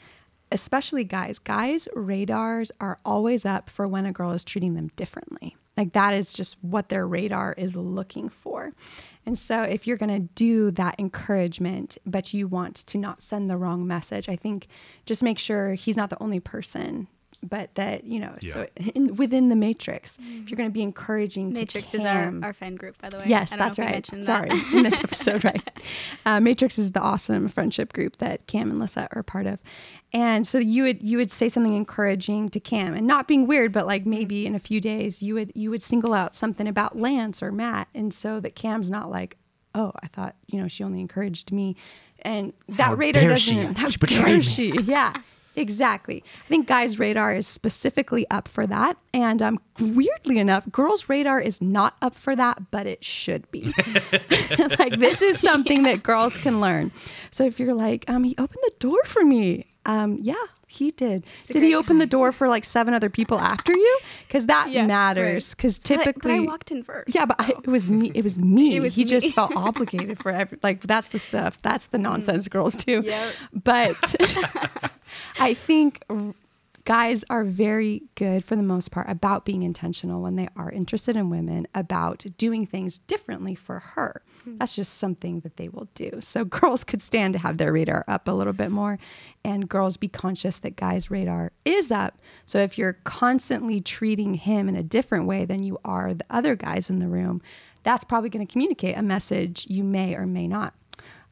especially 0.53 1.05
guys, 1.05 1.39
guys' 1.39 1.89
radars 1.95 2.73
are 2.81 2.99
always 3.05 3.45
up 3.47 3.71
for 3.71 3.87
when 3.87 4.07
a 4.07 4.13
girl 4.13 4.33
is 4.33 4.45
treating 4.45 4.75
them 4.75 4.91
differently. 4.97 5.57
Like 5.77 5.93
that 5.93 6.15
is 6.15 6.33
just 6.33 6.57
what 6.63 6.89
their 6.89 7.07
radar 7.07 7.55
is 7.57 7.77
looking 7.77 8.29
for. 8.29 8.73
And 9.25 9.39
so 9.39 9.63
if 9.63 9.87
you're 9.87 9.97
going 9.97 10.13
to 10.13 10.29
do 10.35 10.71
that 10.73 10.97
encouragement, 10.99 11.97
but 12.05 12.35
you 12.35 12.49
want 12.49 12.75
to 12.77 12.99
not 12.99 13.23
send 13.23 13.49
the 13.49 13.57
wrong 13.57 13.87
message, 13.87 14.29
I 14.29 14.37
think 14.37 14.67
just 15.07 15.23
make 15.23 15.39
sure 15.39 15.75
he's 15.75 15.97
not 15.97 16.11
the 16.11 16.23
only 16.23 16.41
person 16.41 17.07
but 17.43 17.75
that 17.77 18.05
you 18.05 18.21
know 18.21 18.35
so 18.43 18.67
in, 18.95 19.17
within 19.17 19.49
the 19.49 19.57
matrix 19.57 20.19
if 20.19 20.51
you're 20.51 20.57
going 20.59 20.69
to 20.69 20.73
be 20.75 20.83
encouraging 20.83 21.53
Matrix 21.55 21.91
to 21.93 21.97
is 21.97 22.05
our, 22.05 22.25
Cam- 22.25 22.45
our 22.45 22.53
fan 22.53 22.77
group, 22.77 23.01
by 23.01 23.09
the 23.09 23.17
way. 23.19 23.25
Yes, 23.27 23.53
I 23.53 23.57
don't 23.57 23.65
that's 23.67 23.79
know 23.79 23.85
if 23.85 23.87
right. 23.89 23.95
mentioned 23.95 24.25
Sorry, 24.25 24.49
that. 24.51 24.73
in 24.75 24.83
this 24.83 25.01
episode, 25.05 25.45
right? 25.45 25.71
Uh, 26.27 26.39
Matrix 26.41 26.79
is 26.79 26.93
the 26.93 27.01
awesome 27.01 27.49
friendship 27.49 27.93
group 27.95 28.19
that 28.19 28.47
Cam 28.47 28.71
and 28.71 28.79
Lisette 28.79 29.09
are 29.13 29.23
part 29.23 29.47
of, 29.47 29.59
and 30.13 30.47
so 30.47 30.59
you 30.59 30.83
would 30.83 31.03
you 31.03 31.17
would 31.17 31.31
say 31.31 31.49
something 31.49 31.75
encouraging 31.75 32.51
to 32.51 32.61
Cam, 32.61 32.93
and 32.95 33.07
not 33.07 33.27
being 33.27 33.47
weird, 33.47 33.73
but 33.73 33.87
like 33.87 34.05
maybe 34.05 34.45
in 34.47 34.55
a 34.55 34.59
few 34.59 34.81
days 34.81 35.23
you 35.23 35.35
would 35.35 35.51
you 35.55 35.71
would 35.71 35.83
single 35.83 36.13
out 36.13 36.35
something 36.35 36.69
about 36.69 36.97
Lance 36.97 37.43
or 37.43 37.51
Matt, 37.51 37.89
and 37.95 38.13
so 38.13 38.39
that 38.41 38.55
Cam's 38.55 38.91
not 38.91 39.11
like, 39.11 39.39
oh, 39.75 39.93
I 40.03 40.09
thought 40.09 40.37
you 40.47 40.61
know 40.61 40.69
she 40.69 40.85
only 40.85 41.01
encouraged 41.01 41.53
me, 41.53 41.75
and 42.21 42.53
that 42.69 42.83
How 42.89 42.95
radar 42.95 43.23
dare 43.23 43.31
doesn't. 43.31 43.57
she? 43.57 43.63
How 43.81 43.89
She 43.89 43.99
betrayed 43.99 44.25
dare 44.27 44.37
me. 44.37 44.43
she? 44.43 44.73
Yeah. 44.83 45.15
Exactly. 45.57 46.23
I 46.45 46.49
think 46.49 46.67
guys' 46.67 46.99
radar 46.99 47.35
is 47.35 47.47
specifically 47.47 48.29
up 48.31 48.49
for 48.49 48.67
that. 48.67 48.97
And 49.13 49.43
um, 49.43 49.59
weirdly 49.81 50.39
enough, 50.39 50.71
girls' 50.71 51.09
radar 51.09 51.41
is 51.41 51.61
not 51.61 51.97
up 52.01 52.15
for 52.15 52.37
that, 52.37 52.71
but 52.71 52.87
it 52.87 53.05
should 53.05 53.51
be. 53.51 53.63
like, 54.79 54.97
this 54.97 55.23
is 55.23 55.41
something 55.41 55.83
that 55.85 56.03
girls 56.03 56.39
can 56.39 56.61
learn. 56.61 56.93
So 57.31 57.45
if 57.45 57.59
you're 57.59 57.75
like, 57.75 58.05
um, 58.09 58.25
he 58.25 58.35
opened 58.39 58.63
the 58.63 58.73
door 58.79 59.03
for 59.05 59.25
me. 59.25 59.67
Um, 59.87 60.19
yeah, 60.21 60.35
he 60.71 60.93
did. 60.93 61.27
Did 61.49 61.63
he 61.63 61.75
open 61.75 61.99
the 61.99 62.07
door 62.07 62.31
for 62.31 62.49
like 62.49 62.65
seven 62.65 62.95
other 62.95 63.11
people 63.11 63.39
after 63.41 63.73
you? 63.75 63.99
Because 64.29 64.47
that 64.47 64.69
Yeah, 64.71 64.87
matters. 64.87 65.49
right. 65.51 65.57
Because 65.57 65.79
But 65.79 65.91
I- 65.91 66.05
typically, 66.05 66.39
but 66.39 66.45
I 66.45 66.47
walked 66.47 66.71
in 66.71 66.85
first. 66.85 67.13
yeah, 67.15 67.27
but 67.27 67.41
I, 67.41 67.49
it 67.51 67.67
was 67.67 67.89
me. 67.89 68.13
It 68.15 68.23
was 68.23 68.39
me. 68.39 68.77
It 68.77 68.81
was 68.81 68.95
he 68.95 69.03
me. 69.03 69.11
just 69.11 69.35
felt 69.35 69.55
obligated 69.57 70.19
for 70.19 70.31
every. 70.31 70.59
Like 70.63 70.83
that's 70.83 71.09
the 71.09 71.19
stuff. 71.19 71.61
That's 71.61 71.89
the 71.89 71.99
mm. 71.99 72.03
nonsense 72.03 72.47
girls 72.49 72.75
do. 72.77 73.03
Yep. 73.05 73.35
But 73.53 74.15
I 75.41 75.55
think 75.55 76.05
guys 76.91 77.25
are 77.31 77.45
very 77.45 78.03
good 78.17 78.45
for 78.45 78.57
the 78.57 78.65
most 78.65 78.91
part 78.91 79.09
about 79.09 79.45
being 79.45 79.63
intentional 79.63 80.21
when 80.21 80.35
they 80.35 80.49
are 80.57 80.73
interested 80.73 81.15
in 81.15 81.31
women 81.31 81.65
about 81.73 82.25
doing 82.37 82.67
things 82.67 82.99
differently 82.99 83.55
for 83.55 83.79
her. 83.79 84.23
Hmm. 84.43 84.57
That's 84.57 84.75
just 84.75 84.95
something 84.95 85.39
that 85.43 85.57
they 85.57 85.69
will 85.69 85.87
do. 85.95 86.19
So 86.21 86.45
girls 86.61 86.83
could 86.83 87.01
stand 87.01 87.35
to 87.35 87.39
have 87.39 87.59
their 87.59 87.73
radar 87.73 88.05
up 88.09 88.27
a 88.27 88.33
little 88.33 88.53
bit 88.53 88.73
more 88.73 88.99
and 89.45 89.69
girls 89.69 89.99
be 89.99 90.09
conscious 90.09 90.59
that 90.59 90.75
guys' 90.75 91.13
radar 91.13 91.53
is 91.65 91.93
up. 91.93 92.19
So 92.45 92.59
if 92.59 92.77
you're 92.77 92.95
constantly 93.05 93.81
treating 93.81 94.35
him 94.35 94.69
in 94.69 94.75
a 94.75 94.83
different 94.83 95.29
way 95.29 95.45
than 95.45 95.63
you 95.63 95.79
are 95.85 96.13
the 96.13 96.27
other 96.29 96.57
guys 96.57 96.91
in 96.91 96.99
the 96.99 97.07
room, 97.07 97.41
that's 97.85 98.03
probably 98.03 98.31
going 98.31 98.45
to 98.45 98.53
communicate 98.53 98.99
a 98.99 99.03
message 99.03 99.65
you 99.71 99.85
may 99.85 100.17
or 100.17 100.27
may 100.27 100.49
not. 100.49 100.75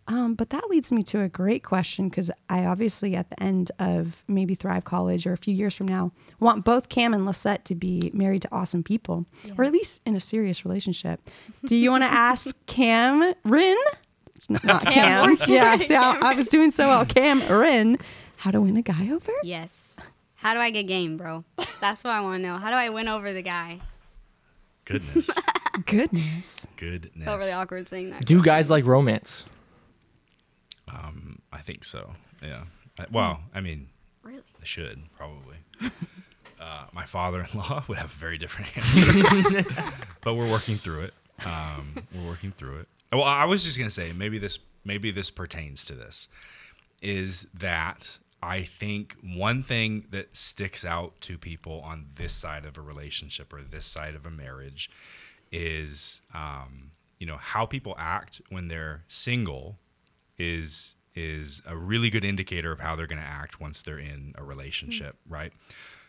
Um, 0.09 0.35
but 0.35 0.49
that 0.51 0.69
leads 0.71 0.91
me 0.91 1.03
to 1.05 1.21
a 1.21 1.29
great 1.29 1.63
question 1.63 2.09
because 2.09 2.31
I 2.49 2.65
obviously, 2.65 3.15
at 3.15 3.29
the 3.29 3.43
end 3.43 3.71
of 3.79 4.23
maybe 4.27 4.55
Thrive 4.55 4.85
College 4.85 5.27
or 5.27 5.35
a 5.35 5.37
few 5.37 5.55
years 5.55 5.75
from 5.75 5.87
now, 5.87 6.13
want 6.41 6.65
both 6.65 6.89
Cam 6.89 7.13
and 7.13 7.27
Lisette 7.27 7.65
to 7.67 7.75
be 7.75 8.11
married 8.15 8.43
to 8.43 8.49
awesome 8.51 8.83
people, 8.83 9.27
or 9.59 9.65
at 9.65 9.73
least 9.73 10.01
in 10.07 10.17
a 10.17 10.21
serious 10.21 10.65
relationship. 10.65 11.21
Do 11.67 11.77
you 11.77 11.91
want 11.91 12.05
to 12.05 12.11
ask 12.11 12.57
Cam 12.67 13.35
Rin? 13.45 13.77
It's 14.35 14.49
not, 14.49 14.65
not 14.65 14.83
Cam. 14.87 15.37
Cam. 15.37 15.51
Yeah, 15.51 15.77
see, 15.85 15.95
I, 15.95 16.19
I 16.23 16.35
was 16.35 16.49
doing 16.49 16.71
so 16.71 16.89
well. 16.89 17.05
Cam 17.05 17.41
Rin, 17.47 17.99
how 18.39 18.51
to 18.51 18.61
win 18.63 18.77
a 18.79 18.83
guy 18.83 19.11
over? 19.13 19.33
Yes. 19.43 20.01
How 20.37 20.55
do 20.55 20.61
I 20.61 20.71
get 20.71 20.85
game, 20.85 21.17
bro? 21.19 21.45
That's 21.81 22.03
what 22.03 22.13
I 22.13 22.21
want 22.23 22.43
to 22.43 22.49
know. 22.49 22.57
How 22.57 22.71
do 22.71 22.77
I 22.77 22.89
win 22.89 23.09
over 23.09 23.33
the 23.33 23.43
guy? 23.43 23.81
Goodness, 24.85 25.29
Goodness. 25.87 26.67
goodness. 26.77 27.25
Felt 27.27 27.41
really 27.41 27.53
awkward 27.53 27.89
saying 27.89 28.11
that. 28.11 28.25
Do 28.25 28.41
guys 28.43 28.71
like 28.71 28.87
romance? 28.87 29.45
Um, 30.89 31.41
I 31.53 31.59
think 31.59 31.85
so. 31.85 32.15
Yeah. 32.43 32.65
I, 32.99 33.07
well, 33.11 33.41
I 33.55 33.61
mean, 33.61 33.89
Really? 34.23 34.41
they 34.59 34.65
should 34.67 35.01
probably. 35.17 35.57
uh, 36.61 36.85
my 36.93 37.05
father-in-law 37.05 37.85
would 37.89 37.99
have 37.99 38.07
a 38.13 38.19
very 38.19 38.39
different 38.39 38.77
answer, 38.77 39.65
but 40.23 40.35
we're 40.35 40.51
working 40.51 40.77
through 40.77 41.03
it. 41.03 41.15
Um, 41.47 41.95
we're 42.15 42.29
working 42.29 42.51
through 42.53 42.81
it. 42.81 42.89
Well, 43.13 43.23
I 43.25 43.45
was 43.45 43.65
just 43.65 43.79
gonna 43.79 43.91
say 43.91 44.13
maybe 44.13 44.39
this 44.39 44.59
maybe 44.85 45.11
this 45.11 45.31
pertains 45.31 45.85
to 45.87 45.95
this 45.95 46.29
is 47.01 47.45
that 47.55 48.19
I 48.43 48.63
think 48.63 49.17
one 49.23 49.63
thing 49.63 50.07
that 50.11 50.37
sticks 50.37 50.85
out 50.85 51.21
to 51.23 51.39
people 51.39 51.81
on 51.85 52.07
this 52.17 52.33
side 52.33 52.65
of 52.65 52.77
a 52.77 52.81
relationship 52.81 53.53
or 53.53 53.61
this 53.63 53.87
side 53.87 54.15
of 54.15 54.27
a 54.27 54.31
marriage 54.31 54.91
is 55.53 56.23
um, 56.35 56.91
you 57.19 57.27
know 57.27 57.37
how 57.37 57.67
people 57.67 57.95
act 57.99 58.41
when 58.51 58.69
they're 58.69 59.05
single 59.09 59.79
is 60.39 60.97
is 61.15 61.63
a 61.67 61.77
really 61.77 62.11
good 62.11 62.25
indicator 62.25 62.71
of 62.71 62.81
how 62.81 62.95
they're 62.95 63.07
going 63.07 63.21
to 63.21 63.27
act 63.27 63.61
once 63.61 63.83
they're 63.83 63.99
in 63.99 64.35
a 64.37 64.45
relationship, 64.45 65.17
right? 65.29 65.53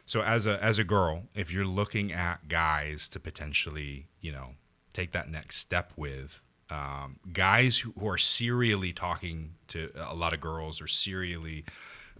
So 0.05 0.21
as 0.21 0.45
a 0.47 0.63
as 0.63 0.79
a 0.79 0.83
girl, 0.83 1.23
if 1.35 1.51
you're 1.51 1.65
looking 1.65 2.11
at 2.11 2.47
guys 2.47 3.09
to 3.09 3.19
potentially, 3.19 4.07
you 4.21 4.31
know, 4.31 4.55
take 4.93 5.11
that 5.11 5.29
next 5.29 5.57
step 5.57 5.93
with, 5.95 6.41
um, 6.69 7.19
guys 7.31 7.79
who, 7.79 7.93
who 7.99 8.07
are 8.07 8.17
serially 8.17 8.91
talking 8.91 9.55
to 9.69 9.91
a 9.95 10.15
lot 10.15 10.33
of 10.33 10.39
girls 10.39 10.81
or 10.81 10.87
serially 10.87 11.65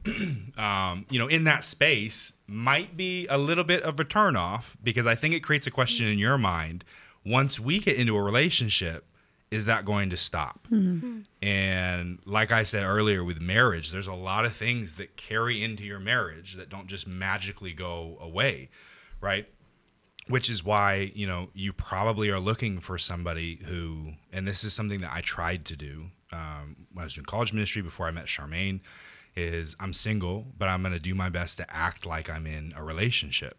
um, 0.58 1.06
you 1.10 1.20
know, 1.20 1.28
in 1.28 1.44
that 1.44 1.64
space 1.64 2.34
might 2.48 2.96
be 2.96 3.28
a 3.28 3.38
little 3.38 3.64
bit 3.64 3.84
of 3.84 4.00
a 4.00 4.06
turnoff 4.06 4.76
because 4.82 5.06
I 5.06 5.16
think 5.16 5.34
it 5.34 5.42
creates 5.42 5.68
a 5.68 5.72
question 5.72 6.08
in 6.08 6.18
your 6.18 6.38
mind. 6.38 6.86
Once 7.26 7.60
we 7.60 7.80
get 7.80 7.98
into 7.98 8.16
a 8.16 8.22
relationship, 8.22 9.06
is 9.52 9.66
that 9.66 9.84
going 9.86 10.10
to 10.12 10.18
stop? 10.18 10.68
And 11.42 12.20
like 12.26 12.52
I 12.52 12.64
said 12.64 12.84
earlier 12.86 13.24
with 13.24 13.42
marriage, 13.42 13.92
there's 13.92 14.08
a 14.08 14.14
lot 14.14 14.46
of 14.46 14.54
things 14.54 14.96
that 14.96 15.16
carry 15.18 15.64
into 15.64 15.84
your 15.84 16.00
marriage 16.00 16.56
that 16.56 16.70
don't 16.70 16.88
just 16.88 17.08
magically 17.08 17.74
go 17.74 18.18
away, 18.22 18.70
right? 19.22 19.48
Which 20.28 20.50
is 20.50 20.64
why, 20.64 21.12
you 21.16 21.26
know, 21.26 21.50
you 21.54 21.74
probably 21.74 22.30
are 22.30 22.40
looking 22.40 22.80
for 22.80 23.00
somebody 23.00 23.60
who, 23.66 24.14
and 24.32 24.48
this 24.48 24.64
is 24.64 24.74
something 24.74 25.00
that 25.00 25.12
I 25.12 25.22
tried 25.22 25.66
to 25.66 25.76
do 25.76 26.12
um, 26.32 26.76
when 26.94 27.02
I 27.02 27.06
was 27.06 27.16
doing 27.16 27.26
college 27.26 27.52
ministry 27.54 27.82
before 27.82 28.08
I 28.08 28.12
met 28.12 28.26
Charmaine, 28.26 28.82
is 29.36 29.76
I'm 29.80 29.94
single, 29.94 30.48
but 30.58 30.70
I'm 30.70 30.82
going 30.82 30.94
to 30.94 31.00
do 31.00 31.16
my 31.16 31.30
best 31.30 31.58
to 31.58 31.76
act 31.76 32.06
like 32.06 32.30
I'm 32.30 32.46
in 32.46 32.74
a 32.76 32.84
relationship 32.84 33.58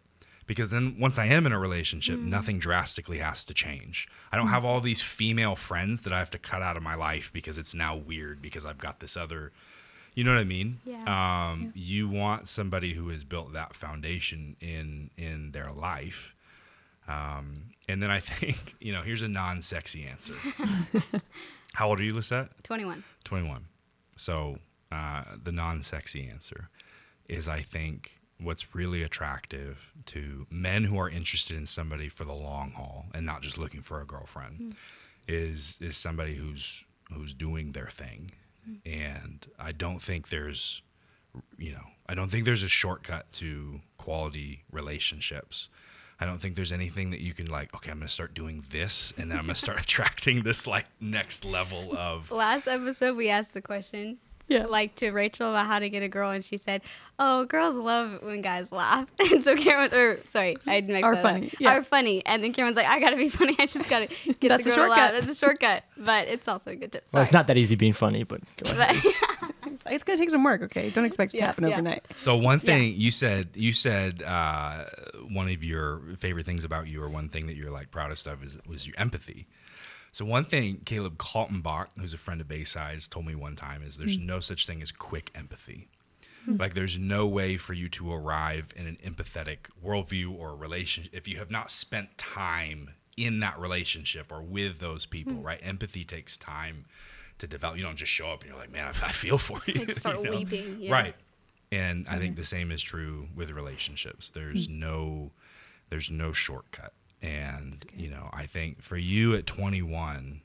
because 0.51 0.69
then 0.69 0.97
once 0.99 1.17
I 1.17 1.27
am 1.27 1.45
in 1.45 1.53
a 1.53 1.57
relationship, 1.57 2.19
nothing 2.19 2.59
drastically 2.59 3.19
has 3.19 3.45
to 3.45 3.53
change. 3.53 4.05
I 4.33 4.35
don't 4.35 4.49
have 4.49 4.65
all 4.65 4.81
these 4.81 5.01
female 5.01 5.55
friends 5.55 6.01
that 6.01 6.11
I 6.11 6.19
have 6.19 6.29
to 6.31 6.37
cut 6.37 6.61
out 6.61 6.75
of 6.75 6.83
my 6.83 6.93
life 6.93 7.31
because 7.31 7.57
it's 7.57 7.73
now 7.73 7.95
weird 7.95 8.41
because 8.41 8.65
I've 8.65 8.77
got 8.77 8.99
this 8.99 9.15
other, 9.15 9.53
you 10.13 10.25
know 10.25 10.33
what 10.33 10.41
I 10.41 10.43
mean? 10.43 10.79
Yeah. 10.83 11.05
Um, 11.51 11.71
You 11.73 12.09
want 12.09 12.49
somebody 12.49 12.95
who 12.95 13.07
has 13.07 13.23
built 13.23 13.53
that 13.53 13.73
foundation 13.73 14.57
in 14.59 15.09
in 15.15 15.51
their 15.53 15.71
life. 15.71 16.35
Um, 17.07 17.53
and 17.87 18.03
then 18.03 18.11
I 18.11 18.19
think 18.31 18.75
you 18.81 18.91
know 18.91 19.03
here's 19.03 19.21
a 19.21 19.29
non-sexy 19.29 20.03
answer. 20.05 20.33
How 21.75 21.87
old 21.87 22.01
are 22.01 22.03
you, 22.03 22.13
Lisette? 22.13 22.49
21. 22.63 23.05
21. 23.23 23.67
So 24.17 24.57
uh, 24.91 25.23
the 25.41 25.53
non-sexy 25.53 26.27
answer 26.27 26.67
is 27.29 27.47
I 27.47 27.61
think 27.61 28.17
what's 28.41 28.75
really 28.75 29.03
attractive 29.03 29.93
to 30.07 30.45
men 30.49 30.85
who 30.85 30.99
are 30.99 31.09
interested 31.09 31.55
in 31.55 31.65
somebody 31.65 32.09
for 32.09 32.23
the 32.23 32.33
long 32.33 32.71
haul 32.71 33.05
and 33.13 33.25
not 33.25 33.41
just 33.41 33.57
looking 33.57 33.81
for 33.81 34.01
a 34.01 34.05
girlfriend 34.05 34.59
mm. 34.59 34.75
is 35.27 35.77
is 35.81 35.95
somebody 35.97 36.35
who's 36.35 36.83
who's 37.13 37.33
doing 37.33 37.71
their 37.71 37.87
thing. 37.87 38.31
Mm. 38.69 38.79
And 38.85 39.47
I 39.59 39.71
don't 39.71 40.01
think 40.01 40.29
there's 40.29 40.81
you 41.57 41.71
know, 41.71 41.85
I 42.09 42.15
don't 42.15 42.29
think 42.29 42.45
there's 42.45 42.63
a 42.63 42.69
shortcut 42.69 43.31
to 43.33 43.81
quality 43.97 44.63
relationships. 44.71 45.69
I 46.19 46.25
don't 46.25 46.37
think 46.37 46.55
there's 46.55 46.71
anything 46.71 47.09
that 47.11 47.21
you 47.21 47.33
can 47.33 47.47
like, 47.47 47.73
okay, 47.73 47.89
I'm 47.89 47.97
going 47.97 48.07
to 48.07 48.13
start 48.13 48.35
doing 48.35 48.63
this 48.69 49.11
and 49.17 49.31
then 49.31 49.39
I'm 49.39 49.45
going 49.45 49.55
to 49.55 49.59
start 49.59 49.81
attracting 49.81 50.43
this 50.43 50.67
like 50.67 50.85
next 50.99 51.45
level 51.45 51.95
of 51.97 52.31
Last 52.31 52.67
episode, 52.67 53.17
we 53.17 53.29
asked 53.29 53.53
the 53.53 53.61
question. 53.61 54.19
Yeah. 54.47 54.65
Like 54.65 54.95
to 54.95 55.11
Rachel 55.11 55.49
about 55.49 55.67
how 55.67 55.79
to 55.79 55.89
get 55.89 56.03
a 56.03 56.07
girl, 56.07 56.31
and 56.31 56.43
she 56.43 56.57
said, 56.57 56.81
"Oh, 57.19 57.45
girls 57.45 57.77
love 57.77 58.21
when 58.21 58.41
guys 58.41 58.71
laugh." 58.71 59.09
And 59.31 59.43
so 59.43 59.55
Cameron, 59.55 59.93
or 59.93 60.17
sorry, 60.27 60.57
I 60.67 60.81
mixed 60.81 61.03
Are 61.03 61.15
that 61.15 61.21
funny, 61.23 61.47
Up. 61.47 61.59
yeah. 61.59 61.77
Are 61.77 61.81
funny, 61.81 62.25
and 62.25 62.43
then 62.43 62.51
Cameron's 62.53 62.75
like, 62.77 62.87
"I 62.87 62.99
gotta 62.99 63.17
be 63.17 63.29
funny. 63.39 63.55
I 63.59 63.65
just 63.65 63.89
gotta 63.89 64.07
get 64.39 64.49
That's 64.49 64.65
the 64.65 64.73
a 64.73 64.75
girl 64.75 64.85
to 64.85 64.91
laugh." 64.91 65.11
That's 65.13 65.29
a 65.29 65.35
shortcut, 65.35 65.83
but 65.97 66.27
it's 66.27 66.47
also 66.47 66.71
a 66.71 66.75
good 66.75 66.91
tip. 66.91 67.07
Sorry. 67.07 67.19
Well, 67.19 67.21
it's 67.23 67.31
not 67.31 67.47
that 67.47 67.57
easy 67.57 67.75
being 67.75 67.93
funny, 67.93 68.23
but 68.23 68.41
go 68.63 68.77
ahead. 68.79 68.95
But 69.03 69.11
It's 69.91 70.03
going 70.03 70.17
to 70.17 70.21
take 70.21 70.29
some 70.29 70.43
work, 70.43 70.61
okay? 70.63 70.89
Don't 70.89 71.05
expect 71.05 71.33
it 71.33 71.37
to 71.39 71.43
happen 71.45 71.67
yeah. 71.67 71.73
overnight. 71.73 72.03
So 72.15 72.35
one 72.35 72.59
thing 72.59 72.93
you 72.95 73.11
said, 73.11 73.49
you 73.55 73.71
said 73.71 74.23
uh, 74.23 74.85
one 75.29 75.49
of 75.49 75.63
your 75.63 76.01
favorite 76.17 76.45
things 76.45 76.63
about 76.63 76.87
you, 76.87 77.01
or 77.01 77.09
one 77.09 77.29
thing 77.29 77.47
that 77.47 77.55
you're 77.55 77.71
like 77.71 77.91
proudest 77.91 78.27
of, 78.27 78.43
is 78.43 78.59
was 78.67 78.87
your 78.87 78.95
empathy. 78.97 79.47
So 80.11 80.25
one 80.25 80.43
thing 80.43 80.81
Caleb 80.85 81.17
Kaltenbach, 81.17 81.97
who's 81.99 82.13
a 82.13 82.17
friend 82.17 82.41
of 82.41 82.47
Bayside's, 82.47 83.07
told 83.07 83.25
me 83.25 83.35
one 83.35 83.55
time 83.55 83.81
is 83.81 83.97
there's 83.97 84.17
hmm. 84.17 84.25
no 84.25 84.39
such 84.39 84.67
thing 84.67 84.81
as 84.81 84.91
quick 84.91 85.31
empathy. 85.33 85.87
Hmm. 86.45 86.57
Like 86.57 86.73
there's 86.73 86.99
no 86.99 87.27
way 87.27 87.57
for 87.57 87.73
you 87.73 87.87
to 87.89 88.13
arrive 88.13 88.73
in 88.75 88.87
an 88.87 88.97
empathetic 89.03 89.69
worldview 89.83 90.37
or 90.37 90.55
relationship 90.55 91.13
if 91.13 91.27
you 91.27 91.37
have 91.37 91.51
not 91.51 91.71
spent 91.71 92.17
time 92.17 92.91
in 93.17 93.39
that 93.41 93.59
relationship 93.59 94.31
or 94.31 94.41
with 94.41 94.79
those 94.79 95.05
people, 95.05 95.33
hmm. 95.33 95.43
right? 95.43 95.59
Empathy 95.63 96.03
takes 96.03 96.37
time 96.37 96.85
to 97.37 97.47
develop. 97.47 97.77
You 97.77 97.83
don't 97.83 97.95
just 97.95 98.11
show 98.11 98.27
up 98.27 98.41
and 98.41 98.49
you're 98.49 98.59
like, 98.59 98.71
man, 98.71 98.85
I, 98.85 98.89
I 98.89 99.09
feel 99.09 99.37
for 99.37 99.59
you. 99.71 99.79
Like 99.79 99.91
start 99.91 100.17
you 100.19 100.25
know? 100.25 100.31
weeping, 100.31 100.77
yeah. 100.79 100.91
Right. 100.91 101.15
And 101.71 102.05
I 102.09 102.17
think 102.17 102.35
the 102.35 102.43
same 102.43 102.69
is 102.69 102.81
true 102.81 103.29
with 103.33 103.49
relationships. 103.51 104.29
There's 104.29 104.67
no 104.67 105.31
there's 105.89 106.11
no 106.11 106.33
shortcut. 106.33 106.93
And 107.21 107.75
you 107.95 108.09
know, 108.09 108.29
I 108.33 108.45
think 108.45 108.81
for 108.81 108.97
you 108.97 109.35
at 109.35 109.45
21 109.45 110.41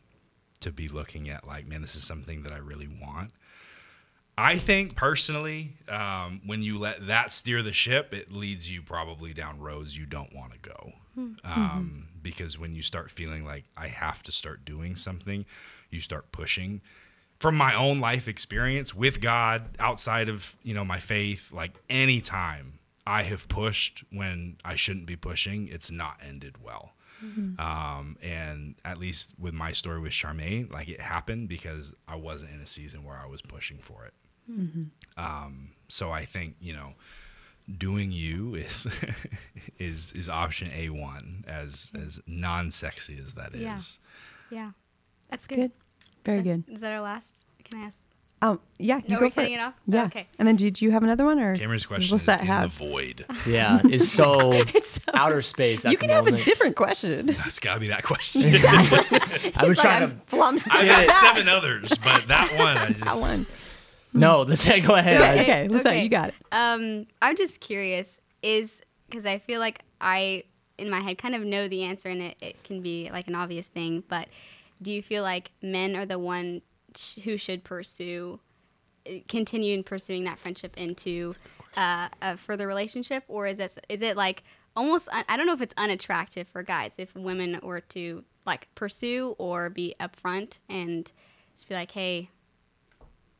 to 0.60 0.70
be 0.72 0.88
looking 0.88 1.28
at 1.28 1.46
like, 1.46 1.66
man, 1.66 1.82
this 1.82 1.96
is 1.96 2.04
something 2.04 2.42
that 2.42 2.52
I 2.52 2.58
really 2.58 2.88
want. 2.88 3.30
I 4.38 4.56
think 4.56 4.94
personally, 4.96 5.74
um, 5.88 6.42
when 6.44 6.62
you 6.62 6.78
let 6.78 7.06
that 7.06 7.32
steer 7.32 7.62
the 7.62 7.72
ship, 7.72 8.12
it 8.12 8.30
leads 8.30 8.70
you 8.70 8.82
probably 8.82 9.32
down 9.32 9.60
roads 9.60 9.96
you 9.96 10.04
don't 10.04 10.34
want 10.34 10.52
to 10.52 10.58
go. 10.58 10.92
Um, 11.44 12.08
because 12.22 12.58
when 12.58 12.74
you 12.74 12.82
start 12.82 13.10
feeling 13.10 13.44
like 13.44 13.64
I 13.76 13.86
have 13.88 14.22
to 14.24 14.32
start 14.32 14.64
doing 14.66 14.96
something, 14.96 15.46
you 15.90 16.00
start 16.00 16.32
pushing. 16.32 16.82
From 17.40 17.54
my 17.54 17.74
own 17.74 18.00
life 18.00 18.28
experience 18.28 18.94
with 18.94 19.20
God, 19.20 19.62
outside 19.78 20.28
of 20.28 20.56
you 20.62 20.74
know 20.74 20.84
my 20.84 20.98
faith, 20.98 21.52
like 21.52 21.72
anytime 21.88 22.78
I 23.06 23.22
have 23.22 23.48
pushed 23.48 24.02
when 24.10 24.56
I 24.64 24.74
shouldn't 24.74 25.06
be 25.06 25.16
pushing, 25.16 25.68
it's 25.68 25.90
not 25.90 26.18
ended 26.26 26.56
well. 26.62 26.92
Um, 27.58 28.18
and 28.22 28.74
at 28.84 28.98
least 28.98 29.36
with 29.38 29.54
my 29.54 29.72
story 29.72 30.00
with 30.00 30.12
Charmaine, 30.12 30.70
like 30.70 30.88
it 30.88 31.00
happened 31.00 31.48
because 31.48 31.94
I 32.06 32.16
wasn't 32.16 32.52
in 32.52 32.60
a 32.60 32.66
season 32.66 33.04
where 33.04 33.16
I 33.16 33.26
was 33.26 33.40
pushing 33.40 33.78
for 33.78 34.04
it. 34.04 34.12
Um, 35.16 35.70
so 35.88 36.10
I 36.10 36.24
think 36.24 36.56
you 36.60 36.72
know, 36.74 36.92
doing 37.78 38.12
you 38.12 38.54
is 38.54 38.86
is 39.78 40.12
is 40.12 40.28
option 40.28 40.70
A 40.74 40.90
one 40.90 41.42
as 41.48 41.90
as 41.98 42.20
non 42.26 42.70
sexy 42.70 43.16
as 43.20 43.32
that 43.34 43.54
is. 43.54 43.60
Yeah. 44.50 44.58
yeah, 44.58 44.70
that's 45.30 45.46
good. 45.46 45.56
Good. 45.56 45.72
Very 46.24 46.38
Is 46.40 46.44
that- 46.44 46.50
good. 46.66 46.72
Is 46.74 46.80
that 46.82 46.92
our 46.92 47.00
last? 47.00 47.40
Can 47.64 47.80
I 47.80 47.84
ask? 47.86 48.10
Um, 48.42 48.60
yeah, 48.78 48.98
you 48.98 49.04
No, 49.08 49.16
go 49.18 49.26
we're 49.26 49.30
for 49.30 49.40
it. 49.40 49.52
it 49.52 49.60
off? 49.60 49.72
Yeah. 49.86 50.04
Okay. 50.06 50.26
And 50.38 50.46
then, 50.46 50.56
do, 50.56 50.70
do 50.70 50.84
you 50.84 50.90
have 50.90 51.02
another 51.02 51.24
one, 51.24 51.40
or 51.40 51.56
Cameron's 51.56 51.82
does 51.84 51.88
question 51.88 52.16
is 52.16 52.28
in 52.28 52.46
have? 52.46 52.78
the 52.78 52.84
void. 52.86 53.24
Yeah, 53.46 53.80
it's 53.84 54.08
so 54.08 54.52
It's 54.52 55.02
so- 55.02 55.10
outer 55.14 55.40
space. 55.40 55.84
You 55.86 55.96
can 55.96 56.10
have 56.10 56.26
a 56.26 56.32
different 56.32 56.76
question. 56.76 57.26
That's 57.26 57.58
gotta 57.58 57.80
be 57.80 57.88
that 57.88 58.02
question. 58.02 58.54
I 58.56 59.62
was 59.62 59.76
like, 59.76 59.78
trying 59.78 60.02
I'm 60.02 60.20
to. 60.20 60.26
flummoxed 60.26 60.68
I've 60.70 60.86
got 60.86 61.06
seven 61.06 61.48
others, 61.48 61.96
but 61.98 62.28
that 62.28 62.52
one 62.58 62.76
I 62.76 62.88
just 62.88 63.04
That 63.04 63.16
one. 63.20 63.46
No, 64.12 64.42
let's 64.42 64.64
go 64.80 64.94
ahead. 64.94 65.20
Okay, 65.20 65.38
I- 65.38 65.42
okay, 65.42 65.68
Lisette, 65.68 65.86
okay. 65.94 66.02
you 66.02 66.08
got 66.10 66.28
it. 66.30 66.34
Um, 66.52 67.06
I'm 67.22 67.36
just 67.36 67.60
curious, 67.60 68.20
is 68.42 68.82
because 69.08 69.24
I 69.26 69.38
feel 69.38 69.60
like 69.60 69.80
I, 70.00 70.42
in 70.78 70.90
my 70.90 71.00
head, 71.00 71.16
kind 71.18 71.34
of 71.34 71.42
know 71.42 71.68
the 71.68 71.84
answer, 71.84 72.08
and 72.10 72.20
it, 72.20 72.36
it 72.42 72.62
can 72.64 72.82
be 72.82 73.10
like 73.10 73.28
an 73.28 73.34
obvious 73.34 73.68
thing. 73.68 74.04
But 74.08 74.28
do 74.82 74.90
you 74.92 75.02
feel 75.02 75.22
like 75.22 75.50
men 75.62 75.96
are 75.96 76.04
the 76.06 76.18
one 76.18 76.60
sh- 76.60 76.62
who 77.24 77.36
should 77.36 77.64
pursue, 77.64 78.40
continue 79.28 79.74
in 79.74 79.82
pursuing 79.82 80.24
that 80.24 80.38
friendship 80.38 80.76
into 80.76 81.34
uh, 81.76 82.08
a 82.22 82.36
further 82.36 82.66
relationship, 82.66 83.24
or 83.28 83.46
is 83.46 83.60
it 83.60 83.78
is 83.88 84.02
it 84.02 84.16
like 84.16 84.42
almost? 84.74 85.08
I 85.12 85.36
don't 85.36 85.46
know 85.46 85.54
if 85.54 85.62
it's 85.62 85.74
unattractive 85.76 86.48
for 86.48 86.62
guys 86.62 86.98
if 86.98 87.14
women 87.14 87.60
were 87.62 87.80
to 87.80 88.24
like 88.44 88.68
pursue 88.74 89.34
or 89.38 89.70
be 89.70 89.94
upfront 90.00 90.60
and 90.68 91.10
just 91.54 91.68
be 91.68 91.74
like, 91.74 91.90
hey. 91.90 92.30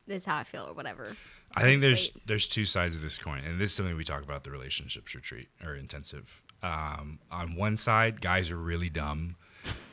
This 0.09 0.21
is 0.21 0.25
how 0.25 0.37
I 0.37 0.45
feel, 0.45 0.65
or 0.69 0.73
whatever. 0.73 1.17
I 1.53 1.63
think 1.63 1.81
there's 1.81 2.11
wait. 2.15 2.27
there's 2.27 2.47
two 2.47 2.63
sides 2.63 2.95
of 2.95 3.01
this 3.01 3.17
coin, 3.17 3.41
and 3.45 3.59
this 3.59 3.71
is 3.71 3.75
something 3.75 3.97
we 3.97 4.05
talk 4.05 4.23
about 4.23 4.45
the 4.45 4.51
relationships 4.51 5.13
retreat 5.13 5.49
or 5.65 5.75
intensive. 5.75 6.41
Um, 6.63 7.19
on 7.29 7.57
one 7.57 7.75
side, 7.75 8.21
guys 8.21 8.49
are 8.49 8.55
really 8.55 8.89
dumb, 8.89 9.35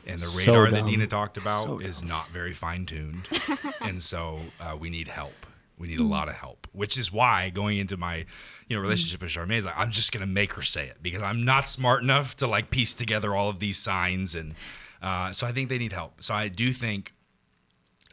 and 0.05 0.21
the 0.21 0.27
So 0.27 0.37
radar 0.37 0.71
that. 0.71 0.85
Dina 0.85 1.07
talked 1.07 1.37
about 1.37 1.81
is 1.81 2.03
not 2.03 2.29
very 2.29 2.53
fine 2.53 2.85
tuned, 2.85 3.27
and 3.81 4.01
so 4.01 4.39
uh, 4.59 4.75
we 4.79 4.89
need 4.89 5.07
help. 5.07 5.33
We 5.77 5.89
need 5.89 5.99
a 5.99 6.03
lot 6.03 6.29
of 6.29 6.35
help, 6.35 6.67
which 6.71 6.97
is 6.97 7.11
why 7.11 7.49
going 7.49 7.77
into 7.77 7.97
my, 7.97 8.25
you 8.69 8.75
know, 8.77 8.81
relationship 8.81 9.21
with 9.21 9.31
Charmaine 9.31 9.57
is 9.57 9.65
like 9.65 9.77
I'm 9.77 9.91
just 9.91 10.11
gonna 10.13 10.25
make 10.25 10.53
her 10.53 10.61
say 10.61 10.87
it 10.87 10.97
because 11.01 11.21
I'm 11.21 11.43
not 11.43 11.67
smart 11.67 12.01
enough 12.01 12.35
to 12.37 12.47
like 12.47 12.69
piece 12.69 12.93
together 12.93 13.35
all 13.35 13.49
of 13.49 13.59
these 13.59 13.77
signs, 13.77 14.35
and 14.35 14.55
uh, 15.01 15.31
so 15.31 15.45
I 15.45 15.51
think 15.51 15.69
they 15.69 15.77
need 15.77 15.91
help. 15.91 16.23
So 16.23 16.33
I 16.33 16.47
do 16.47 16.71
think 16.71 17.13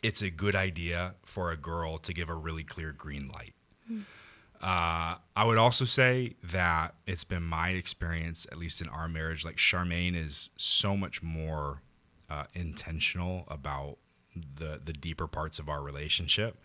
it's 0.02 0.22
a 0.22 0.30
good 0.30 0.56
idea 0.56 1.14
for 1.24 1.52
a 1.52 1.56
girl 1.56 1.98
to 1.98 2.12
give 2.12 2.28
a 2.28 2.34
really 2.34 2.64
clear 2.64 2.90
green 2.92 3.28
light. 3.28 3.54
Uh, 4.62 5.16
I 5.34 5.44
would 5.44 5.58
also 5.58 5.84
say 5.84 6.34
that 6.44 6.94
it's 7.06 7.24
been 7.24 7.42
my 7.42 7.70
experience, 7.70 8.46
at 8.52 8.58
least 8.58 8.80
in 8.80 8.88
our 8.88 9.08
marriage, 9.08 9.44
like 9.44 9.56
Charmaine 9.56 10.14
is 10.14 10.50
so 10.56 10.96
much 10.96 11.20
more 11.20 11.82
uh, 12.30 12.44
intentional 12.54 13.44
about 13.48 13.98
the 14.34 14.80
the 14.82 14.92
deeper 14.92 15.26
parts 15.26 15.58
of 15.58 15.68
our 15.68 15.82
relationship. 15.82 16.58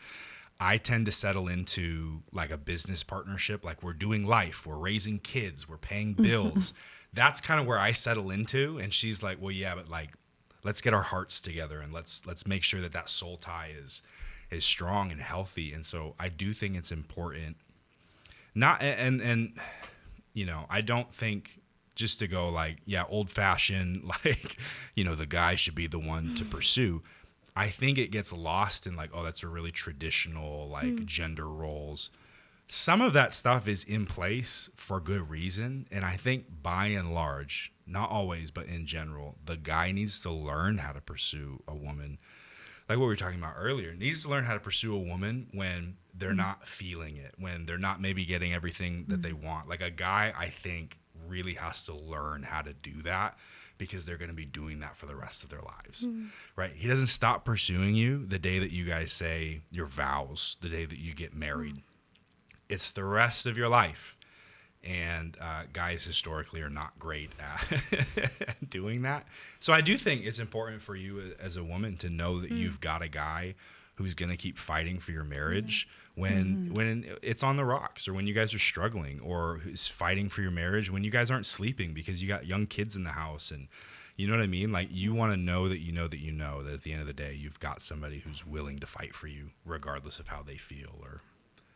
I 0.60 0.78
tend 0.78 1.06
to 1.08 1.12
settle 1.12 1.48
into 1.48 2.22
like 2.32 2.52
a 2.52 2.58
business 2.58 3.04
partnership, 3.04 3.66
like 3.66 3.82
we're 3.82 3.94
doing 3.94 4.26
life, 4.26 4.66
we're 4.66 4.78
raising 4.78 5.20
kids, 5.20 5.68
we're 5.68 5.78
paying 5.78 6.14
bills. 6.14 6.74
That's 7.14 7.42
kind 7.42 7.60
of 7.60 7.66
where 7.66 7.80
I 7.80 7.92
settle 7.92 8.30
into, 8.30 8.78
and 8.78 8.94
she's 8.94 9.24
like, 9.24 9.42
"Well, 9.42 9.52
yeah, 9.52 9.74
but 9.74 9.90
like, 9.90 10.12
let's 10.64 10.82
get 10.82 10.94
our 10.94 11.02
hearts 11.02 11.40
together 11.40 11.80
and 11.80 11.92
let's 11.92 12.28
let's 12.28 12.46
make 12.46 12.64
sure 12.64 12.82
that 12.82 12.92
that 12.92 13.10
soul 13.10 13.38
tie 13.38 13.72
is 13.76 14.04
is 14.52 14.66
strong 14.66 15.12
and 15.12 15.20
healthy." 15.20 15.74
And 15.74 15.84
so 15.86 16.14
I 16.20 16.30
do 16.30 16.54
think 16.54 16.76
it's 16.76 16.92
important 16.92 17.58
not 18.58 18.82
and 18.82 19.22
and 19.22 19.58
you 20.34 20.46
know 20.46 20.66
i 20.70 20.82
don't 20.82 21.14
think 21.14 21.60
just 21.96 22.20
to 22.20 22.28
go 22.28 22.50
like 22.50 22.78
yeah 22.86 23.04
old 23.10 23.30
fashioned 23.30 24.04
like 24.26 24.58
you 24.96 25.04
know 25.04 25.16
the 25.16 25.26
guy 25.26 25.56
should 25.56 25.76
be 25.76 25.88
the 25.88 26.00
one 26.00 26.36
to 26.36 26.46
pursue 26.46 27.02
I 27.58 27.70
think 27.70 27.98
it 27.98 28.12
gets 28.12 28.32
lost 28.32 28.86
in 28.86 28.96
like, 28.96 29.10
oh, 29.16 29.24
that's 29.24 29.42
a 29.42 29.48
really 29.48 29.72
traditional 29.72 30.70
like 30.70 31.00
hmm. 31.00 31.06
gender 31.06 31.48
roles. 31.48 32.12
Some 32.68 33.02
of 33.02 33.14
that 33.14 33.34
stuff 33.34 33.68
is 33.68 33.84
in 33.84 34.06
place 34.06 34.70
for 34.76 35.00
good 35.00 35.28
reason. 35.28 35.88
And 35.92 36.06
I 36.06 36.18
think 36.18 36.46
by 36.62 36.88
and 36.88 37.10
large, 37.10 37.74
not 37.88 38.12
always, 38.12 38.52
but 38.52 38.68
in 38.68 38.86
general, 38.86 39.38
the 39.44 39.58
guy 39.58 39.92
needs 39.92 40.20
to 40.20 40.30
learn 40.30 40.78
how 40.78 40.92
to 40.92 41.02
pursue 41.02 41.64
a 41.68 41.74
woman. 41.74 42.20
Like 42.90 42.98
what 42.98 43.06
we 43.06 43.08
were 43.08 43.16
talking 43.16 43.40
about 43.40 43.56
earlier, 43.58 43.94
needs 43.94 44.24
to 44.24 44.30
learn 44.30 44.46
how 44.46 44.54
to 44.54 44.60
pursue 44.60 44.96
a 44.96 45.00
woman 45.00 45.48
when 45.54 45.98
they're 46.14 46.30
mm-hmm. 46.30 46.38
not 46.38 46.68
feeling 46.68 47.18
it, 47.18 47.36
when 47.38 47.66
they're 47.66 47.78
not 47.78 48.02
maybe 48.02 48.26
getting 48.26 48.54
everything 48.54 49.06
that 49.08 49.22
they 49.22 49.32
mm-hmm. 49.32 49.46
want. 49.46 49.70
Like 49.70 49.82
a 49.82 49.90
guy, 49.90 50.34
I 50.38 50.48
think, 50.48 51.00
really 51.28 51.56
has 51.56 51.84
to 51.84 51.96
learn 51.96 52.44
how 52.44 52.62
to 52.62 52.74
do 52.74 53.02
that 53.04 53.38
because 53.78 54.06
they're 54.06 54.18
going 54.18 54.30
to 54.30 54.36
be 54.36 54.46
doing 54.46 54.80
that 54.80 54.96
for 54.96 55.06
the 55.06 55.16
rest 55.16 55.44
of 55.44 55.50
their 55.50 55.62
lives. 55.62 56.06
Mm-hmm. 56.06 56.28
Right? 56.56 56.72
He 56.74 56.88
doesn't 56.88 57.08
stop 57.08 57.46
pursuing 57.46 57.96
you 57.96 58.26
the 58.26 58.40
day 58.40 58.60
that 58.60 58.72
you 58.72 58.86
guys 58.86 59.14
say 59.14 59.62
your 59.72 59.86
vows, 59.86 60.58
the 60.62 60.70
day 60.70 60.86
that 60.86 60.98
you 60.98 61.14
get 61.14 61.36
married. 61.36 61.84
It's 62.70 62.92
the 62.92 63.04
rest 63.04 63.46
of 63.46 63.58
your 63.58 63.70
life. 63.70 64.17
And 64.88 65.36
uh, 65.42 65.64
guys 65.74 66.06
historically 66.06 66.62
are 66.62 66.70
not 66.70 66.98
great 66.98 67.30
at 67.42 68.70
doing 68.70 69.02
that. 69.02 69.28
So 69.60 69.74
I 69.74 69.82
do 69.82 69.98
think 69.98 70.26
it's 70.26 70.40
important 70.40 70.82
for 70.82 70.96
you 70.96 71.34
as 71.42 71.58
a 71.58 71.64
woman 71.64 71.96
to 71.98 72.10
know 72.10 72.40
that 72.40 72.52
you've 72.52 72.80
got 72.80 73.02
a 73.02 73.10
guy 73.10 73.56
who's 73.98 74.14
going 74.14 74.30
to 74.30 74.38
keep 74.38 74.58
fighting 74.58 74.98
for 74.98 75.12
your 75.12 75.26
marriage 75.26 75.90
when 76.16 76.72
when 76.74 77.06
it's 77.22 77.44
on 77.44 77.58
the 77.58 77.66
rocks 77.66 78.08
or 78.08 78.14
when 78.14 78.28
you 78.28 78.34
guys 78.34 78.54
are 78.54 78.60
struggling 78.60 79.20
or 79.20 79.58
who's 79.58 79.88
fighting 79.88 80.30
for 80.30 80.42
your 80.42 80.52
marriage 80.52 80.90
when 80.90 81.04
you 81.04 81.12
guys 81.12 81.30
aren't 81.30 81.46
sleeping 81.46 81.94
because 81.94 82.22
you 82.22 82.28
got 82.28 82.46
young 82.46 82.66
kids 82.66 82.96
in 82.96 83.04
the 83.04 83.12
house 83.12 83.52
and 83.52 83.68
you 84.16 84.26
know 84.26 84.34
what 84.36 84.42
I 84.42 84.48
mean? 84.48 84.72
Like 84.72 84.88
you 84.90 85.14
want 85.14 85.34
to 85.34 85.38
know 85.38 85.68
that 85.70 85.80
you 85.80 85.92
know 85.92 86.08
that 86.08 86.20
you 86.20 86.32
know 86.32 86.64
that 86.64 86.74
at 86.74 86.82
the 86.84 86.92
end 86.92 87.02
of 87.02 87.08
the 87.08 87.14
day 87.14 87.38
you've 87.38 87.60
got 87.60 87.82
somebody 87.82 88.20
who's 88.20 88.46
willing 88.46 88.80
to 88.80 88.88
fight 88.88 89.14
for 89.14 89.28
you 89.28 89.52
regardless 89.66 90.20
of 90.20 90.30
how 90.30 90.42
they 90.42 90.56
feel 90.56 90.96
or 91.02 91.22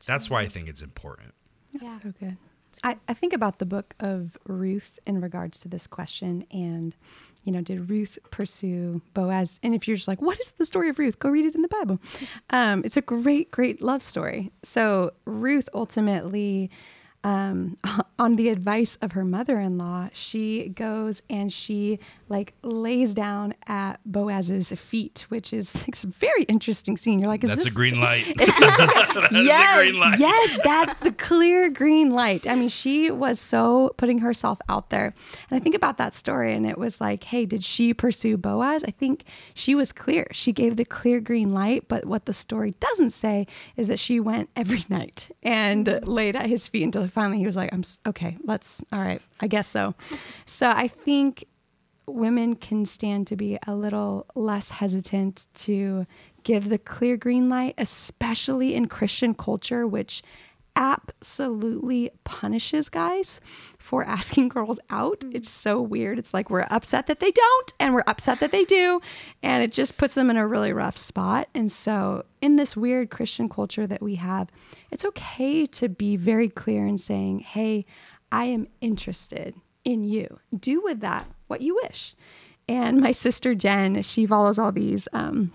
that's 0.07 0.29
why 0.29 0.41
I 0.41 0.45
think 0.45 0.67
it's 0.67 0.81
important. 0.81 1.33
That's 1.73 1.97
so 2.01 2.13
good. 2.19 2.37
I, 2.83 2.97
I 3.07 3.13
think 3.13 3.33
about 3.33 3.59
the 3.59 3.65
book 3.65 3.95
of 3.99 4.37
Ruth 4.45 4.99
in 5.05 5.21
regards 5.21 5.59
to 5.61 5.67
this 5.67 5.87
question 5.87 6.45
and 6.51 6.95
you 7.43 7.51
know, 7.51 7.61
did 7.61 7.89
Ruth 7.89 8.19
pursue 8.29 9.01
Boaz? 9.13 9.59
And 9.63 9.73
if 9.73 9.87
you're 9.87 9.97
just 9.97 10.07
like, 10.07 10.21
what 10.21 10.39
is 10.39 10.51
the 10.53 10.65
story 10.65 10.89
of 10.89 10.99
Ruth? 10.99 11.17
Go 11.19 11.29
read 11.29 11.45
it 11.45 11.55
in 11.55 11.61
the 11.61 11.67
Bible. 11.67 11.99
Um, 12.53 12.81
it's 12.83 12.97
a 12.97 13.01
great, 13.01 13.49
great 13.49 13.81
love 13.81 14.03
story. 14.03 14.51
So 14.61 15.11
Ruth 15.23 15.69
ultimately, 15.73 16.69
um, 17.23 17.77
on 18.19 18.35
the 18.35 18.49
advice 18.49 18.95
of 18.97 19.11
her 19.13 19.23
mother-in-law, 19.23 20.09
she 20.13 20.69
goes 20.69 21.21
and 21.29 21.51
she 21.51 21.99
like 22.29 22.53
lays 22.63 23.13
down 23.13 23.53
at 23.67 23.99
Boaz's 24.05 24.71
feet, 24.71 25.25
which 25.29 25.51
is 25.53 25.75
like 25.87 26.01
a 26.03 26.07
very 26.07 26.43
interesting 26.43 26.97
scene. 26.97 27.19
You're 27.19 27.27
like, 27.27 27.43
is 27.43 27.49
That's 27.49 27.63
this 27.65 27.73
a 27.73 27.75
green 27.75 27.99
light. 28.01 28.25
yes, 28.37 29.77
green 29.91 29.99
light. 29.99 30.19
yes, 30.19 30.57
that's 30.63 30.93
the 31.01 31.11
clear 31.11 31.69
green 31.69 32.09
light. 32.09 32.47
I 32.47 32.55
mean, 32.55 32.69
she 32.69 33.11
was 33.11 33.39
so 33.39 33.93
putting 33.97 34.19
herself 34.19 34.59
out 34.69 34.89
there. 34.89 35.13
And 35.49 35.59
I 35.59 35.59
think 35.59 35.75
about 35.75 35.97
that 35.97 36.15
story 36.15 36.53
and 36.53 36.65
it 36.65 36.77
was 36.77 37.01
like, 37.01 37.25
hey, 37.25 37.45
did 37.45 37.63
she 37.63 37.93
pursue 37.93 38.37
Boaz? 38.37 38.83
I 38.83 38.91
think 38.91 39.25
she 39.53 39.75
was 39.75 39.91
clear. 39.91 40.27
She 40.31 40.51
gave 40.53 40.75
the 40.75 40.85
clear 40.85 41.19
green 41.19 41.51
light, 41.51 41.87
but 41.87 42.05
what 42.05 42.25
the 42.25 42.33
story 42.33 42.73
doesn't 42.79 43.11
say 43.11 43.45
is 43.75 43.87
that 43.89 43.99
she 43.99 44.19
went 44.19 44.49
every 44.55 44.85
night 44.89 45.29
and 45.43 45.99
laid 46.07 46.35
at 46.35 46.45
his 46.47 46.67
feet 46.67 46.83
until 46.83 47.01
finally 47.11 47.37
he 47.37 47.45
was 47.45 47.55
like, 47.55 47.73
I'm 47.73 47.83
okay, 48.07 48.37
let's, 48.43 48.83
all 48.91 49.01
right, 49.01 49.21
I 49.39 49.47
guess 49.47 49.67
so. 49.67 49.95
So 50.45 50.69
I 50.69 50.87
think 50.87 51.45
women 52.07 52.55
can 52.55 52.85
stand 52.85 53.27
to 53.27 53.35
be 53.35 53.57
a 53.67 53.75
little 53.75 54.25
less 54.35 54.71
hesitant 54.71 55.47
to 55.53 56.05
give 56.43 56.69
the 56.69 56.77
clear 56.77 57.17
green 57.17 57.49
light, 57.49 57.75
especially 57.77 58.75
in 58.75 58.87
Christian 58.87 59.33
culture, 59.33 59.85
which 59.85 60.23
absolutely 60.75 62.09
punishes 62.23 62.89
guys 62.89 63.41
for 63.81 64.03
asking 64.05 64.49
girls 64.49 64.79
out. 64.89 65.23
It's 65.31 65.49
so 65.49 65.81
weird. 65.81 66.19
It's 66.19 66.33
like 66.33 66.49
we're 66.49 66.67
upset 66.69 67.07
that 67.07 67.19
they 67.19 67.31
don't, 67.31 67.73
and 67.79 67.93
we're 67.93 68.03
upset 68.07 68.39
that 68.39 68.51
they 68.51 68.63
do. 68.63 69.01
And 69.43 69.63
it 69.63 69.71
just 69.71 69.97
puts 69.97 70.15
them 70.15 70.29
in 70.29 70.37
a 70.37 70.47
really 70.47 70.71
rough 70.71 70.97
spot. 70.97 71.49
And 71.53 71.71
so, 71.71 72.25
in 72.41 72.55
this 72.55 72.77
weird 72.77 73.09
Christian 73.09 73.49
culture 73.49 73.87
that 73.87 74.01
we 74.01 74.15
have, 74.15 74.49
it's 74.91 75.05
okay 75.05 75.65
to 75.65 75.89
be 75.89 76.15
very 76.15 76.49
clear 76.49 76.85
in 76.85 76.97
saying, 76.97 77.39
hey, 77.39 77.85
I 78.31 78.45
am 78.45 78.67
interested 78.79 79.55
in 79.83 80.03
you. 80.03 80.39
Do 80.57 80.81
with 80.81 81.01
that 81.01 81.25
what 81.47 81.61
you 81.61 81.79
wish. 81.83 82.15
And 82.69 83.01
my 83.01 83.11
sister 83.11 83.53
Jen, 83.53 84.01
she 84.03 84.25
follows 84.25 84.57
all 84.57 84.71
these 84.71 85.07
um, 85.11 85.51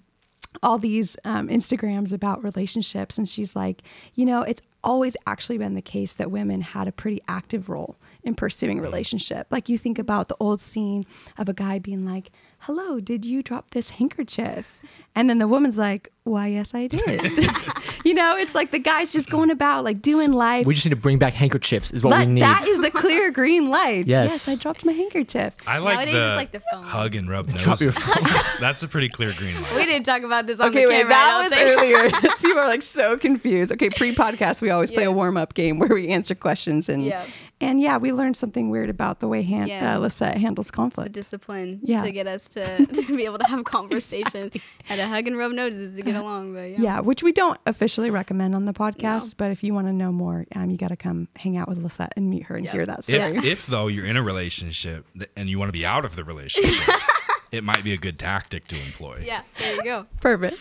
all 0.62 0.78
these 0.78 1.16
um, 1.24 1.48
Instagrams 1.48 2.12
about 2.12 2.42
relationships, 2.42 3.18
and 3.18 3.28
she's 3.28 3.54
like, 3.54 3.82
you 4.14 4.24
know, 4.24 4.42
it's 4.42 4.62
always 4.82 5.16
actually 5.26 5.58
been 5.58 5.74
the 5.74 5.82
case 5.82 6.14
that 6.14 6.30
women 6.30 6.60
had 6.60 6.86
a 6.86 6.92
pretty 6.92 7.20
active 7.26 7.68
role 7.68 7.96
in 8.26 8.34
pursuing 8.34 8.78
mm. 8.78 8.82
relationship. 8.82 9.46
Like 9.50 9.68
you 9.68 9.78
think 9.78 9.98
about 9.98 10.28
the 10.28 10.36
old 10.38 10.60
scene 10.60 11.06
of 11.38 11.48
a 11.48 11.54
guy 11.54 11.78
being 11.78 12.04
like, 12.04 12.30
"Hello, 12.60 13.00
did 13.00 13.24
you 13.24 13.42
drop 13.42 13.70
this 13.70 13.90
handkerchief?" 13.90 14.82
And 15.14 15.30
then 15.30 15.38
the 15.38 15.48
woman's 15.48 15.78
like, 15.78 16.12
"Why, 16.24 16.48
yes, 16.48 16.74
I 16.74 16.88
did." 16.88 17.22
you 18.04 18.12
know, 18.12 18.36
it's 18.36 18.54
like 18.54 18.70
the 18.70 18.78
guy's 18.78 19.12
just 19.12 19.30
going 19.30 19.50
about 19.50 19.84
like 19.84 20.02
doing 20.02 20.32
life. 20.32 20.66
We 20.66 20.74
just 20.74 20.84
need 20.84 20.90
to 20.90 20.96
bring 20.96 21.18
back 21.18 21.32
handkerchiefs. 21.32 21.90
Is 21.92 22.02
what 22.02 22.10
That- 22.10 22.26
we 22.26 22.34
need. 22.34 22.42
that 22.42 22.66
is 22.66 22.80
the 22.80 22.90
clear 22.90 23.30
green 23.40 23.70
light. 23.70 24.06
Yes. 24.06 24.32
yes, 24.32 24.48
I 24.48 24.56
dropped 24.56 24.84
my 24.84 24.92
handkerchief. 24.92 25.54
I 25.66 25.78
like 25.78 25.94
Nowadays, 25.96 26.14
the, 26.14 26.26
it's 26.28 26.36
like 26.36 26.50
the 26.50 26.60
phone. 26.72 26.82
hug 26.84 27.14
and 27.14 27.30
rub 27.30 27.46
Drop 27.46 27.80
your 27.80 27.92
phone. 27.92 28.60
That's 28.60 28.82
a 28.82 28.88
pretty 28.88 29.08
clear 29.08 29.32
green 29.36 29.54
light. 29.54 29.76
We 29.76 29.86
didn't 29.86 30.04
talk 30.04 30.22
about 30.22 30.46
this 30.46 30.60
on 30.60 30.68
Okay, 30.68 30.82
the 30.82 30.88
wait, 30.88 30.96
camera. 31.06 31.10
That 31.10 31.42
was 31.44 31.54
think. 31.54 31.78
earlier. 31.78 32.10
People 32.42 32.58
are 32.58 32.68
like 32.68 32.82
so 32.82 33.16
confused. 33.16 33.72
Okay, 33.72 33.88
pre-podcast, 33.88 34.60
we 34.60 34.70
always 34.70 34.90
play 34.90 35.04
a 35.04 35.12
warm-up 35.12 35.54
game 35.54 35.78
where 35.78 35.88
we 35.88 36.08
answer 36.08 36.34
questions 36.34 36.88
and 36.88 37.04
Yeah. 37.04 37.24
And 37.60 37.80
yeah, 37.80 37.96
we 37.96 38.12
learned 38.12 38.36
something 38.36 38.68
weird 38.70 38.90
about 38.90 39.20
the 39.20 39.28
way 39.28 39.42
Han- 39.42 39.66
Yeah. 39.68 39.96
uh, 39.96 39.98
Lisette 39.98 40.36
handles 40.38 40.66
It's 40.66 40.70
a 40.70 40.72
conflict. 40.76 41.12
discipline 41.12 41.80
Yeah. 41.82 42.02
to 42.02 42.10
get 42.12 42.26
us 42.26 42.48
to, 42.50 42.84
to 43.06 43.16
be 43.16 43.24
able 43.24 43.38
to 43.38 43.46
have 43.48 43.64
conversation 43.64 44.50
and 44.88 45.00
a 45.00 45.08
hug 45.08 45.26
and 45.26 45.36
rub 45.38 45.52
noses 45.52 45.96
to 45.96 46.02
get 46.02 46.16
along. 46.16 46.52
But 46.54 46.70
yeah. 46.72 46.76
yeah, 46.78 47.00
which 47.00 47.22
we 47.22 47.32
don't 47.32 47.58
officially 47.66 48.10
recommend 48.10 48.54
on 48.54 48.64
the 48.66 48.72
podcast, 48.74 49.34
but 49.38 49.50
if 49.50 49.64
you 49.64 49.72
want 49.74 49.86
to 49.86 49.92
know 49.92 50.12
more, 50.12 50.44
um, 50.54 50.70
you 50.70 50.76
got 50.76 50.88
to 50.88 50.96
come 50.96 51.28
hang 51.36 51.56
out 51.56 51.68
with 51.68 51.78
Lisette 51.78 52.12
and 52.16 52.28
meet 52.28 52.44
her 52.44 52.56
and 52.56 52.66
Yeah. 52.66 52.72
hear 52.72 52.86
that 52.86 53.04
story. 53.04 53.20
If, 53.20 53.44
if 53.44 53.66
though 53.66 53.86
you're 53.86 54.06
in 54.06 54.16
a 54.16 54.22
relationship 54.22 55.06
and 55.36 55.48
you 55.48 55.58
want 55.58 55.68
to 55.68 55.72
be 55.72 55.86
out 55.86 56.04
of 56.04 56.16
the 56.16 56.24
relationship, 56.24 56.94
it 57.52 57.64
might 57.64 57.84
be 57.84 57.92
a 57.92 57.96
good 57.96 58.18
tactic 58.18 58.66
to 58.68 58.76
employ. 58.80 59.22
Yeah, 59.24 59.42
there 59.58 59.76
you 59.76 59.84
go. 59.84 60.06
Perfect. 60.20 60.56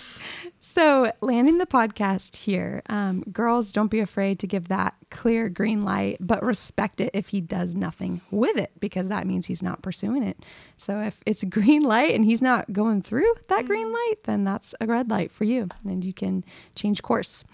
So, 0.60 1.12
landing 1.22 1.58
the 1.58 1.66
podcast 1.66 2.38
here, 2.38 2.82
um, 2.90 3.22
girls, 3.32 3.72
don't 3.72 3.92
be 3.92 4.00
afraid 4.00 4.40
to 4.40 4.48
give 4.48 4.68
that 4.70 4.96
clear 5.12 5.50
green 5.50 5.84
light, 5.84 6.18
but 6.20 6.44
respect 6.44 7.00
it 7.00 7.12
if 7.14 7.30
he 7.30 7.42
does 7.42 7.76
nothing 7.76 8.22
with 8.32 8.58
it, 8.58 8.72
because 8.80 9.10
that 9.10 9.28
means 9.28 9.46
he's 9.46 9.62
not 9.62 9.82
pursuing 9.82 10.24
it. 10.24 10.38
So, 10.76 11.02
if 11.02 11.22
it's 11.26 11.44
a 11.44 11.46
green 11.46 11.82
light 11.82 12.16
and 12.16 12.26
he's 12.26 12.42
not 12.42 12.74
going 12.74 13.02
through 13.02 13.32
that 13.50 13.66
green 13.66 13.92
light, 13.92 14.16
then 14.24 14.44
that's 14.44 14.74
a 14.82 14.88
red 14.88 15.10
light 15.10 15.32
for 15.32 15.44
you, 15.44 15.70
and 15.84 16.04
you 16.04 16.14
can 16.14 16.44
change 16.76 17.02
course. 17.02 17.46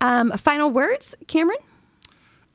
Um, 0.00 0.30
final 0.32 0.70
words, 0.70 1.14
Cameron? 1.26 1.58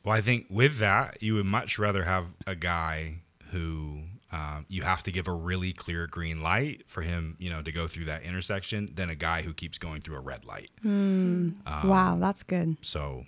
Well, 0.06 0.16
I 0.16 0.22
think 0.22 0.48
with 0.50 0.80
that, 0.80 1.22
you 1.22 1.36
would 1.36 1.46
much 1.46 1.80
rather 1.80 2.04
have 2.04 2.26
a 2.46 2.56
guy 2.56 3.22
who 3.52 4.02
um, 4.34 4.66
you 4.68 4.82
have 4.82 5.04
to 5.04 5.12
give 5.12 5.28
a 5.28 5.32
really 5.32 5.72
clear 5.74 6.08
green 6.08 6.42
light 6.42 6.84
for 6.88 7.02
him, 7.04 7.38
you 7.40 7.50
know, 7.52 7.62
to 7.62 7.72
go 7.72 7.86
through 7.88 8.06
that 8.06 8.24
intersection 8.24 8.90
than 8.94 9.10
a 9.10 9.16
guy 9.16 9.44
who 9.44 9.54
keeps 9.54 9.78
going 9.78 10.02
through 10.02 10.16
a 10.18 10.22
red 10.22 10.44
light. 10.44 10.72
wow, 10.84 12.18
that's 12.20 12.42
good. 12.44 12.78
So 12.82 13.26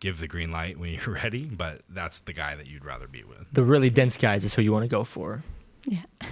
give 0.00 0.18
the 0.20 0.28
green 0.28 0.52
light 0.52 0.78
when 0.78 0.92
you're 0.92 1.14
ready, 1.22 1.44
but 1.46 1.80
that's 1.88 2.20
the 2.20 2.32
guy 2.32 2.54
that 2.56 2.66
you'd 2.66 2.84
rather 2.84 3.08
be 3.08 3.24
with. 3.24 3.46
the 3.52 3.62
really 3.62 3.88
dense 3.90 4.16
guys 4.16 4.44
is 4.44 4.52
who 4.54 4.62
you 4.62 4.72
want 4.72 4.82
to 4.84 4.88
go 4.88 5.04
for. 5.04 5.42
Yeah. 5.86 6.02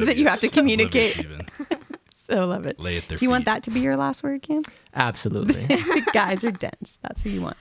That 0.00 0.16
you 0.16 0.26
have 0.26 0.40
to 0.40 0.48
communicate. 0.48 1.24
So 2.14 2.46
love 2.46 2.66
it. 2.66 2.78
Lay 2.80 2.96
at 2.98 3.08
their 3.08 3.18
Do 3.18 3.24
you 3.24 3.30
want 3.30 3.44
that 3.46 3.64
to 3.64 3.70
be 3.70 3.80
your 3.80 3.96
last 3.96 4.22
word, 4.22 4.42
Cam? 4.42 4.62
Absolutely. 4.94 5.66
the 5.66 6.10
guys 6.14 6.44
are 6.44 6.52
dense. 6.52 6.98
That's 7.02 7.20
who 7.20 7.30
you 7.30 7.42
want. 7.42 7.56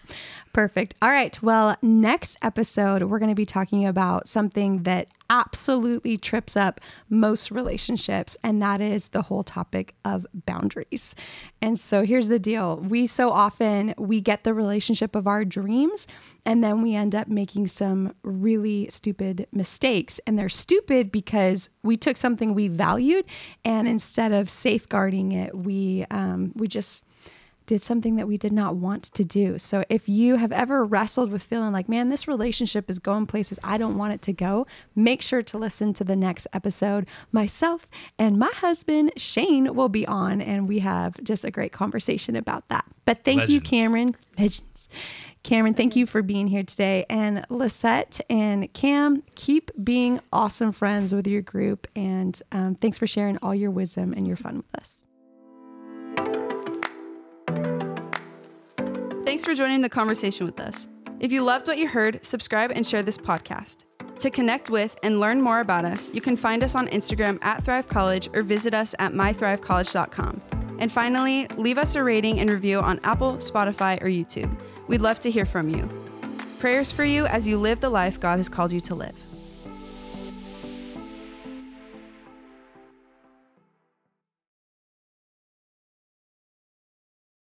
Perfect. 0.54 0.95
All 1.02 1.10
right. 1.10 1.41
Well, 1.41 1.78
next 1.82 2.38
episode, 2.41 3.04
we're 3.04 3.20
going 3.20 3.30
to 3.30 3.36
be 3.36 3.45
talking 3.45 3.86
about 3.86 4.28
something 4.28 4.84
that 4.84 5.08
absolutely 5.30 6.18
trips 6.18 6.58
up 6.58 6.82
most 7.10 7.52
relationships, 7.52 8.36
and 8.43 8.62
that 8.62 8.82
is 8.82 9.10
the 9.10 9.22
whole 9.24 9.43
topic 9.43 9.95
of 10.04 10.28
boundaries. 10.45 11.16
And 11.62 11.80
so 11.80 12.04
here's 12.04 12.28
the 12.28 12.38
deal. 12.38 12.78
We 12.78 13.08
so 13.08 13.32
often 13.32 13.93
we 13.97 14.20
get 14.20 14.43
the 14.43 14.54
relationship 14.54 15.16
of 15.16 15.26
our 15.26 15.45
dreams 15.45 16.06
and 16.45 16.62
then 16.62 16.82
we 16.82 16.95
end 16.95 17.16
up 17.16 17.30
making 17.30 17.68
some 17.68 18.14
really 18.24 18.89
stupid 18.89 19.47
mistakes. 19.54 20.20
And 20.28 20.38
they're 20.38 20.49
stupid 20.49 21.14
because 21.14 21.70
we 21.82 21.95
took 21.95 22.18
something 22.18 22.54
we 22.54 22.68
valued 22.68 23.24
and 23.64 23.88
instead 23.88 24.34
of 24.34 24.49
safeguarding 24.49 25.32
it, 25.32 25.56
we 25.58 26.06
um, 26.12 26.52
we 26.56 26.68
just 26.68 27.06
did 27.72 27.82
something 27.82 28.17
that 28.17 28.28
we 28.28 28.38
did 28.38 28.51
not 28.51 28.76
want 28.76 29.01
to 29.01 29.24
do. 29.24 29.57
So 29.57 29.86
if 29.88 30.09
you 30.09 30.36
have 30.36 30.51
ever 30.51 30.84
wrestled 30.84 31.32
with 31.32 31.41
feeling 31.41 31.72
like, 31.72 31.88
man, 31.88 32.09
this 32.09 32.28
relationship 32.28 32.89
is 32.89 32.99
going 32.99 33.28
places 33.28 33.57
I 33.63 33.78
don't 33.78 33.97
want 33.97 34.13
it 34.13 34.22
to 34.24 34.34
go, 34.34 34.67
make 34.93 35.22
sure 35.22 35.41
to 35.41 35.57
listen 35.57 35.93
to 35.93 36.03
the 36.03 36.17
next 36.17 36.47
episode. 36.51 37.07
Myself 37.32 37.89
and 38.19 38.38
my 38.38 38.51
husband, 38.55 39.13
Shane, 39.15 39.74
will 39.74 39.88
be 39.88 40.05
on, 40.05 40.41
and 40.41 40.67
we 40.67 40.80
have 40.80 41.24
just 41.24 41.45
a 41.45 41.49
great 41.49 41.72
conversation 41.72 42.36
about 42.36 42.67
that. 42.67 42.84
But 43.05 43.24
thank 43.24 43.47
you, 43.47 43.61
Cameron. 43.61 44.15
Legends. 44.38 44.89
Cameron, 45.43 45.74
thank 45.74 45.95
you 45.95 46.05
for 46.05 46.22
being 46.22 46.47
here 46.47 46.63
today. 46.63 47.05
And 47.09 47.45
Lisette 47.47 48.19
and 48.30 48.72
Cam, 48.74 49.24
keep 49.36 49.72
being 49.82 50.19
awesome 50.34 50.74
friends 50.74 51.15
with 51.15 51.26
your 51.26 51.41
group. 51.41 51.88
And 51.95 52.38
um, 52.51 52.76
thanks 52.76 52.97
for 52.97 53.07
sharing 53.07 53.38
all 53.41 53.55
your 53.55 53.72
wisdom 53.72 54.11
and 54.11 54.28
your 54.28 54.36
fun 54.36 54.57
with 54.57 54.76
us. 54.76 55.05
Thanks 59.24 59.45
for 59.45 59.53
joining 59.53 59.84
the 59.84 59.89
conversation 59.89 60.47
with 60.47 60.59
us. 60.59 60.88
If 61.19 61.32
you 61.32 61.43
loved 61.43 61.67
what 61.67 61.78
you 61.78 61.88
heard, 61.88 62.26
subscribe 62.26 62.72
and 62.72 62.86
share 62.86 63.03
this 63.03 63.19
podcast. 63.19 63.86
To 64.17 64.32
connect 64.32 64.72
with 64.72 64.97
and 65.03 65.19
learn 65.19 65.41
more 65.41 65.59
about 65.59 65.86
us, 65.86 66.11
you 66.11 66.22
can 66.22 66.36
find 66.36 66.63
us 66.63 66.74
on 66.74 66.88
Instagram 66.88 67.38
at 67.43 67.63
Thrive 67.63 67.88
College 67.88 68.30
or 68.34 68.41
visit 68.41 68.74
us 68.74 68.95
at 68.97 69.11
mythrivecollege.com. 69.11 70.41
And 70.80 70.91
finally, 70.91 71.45
leave 71.55 71.78
us 71.78 71.93
a 71.93 72.03
rating 72.03 72.39
and 72.39 72.49
review 72.49 72.80
on 72.80 72.99
Apple, 73.03 73.34
Spotify, 73.34 74.01
or 74.01 74.07
YouTube. 74.07 74.55
We'd 74.88 75.01
love 75.01 75.19
to 75.19 75.30
hear 75.30 75.45
from 75.45 75.69
you. 75.69 75.88
Prayers 76.57 76.91
for 76.91 77.05
you 77.05 77.28
as 77.28 77.47
you 77.47 77.59
live 77.59 77.80
the 77.80 77.89
life 77.89 78.19
God 78.19 78.38
has 78.38 78.49
called 78.49 78.72
you 78.72 78.82
to 78.82 78.95
live. 78.95 79.31